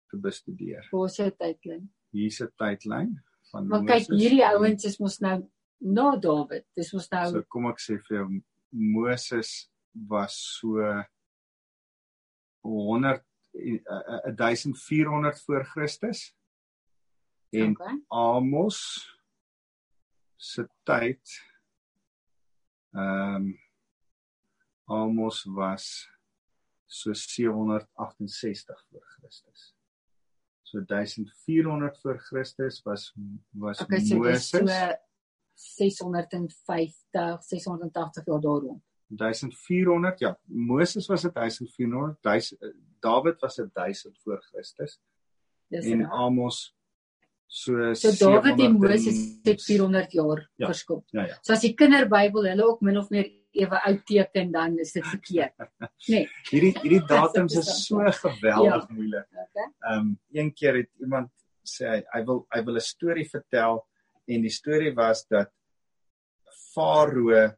te 0.10 0.18
bestudeer. 0.18 0.88
Waar 0.92 1.06
is 1.10 1.18
jou 1.18 1.30
tydlyn? 1.32 1.90
Hier's 2.12 2.42
'n 2.42 2.52
tydlyn 2.58 3.16
van 3.52 3.68
Maar 3.68 3.84
kyk, 3.86 4.10
Moses. 4.10 4.20
hierdie 4.22 4.46
ouens 4.46 4.86
is 4.86 5.00
mos 5.00 5.20
nou 5.22 5.50
na 5.80 6.16
Dawid. 6.18 6.66
Dis 6.76 6.94
mos 6.94 7.10
nou 7.12 7.30
So 7.32 7.44
kom 7.44 7.68
ek 7.68 7.80
sê 7.80 8.00
vir 8.10 8.18
jou 8.18 8.42
Moses 8.72 9.70
was 10.10 10.36
so 10.60 10.80
100 12.66 13.24
eh, 13.52 13.82
eh, 13.84 14.36
1400 14.36 15.42
voor 15.42 15.66
Christus 15.66 16.36
en 17.50 17.70
okay. 17.70 18.04
Amos 18.08 18.80
se 20.36 20.70
tyd 20.84 21.44
ehm 22.92 23.36
um, 23.36 23.64
Amos 24.88 25.44
was 25.44 26.10
so 26.86 27.14
768 27.14 28.86
voor 28.90 29.04
Christus. 29.04 29.76
So 30.62 30.86
1400 30.86 32.00
voor 32.02 32.20
Christus 32.20 32.82
was 32.84 33.14
was 33.50 33.82
Okay, 33.82 34.00
so 34.00 34.16
Moses 34.16 34.50
so 34.50 34.66
650, 35.54 37.44
680 37.44 38.26
jaar 38.26 38.42
daar 38.42 38.52
rond. 38.52 38.84
1400 39.08 40.20
ja 40.20 40.36
Moses 40.46 41.08
was 41.08 41.22
1400 41.22 42.18
1000 42.22 42.74
David 43.00 43.42
was 43.42 43.56
1000 43.74 44.18
voor 44.24 44.42
Christus 44.52 45.00
Dis 45.70 45.86
en 45.86 46.00
reg. 46.00 46.10
Amos 46.12 46.74
So 47.48 47.94
So 47.94 48.10
Dawid 48.12 48.52
en 48.52 48.58
700 48.58 48.72
Moses 48.80 49.18
het 49.44 49.62
400 49.64 50.12
jaar 50.12 50.50
Ja. 50.56 50.66
verskil. 50.68 51.04
Ja 51.12 51.26
ja. 51.28 51.38
So 51.42 51.54
as 51.54 51.62
die 51.62 51.74
kinderbybel 51.74 52.44
hulle 52.50 52.64
ook 52.66 52.82
min 52.82 52.98
of 52.98 53.10
meer 53.10 53.30
ewe 53.52 53.82
oud 53.86 54.02
teken 54.06 54.52
dan 54.52 54.78
is 54.80 54.92
dit 54.92 55.06
verkeerd. 55.08 55.54
Nee. 56.08 56.28
Hierdie 56.50 56.74
hierdie 56.82 57.06
datums 57.14 57.56
is 57.56 57.86
so 57.86 57.98
geweldig 58.12 58.88
Ja. 58.88 58.88
moeilik. 58.90 59.28
Okay. 59.30 59.68
Ehm 59.80 60.00
um, 60.00 60.20
een 60.32 60.54
keer 60.54 60.76
het 60.76 60.90
iemand 61.00 61.30
sê 61.64 61.88
hy, 61.88 62.02
hy 62.14 62.24
wil 62.26 62.46
hy 62.50 62.64
wil 62.66 62.76
'n 62.76 62.82
storie 62.82 63.30
vertel 63.30 63.86
en 64.28 64.42
die 64.42 64.50
storie 64.54 64.94
was 64.96 65.26
dat 65.28 65.52
Farao 66.74 67.52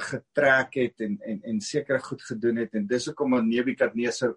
getrek 0.00 0.74
het 0.74 1.00
en 1.00 1.18
en 1.24 1.40
en 1.44 1.60
sekere 1.60 1.98
goed 1.98 2.22
gedoen 2.22 2.56
het 2.56 2.74
en 2.74 2.86
dis 2.86 3.06
hoekom 3.06 3.48
Nebukadneser 3.48 4.34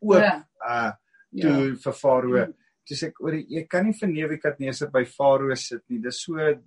ook 0.00 0.20
Ja. 0.20 0.46
uh 0.60 0.92
toe 1.40 1.50
Ja. 1.70 1.74
vir 1.74 1.92
Farao 1.92 2.54
dis 2.88 3.02
ek 3.02 3.20
oor 3.20 3.32
jy 3.34 3.66
kan 3.66 3.84
nie 3.86 3.92
vir 3.92 4.08
Nebukadneser 4.08 4.90
by 4.90 5.04
Farao 5.04 5.54
sit 5.56 5.82
nie 5.88 5.98
dis 5.98 6.20
so 6.22 6.34
'n 6.36 6.60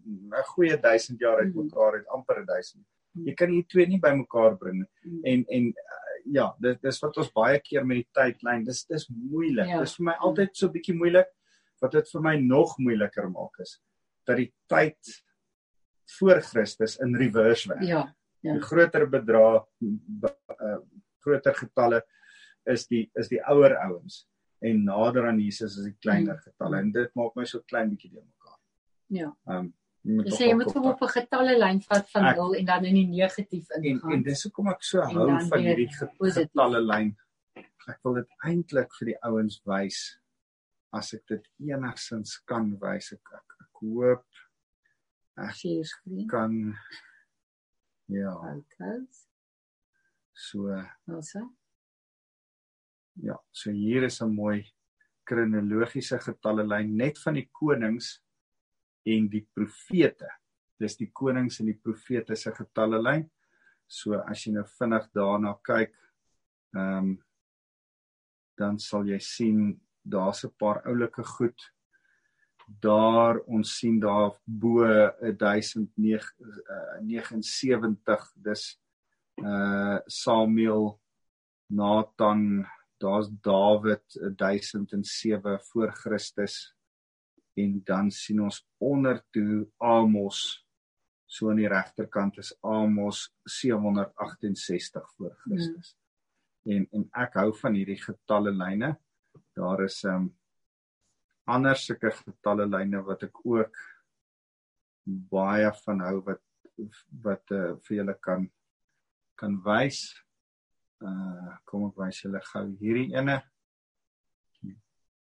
goeie 0.55 0.77
1000 0.81 1.19
jaar 1.19 1.39
uit 1.39 1.53
Hmm. 1.53 1.63
mekaar 1.65 1.93
uit 1.93 2.07
amper 2.07 2.39
'n 2.41 2.45
1000 2.45 2.83
Hmm. 3.15 3.25
jy 3.27 3.33
kan 3.35 3.49
hier 3.49 3.63
twee 3.69 3.85
nie 3.87 3.99
bymekaar 3.99 4.57
bring 4.57 4.85
nie 5.03 5.21
en 5.33 5.45
en 5.49 5.67
uh, 5.67 6.31
ja 6.33 6.53
dis 6.59 6.77
dis 6.81 6.99
wat 7.01 7.17
ons 7.17 7.31
baie 7.31 7.59
keer 7.59 7.85
met 7.85 7.97
die 7.97 8.07
tydlyn 8.13 8.65
dis 8.65 8.85
dis 8.85 9.07
moeilik 9.09 9.67
Ja. 9.67 9.79
dis 9.79 9.95
vir 9.95 10.03
my 10.05 10.13
altyd 10.19 10.49
so 10.55 10.67
bietjie 10.69 10.95
moeilik 10.95 11.27
wat 11.81 11.91
dit 11.91 12.09
vir 12.11 12.21
my 12.21 12.35
nog 12.39 12.75
moeiliker 12.79 13.29
maak 13.29 13.59
is 13.59 13.79
dat 14.25 14.37
die 14.37 14.53
tyd 14.67 14.97
voor 16.19 16.41
Christus 16.41 16.97
in 16.99 17.15
reverse 17.15 17.67
werk 17.69 17.83
Ja. 17.83 18.13
Ja. 18.41 18.53
die 18.53 18.61
groter 18.61 19.07
bedrag 19.09 19.65
uh, 19.81 20.77
groter 21.23 21.53
getalle 21.57 22.01
is 22.65 22.87
die 22.87 23.09
is 23.15 23.27
die 23.29 23.41
ouer 23.49 23.73
ouens 23.87 24.27
en 24.61 24.83
nader 24.85 25.27
aan 25.27 25.39
Jesus 25.39 25.77
is 25.77 25.85
die 25.85 25.97
kleiner 26.01 26.35
Mm. 26.35 26.43
getalle 26.45 26.77
en 26.79 26.91
dit 26.91 27.15
maak 27.15 27.35
my 27.35 27.45
so 27.45 27.59
klein 27.61 27.89
bietjie 27.89 28.11
de 28.11 28.21
mekaar. 28.21 28.59
Ja. 29.09 29.31
Ehm 29.47 29.73
um, 30.07 30.23
jy 30.25 30.31
sê 30.37 30.47
jy 30.47 30.53
moet 30.55 30.71
hom 30.73 30.83
kop 30.83 30.93
op 31.01 31.01
'n 31.09 31.13
getalle 31.19 31.57
lyn 31.59 31.81
vat 31.81 32.09
van 32.13 32.25
Ek- 32.25 32.37
0 32.37 32.55
en 32.55 32.65
dan 32.65 32.85
in 32.85 32.93
die 32.95 33.07
negatief 33.07 33.69
en 33.75 33.83
ingaan. 33.83 34.11
en 34.13 34.23
dis 34.23 34.43
hoekom 34.43 34.67
ek 34.69 34.83
so 34.83 35.01
En 35.01 35.15
hou 35.15 35.39
van 35.49 35.59
hierdie 35.59 35.89
getalle 35.91 36.81
lyn. 36.81 37.15
Ek 37.87 37.99
wil 38.03 38.13
dit 38.13 38.27
eintlik 38.45 38.89
vir 38.99 39.05
die 39.05 39.17
ouens 39.23 39.61
wys 39.65 40.19
as 40.93 41.13
ek 41.13 41.25
dit 41.27 41.43
enigsins 41.59 42.37
kan 42.45 42.77
wys 42.79 43.11
ek 43.13 43.19
ek, 43.33 43.53
ek 43.61 43.81
hoop 43.81 44.23
screen. 45.83 46.27
kan 46.27 46.75
ja 48.07 48.33
Fotos. 48.33 49.27
so 50.33 50.69
Also. 51.07 51.39
Ja, 53.15 53.39
so 53.51 53.71
hier 53.71 54.03
is 54.03 54.21
'n 54.21 54.33
mooi 54.33 54.63
kronologiese 55.25 56.19
getallelyn 56.19 56.95
net 56.97 57.19
van 57.19 57.33
die 57.33 57.49
konings 57.51 58.21
en 59.05 59.27
die 59.29 59.47
profete. 59.53 60.29
Dis 60.79 60.97
die 60.97 61.09
konings 61.11 61.59
en 61.59 61.65
die 61.65 61.79
profete 61.83 62.35
se 62.35 62.51
getallelyn. 62.51 63.29
So 63.87 64.19
as 64.19 64.45
jy 64.45 64.53
nou 64.53 64.65
vinnig 64.77 65.09
daarna 65.15 65.55
kyk, 65.63 65.95
ehm 66.75 66.97
um, 66.97 67.23
dan 68.57 68.79
sal 68.79 69.05
jy 69.05 69.19
sien 69.19 69.81
daar's 70.03 70.43
'n 70.45 70.53
paar 70.57 70.81
oulike 70.87 71.23
goed. 71.23 71.59
Daar 72.67 73.39
ons 73.47 73.77
sien 73.77 73.99
daar 73.99 74.35
bo 74.43 74.83
1079 75.39 78.33
dis 78.35 78.79
uh 79.37 79.99
Samuel 80.05 80.99
Nathan, 81.67 82.67
daar's 82.97 83.29
Dawid 83.41 84.19
1007 84.35 85.59
voor 85.59 85.91
Christus 85.91 86.75
en 87.53 87.81
dan 87.83 88.11
sien 88.11 88.41
ons 88.41 88.67
onder 88.77 89.23
toe 89.31 89.67
Amos 89.77 90.67
so 91.27 91.51
aan 91.51 91.59
die 91.59 91.67
regterkant 91.67 92.39
is 92.39 92.53
Amos 92.63 93.27
768 93.43 95.11
voor 95.15 95.35
Christus. 95.43 95.95
Mm. 96.63 96.73
En 96.73 96.87
en 96.91 97.05
ek 97.23 97.35
hou 97.39 97.51
van 97.59 97.75
hierdie 97.75 97.99
getallelyne. 98.01 98.93
Daar 99.55 99.83
is 99.85 100.01
um, 100.07 100.31
ander 101.47 101.79
sulke 101.79 102.11
getallelyne 102.11 103.01
wat 103.07 103.23
ek 103.27 103.39
ook 103.45 103.81
baie 105.31 105.71
van 105.83 106.03
hou 106.07 106.19
wat 106.27 106.43
wat 107.25 107.53
uh, 107.55 107.75
vir 107.87 107.97
julle 108.01 108.15
kan 108.21 108.47
kan 109.39 109.57
wys. 109.65 110.01
Uh 111.01 111.55
kom 111.69 111.87
ek 111.89 112.01
wys 112.03 112.23
julle 112.23 112.41
gou 112.51 112.65
hierdie 112.81 113.13
ene. 113.15 113.39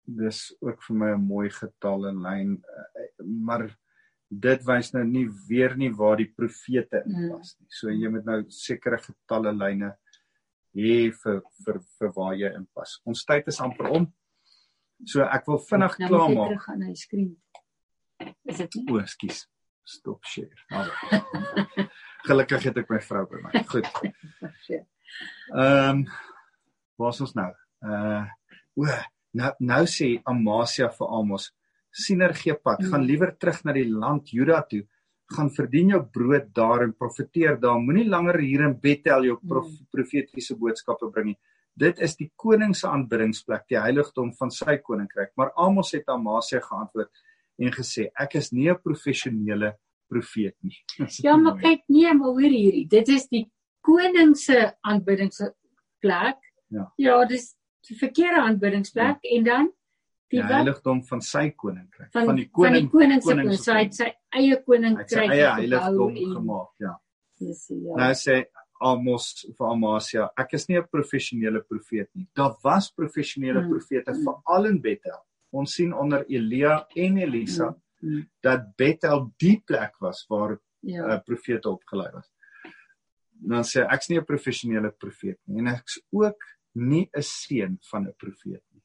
Dis 0.04 0.50
ook 0.62 0.84
vir 0.88 1.00
my 1.00 1.12
'n 1.16 1.28
mooi 1.28 1.50
getal 1.50 2.08
en 2.10 2.22
lyn, 2.24 2.58
uh, 2.60 3.08
maar 3.24 3.68
dit 4.30 4.66
wys 4.66 4.94
nou 4.94 5.04
nie 5.04 5.28
weer 5.50 5.76
nie 5.78 5.92
waar 5.92 6.18
die 6.18 6.32
profete 6.38 7.04
inpas 7.06 7.56
nie. 7.60 7.70
So 7.70 7.90
jy 7.90 8.10
moet 8.10 8.26
nou 8.26 8.40
sekere 8.50 8.98
getalle 8.98 9.54
lyne 9.54 9.94
hê 10.74 11.12
vir 11.24 11.42
vir 11.66 11.80
vir 12.00 12.14
waar 12.16 12.36
jy 12.36 12.54
inpas. 12.58 13.00
Ons 13.06 13.26
tyd 13.26 13.48
is 13.48 13.62
amper 13.62 13.90
om. 13.90 14.14
So 15.06 15.24
ek 15.24 15.46
wil 15.48 15.60
vinnig 15.60 15.98
Nou 16.00 16.08
klaar 16.10 16.28
moet 16.30 16.30
jy 16.30 16.38
maak. 16.40 16.50
terug 16.54 16.78
na 16.80 16.86
die 16.88 16.96
skerm. 17.02 17.32
Is 18.46 18.58
dit 18.58 18.76
nie? 18.76 18.86
O, 18.94 19.02
skus. 19.06 19.48
Stop 19.84 20.24
share. 20.24 20.54
Nou. 20.72 20.86
Gelukkig 22.28 22.64
het 22.70 22.78
ek 22.80 22.90
my 22.94 23.00
vrou 23.04 23.26
by 23.28 23.42
my. 23.48 23.64
Goed. 23.68 23.90
Ja. 24.70 24.80
Ehm 25.54 25.90
um, 25.90 26.06
waar's 26.98 27.20
ons 27.22 27.34
nou? 27.38 27.50
Uh 27.86 28.24
o, 28.80 28.88
nou 29.38 29.52
nou 29.60 29.84
sê 29.92 30.08
Amasia 30.26 30.88
vir 30.96 31.12
Amos, 31.20 31.50
siener 31.92 32.34
gee 32.34 32.56
pad, 32.56 32.80
Mm. 32.82 32.90
gaan 32.92 33.04
liewer 33.06 33.32
terug 33.38 33.60
na 33.66 33.74
die 33.76 33.86
land 33.90 34.32
Juda 34.34 34.62
toe. 34.70 34.82
Gaan 35.36 35.50
verdien 35.54 35.90
jou 35.94 36.02
brood 36.16 36.48
daar 36.56 36.84
en 36.84 36.94
profeteer 36.94 37.60
daar. 37.60 37.78
Moenie 37.78 38.08
langer 38.10 38.40
hier 38.40 38.64
in 38.66 38.74
Bethel 38.80 39.24
jou 39.30 39.38
prof, 39.48 39.68
Mm. 39.68 39.86
profetiese 39.92 40.56
boodskappe 40.58 41.12
bring 41.12 41.26
nie. 41.34 41.38
Dit 41.74 42.00
is 42.00 42.16
die 42.16 42.30
koning 42.36 42.76
se 42.78 42.88
aanbiddingsplek, 42.88 43.66
die 43.72 43.80
heiligdom 43.82 44.34
van 44.38 44.52
sy 44.54 44.78
koninkryk. 44.78 45.32
Maar 45.36 45.54
Amos 45.58 45.92
het 45.96 46.10
Amasia 46.14 46.62
geantwoord 46.62 47.10
en 47.58 47.74
gesê, 47.74 48.10
ek 48.20 48.36
is 48.36 48.52
nie 48.52 48.70
'n 48.70 48.82
professionele 48.82 49.74
profeet 50.10 50.56
nie. 50.62 50.78
Ja, 51.26 51.36
maar 51.38 51.58
kyk 51.58 51.84
nee, 51.88 52.14
maar 52.14 52.30
hoor 52.30 52.50
hierdie. 52.50 52.88
Dit 52.88 53.08
is 53.08 53.28
die 53.28 53.48
koning 53.82 54.36
se 54.38 54.74
aanbiddingsplek. 54.82 56.40
Ja. 56.68 56.94
Ja, 56.98 57.26
dis 57.26 57.56
die 57.88 57.98
verkeerde 57.98 58.42
aanbiddingsplek 58.42 59.18
ja. 59.22 59.38
en 59.38 59.44
dan 59.44 59.72
die 60.34 60.42
die 60.42 60.44
heiligdom 60.50 61.04
van 61.06 61.22
sy 61.22 61.50
koninkryk, 61.52 62.10
van, 62.14 62.30
van 62.32 62.40
die 62.40 62.50
koning 62.50 62.74
van 62.74 62.80
die 62.80 62.90
koning 62.94 63.22
se 63.22 63.30
koning 63.30 63.52
hy 63.76 63.84
het 63.84 63.98
sy 63.98 64.08
eie 64.08 64.14
hy 64.34 64.50
het 64.50 64.60
sy 64.60 64.66
koninkryk 64.70 65.34
eie 65.36 65.50
heiligdom 65.60 66.16
en- 66.16 66.36
gemaak, 66.38 66.70
ja. 66.86 66.94
Dis 67.44 67.66
ja. 67.70 67.96
Nou 68.00 68.12
sê 68.18 68.38
Amos 68.84 69.46
vir 69.58 69.68
Amasia, 69.68 70.30
ek 70.38 70.54
is 70.54 70.68
nie 70.70 70.78
'n 70.78 70.88
professionele 70.92 71.62
profeet 71.62 72.10
nie. 72.16 72.28
Daar 72.36 72.56
was 72.64 72.92
professionele 72.92 73.62
Mm, 73.62 73.70
profete 73.70 74.12
mm. 74.12 74.24
veral 74.26 74.66
in 74.66 74.82
Bethel. 74.82 75.20
Ons 75.52 75.74
sien 75.76 75.94
onder 75.94 76.26
Elia 76.30 76.86
en 76.96 77.18
Elisa 77.18 77.76
Mm, 78.04 78.26
dat 78.42 78.76
Bethel 78.76 79.32
die 79.40 79.62
plek 79.66 79.94
was 80.02 80.26
waar 80.30 80.60
ja. 80.82 81.06
uh, 81.06 81.20
profete 81.24 81.70
opgelei 81.70 82.12
was. 82.12 82.30
Dan 83.32 83.64
sê 83.64 83.86
ek's 83.90 84.10
nie 84.10 84.20
'n 84.20 84.26
professionele 84.26 84.92
profeet 84.92 85.40
nie 85.48 85.60
en 85.60 85.68
ek's 85.68 86.00
ook 86.12 86.38
nie 86.76 87.10
'n 87.16 87.22
seun 87.22 87.78
van 87.92 88.08
'n 88.08 88.14
profeet 88.18 88.62
nie. 88.74 88.82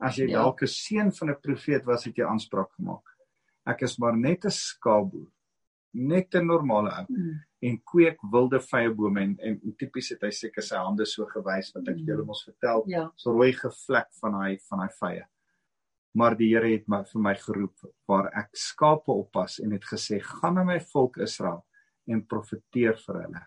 As 0.00 0.16
jy 0.16 0.28
Ja. 0.28 0.42
dalk 0.42 0.62
'n 0.62 0.66
seun 0.66 1.12
van 1.12 1.30
'n 1.30 1.40
profeet 1.40 1.84
was, 1.86 2.04
het 2.04 2.16
jy 2.16 2.24
aanspraak 2.24 2.70
gemaak. 2.76 3.04
Ek 3.66 3.82
is 3.82 3.98
maar 3.98 4.16
net 4.16 4.44
'n 4.44 4.50
skaapboer, 4.50 5.30
net 5.98 6.34
'n 6.34 6.46
normale 6.46 6.90
ou 7.00 7.06
Mm, 7.08 7.38
en 7.62 7.78
kweek 7.84 8.18
wilde 8.32 8.60
vyebome 8.60 9.20
en, 9.22 9.36
en, 9.40 9.60
en 9.64 9.72
tipies 9.76 10.08
het 10.14 10.22
hy 10.22 10.30
seker 10.30 10.62
sy 10.62 10.76
hande 10.76 11.06
so 11.06 11.26
gewys 11.26 11.72
wat 11.74 11.88
ek 11.88 11.96
Mm. 11.96 12.06
julle 12.06 12.24
mos 12.24 12.44
vertel, 12.44 12.84
ja. 12.86 13.10
so 13.16 13.32
rooi 13.32 13.52
gevlek 13.52 14.06
van 14.20 14.34
hy 14.42 14.58
van 14.70 14.80
hy 14.80 14.88
vye. 15.00 15.24
Maar 16.14 16.36
die 16.36 16.48
Here 16.54 16.68
het 16.72 16.88
my 16.88 17.02
vir 17.04 17.20
my 17.22 17.34
geroep 17.34 17.76
waar 18.08 18.30
ek 18.34 18.50
skape 18.56 19.12
oppas 19.12 19.58
en 19.60 19.72
het 19.72 19.84
gesê 19.84 20.20
gaan 20.22 20.54
na 20.54 20.64
my 20.64 20.78
volk 20.80 21.18
Israel 21.18 21.64
en 22.08 22.22
profeteer 22.26 22.96
vir 23.06 23.22
hulle. 23.22 23.42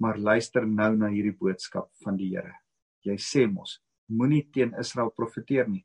Maar 0.00 0.18
luister 0.18 0.66
nou 0.66 0.96
na 0.96 1.08
hierdie 1.08 1.36
boodskap 1.38 1.90
van 2.04 2.16
die 2.16 2.30
Here. 2.34 2.52
Jy 3.04 3.16
sê 3.16 3.46
mos 3.50 3.80
moenie 4.08 4.48
teen 4.52 4.74
Israel 4.80 5.10
profeteer 5.10 5.68
nie. 5.68 5.84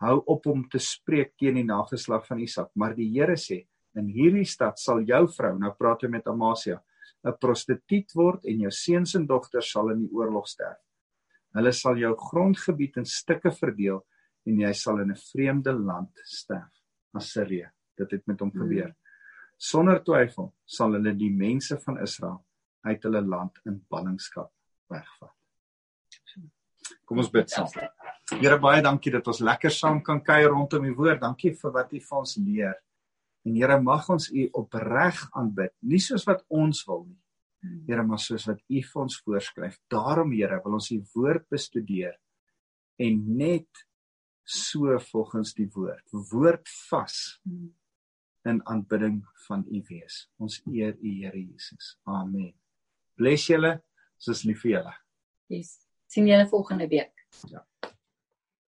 Hou 0.00 0.22
op 0.26 0.46
om 0.46 0.68
te 0.68 0.78
spreek 0.78 1.36
teen 1.38 1.54
die 1.54 1.64
nageslag 1.64 2.26
van 2.26 2.38
Isak, 2.38 2.70
maar 2.74 2.94
die 2.94 3.08
Here 3.18 3.36
sê 3.36 3.66
in 3.96 4.08
hierdie 4.08 4.46
stad 4.46 4.78
sal 4.78 5.02
jou 5.06 5.26
vrou, 5.28 5.58
nou 5.58 5.72
praat 5.78 6.02
hy 6.02 6.08
met 6.08 6.26
Amasia, 6.26 6.80
'n 7.24 7.32
prostituut 7.40 8.14
word 8.14 8.44
en 8.44 8.60
jou 8.60 8.70
seuns 8.70 9.14
en 9.14 9.26
dogters 9.26 9.70
sal 9.70 9.90
in 9.90 10.00
die 10.06 10.12
oorlog 10.12 10.46
sterf. 10.48 10.78
Hulle 11.54 11.72
sal 11.72 11.96
jou 11.96 12.14
grondgebied 12.16 12.96
in 12.96 13.04
stukke 13.04 13.50
verdeel 13.50 14.04
en 14.46 14.58
jy 14.60 14.72
sal 14.74 14.98
in 15.00 15.10
'n 15.10 15.16
vreemde 15.32 15.72
land 15.72 16.10
sterf. 16.24 16.72
Assirië. 17.14 17.70
Dit 17.96 18.10
het 18.10 18.26
met 18.26 18.40
hom 18.40 18.50
Mm. 18.52 18.60
gebeur. 18.60 18.94
Sonder 19.56 20.00
twyfel 20.02 20.52
sal 20.66 20.92
hulle 20.92 21.14
die 21.16 21.30
mense 21.30 21.78
van 21.78 21.98
Israel 22.02 22.44
uit 22.84 23.02
hulle 23.02 23.22
land 23.22 23.52
in 23.66 23.84
ballingskap 23.88 24.50
wegvat. 24.90 25.30
Kom 27.06 27.18
ons 27.18 27.30
bid 27.30 27.50
saam. 27.50 27.68
Here 28.40 28.58
baie 28.58 28.82
dankie 28.82 29.12
dat 29.12 29.26
ons 29.26 29.40
lekker 29.40 29.70
saam 29.70 30.02
kan 30.02 30.20
kuier 30.24 30.50
rondom 30.50 30.84
u 30.84 30.94
woord. 30.94 31.20
Dankie 31.20 31.54
vir 31.54 31.70
wat 31.72 31.92
u 31.92 32.00
vir 32.00 32.18
ons 32.18 32.36
leer. 32.36 32.74
En 33.44 33.56
Here 33.56 33.76
mag 33.80 34.08
ons 34.10 34.30
u 34.32 34.48
opreg 34.60 35.20
aanbid, 35.36 35.72
nie 35.84 36.00
soos 36.00 36.24
wat 36.28 36.44
ons 36.48 36.84
wil 36.88 37.04
nie. 37.04 37.20
Here, 37.88 38.02
maar 38.04 38.20
soos 38.20 38.44
wat 38.48 38.60
u 38.68 38.80
vir 38.84 39.00
ons 39.00 39.16
voorskryf. 39.24 39.78
Daarom 39.92 40.32
Here, 40.32 40.60
wil 40.64 40.76
ons 40.80 40.90
u 40.92 41.00
woord 41.14 41.48
bestudeer 41.52 42.16
en 43.00 43.22
net 43.36 43.84
so 44.44 44.98
volgens 45.10 45.54
die 45.56 45.68
woord. 45.72 46.04
Woord 46.32 46.68
vas 46.90 47.40
in 48.44 48.60
aanbidding 48.68 49.22
van 49.46 49.64
u 49.72 49.80
wees. 49.88 50.26
Ons 50.36 50.60
eer 50.68 50.92
u 51.00 51.14
Here 51.22 51.40
Jesus. 51.40 51.94
Amen. 52.04 52.52
Bless 53.16 53.48
julle. 53.48 53.78
Ons 54.20 54.30
is 54.36 54.44
lief 54.48 54.60
vir 54.64 54.76
julle. 54.76 54.94
Yes. 55.52 55.78
sien 56.14 56.28
julle 56.28 56.46
volgende 56.48 56.86
week. 56.88 57.26
Ja. 57.50 57.64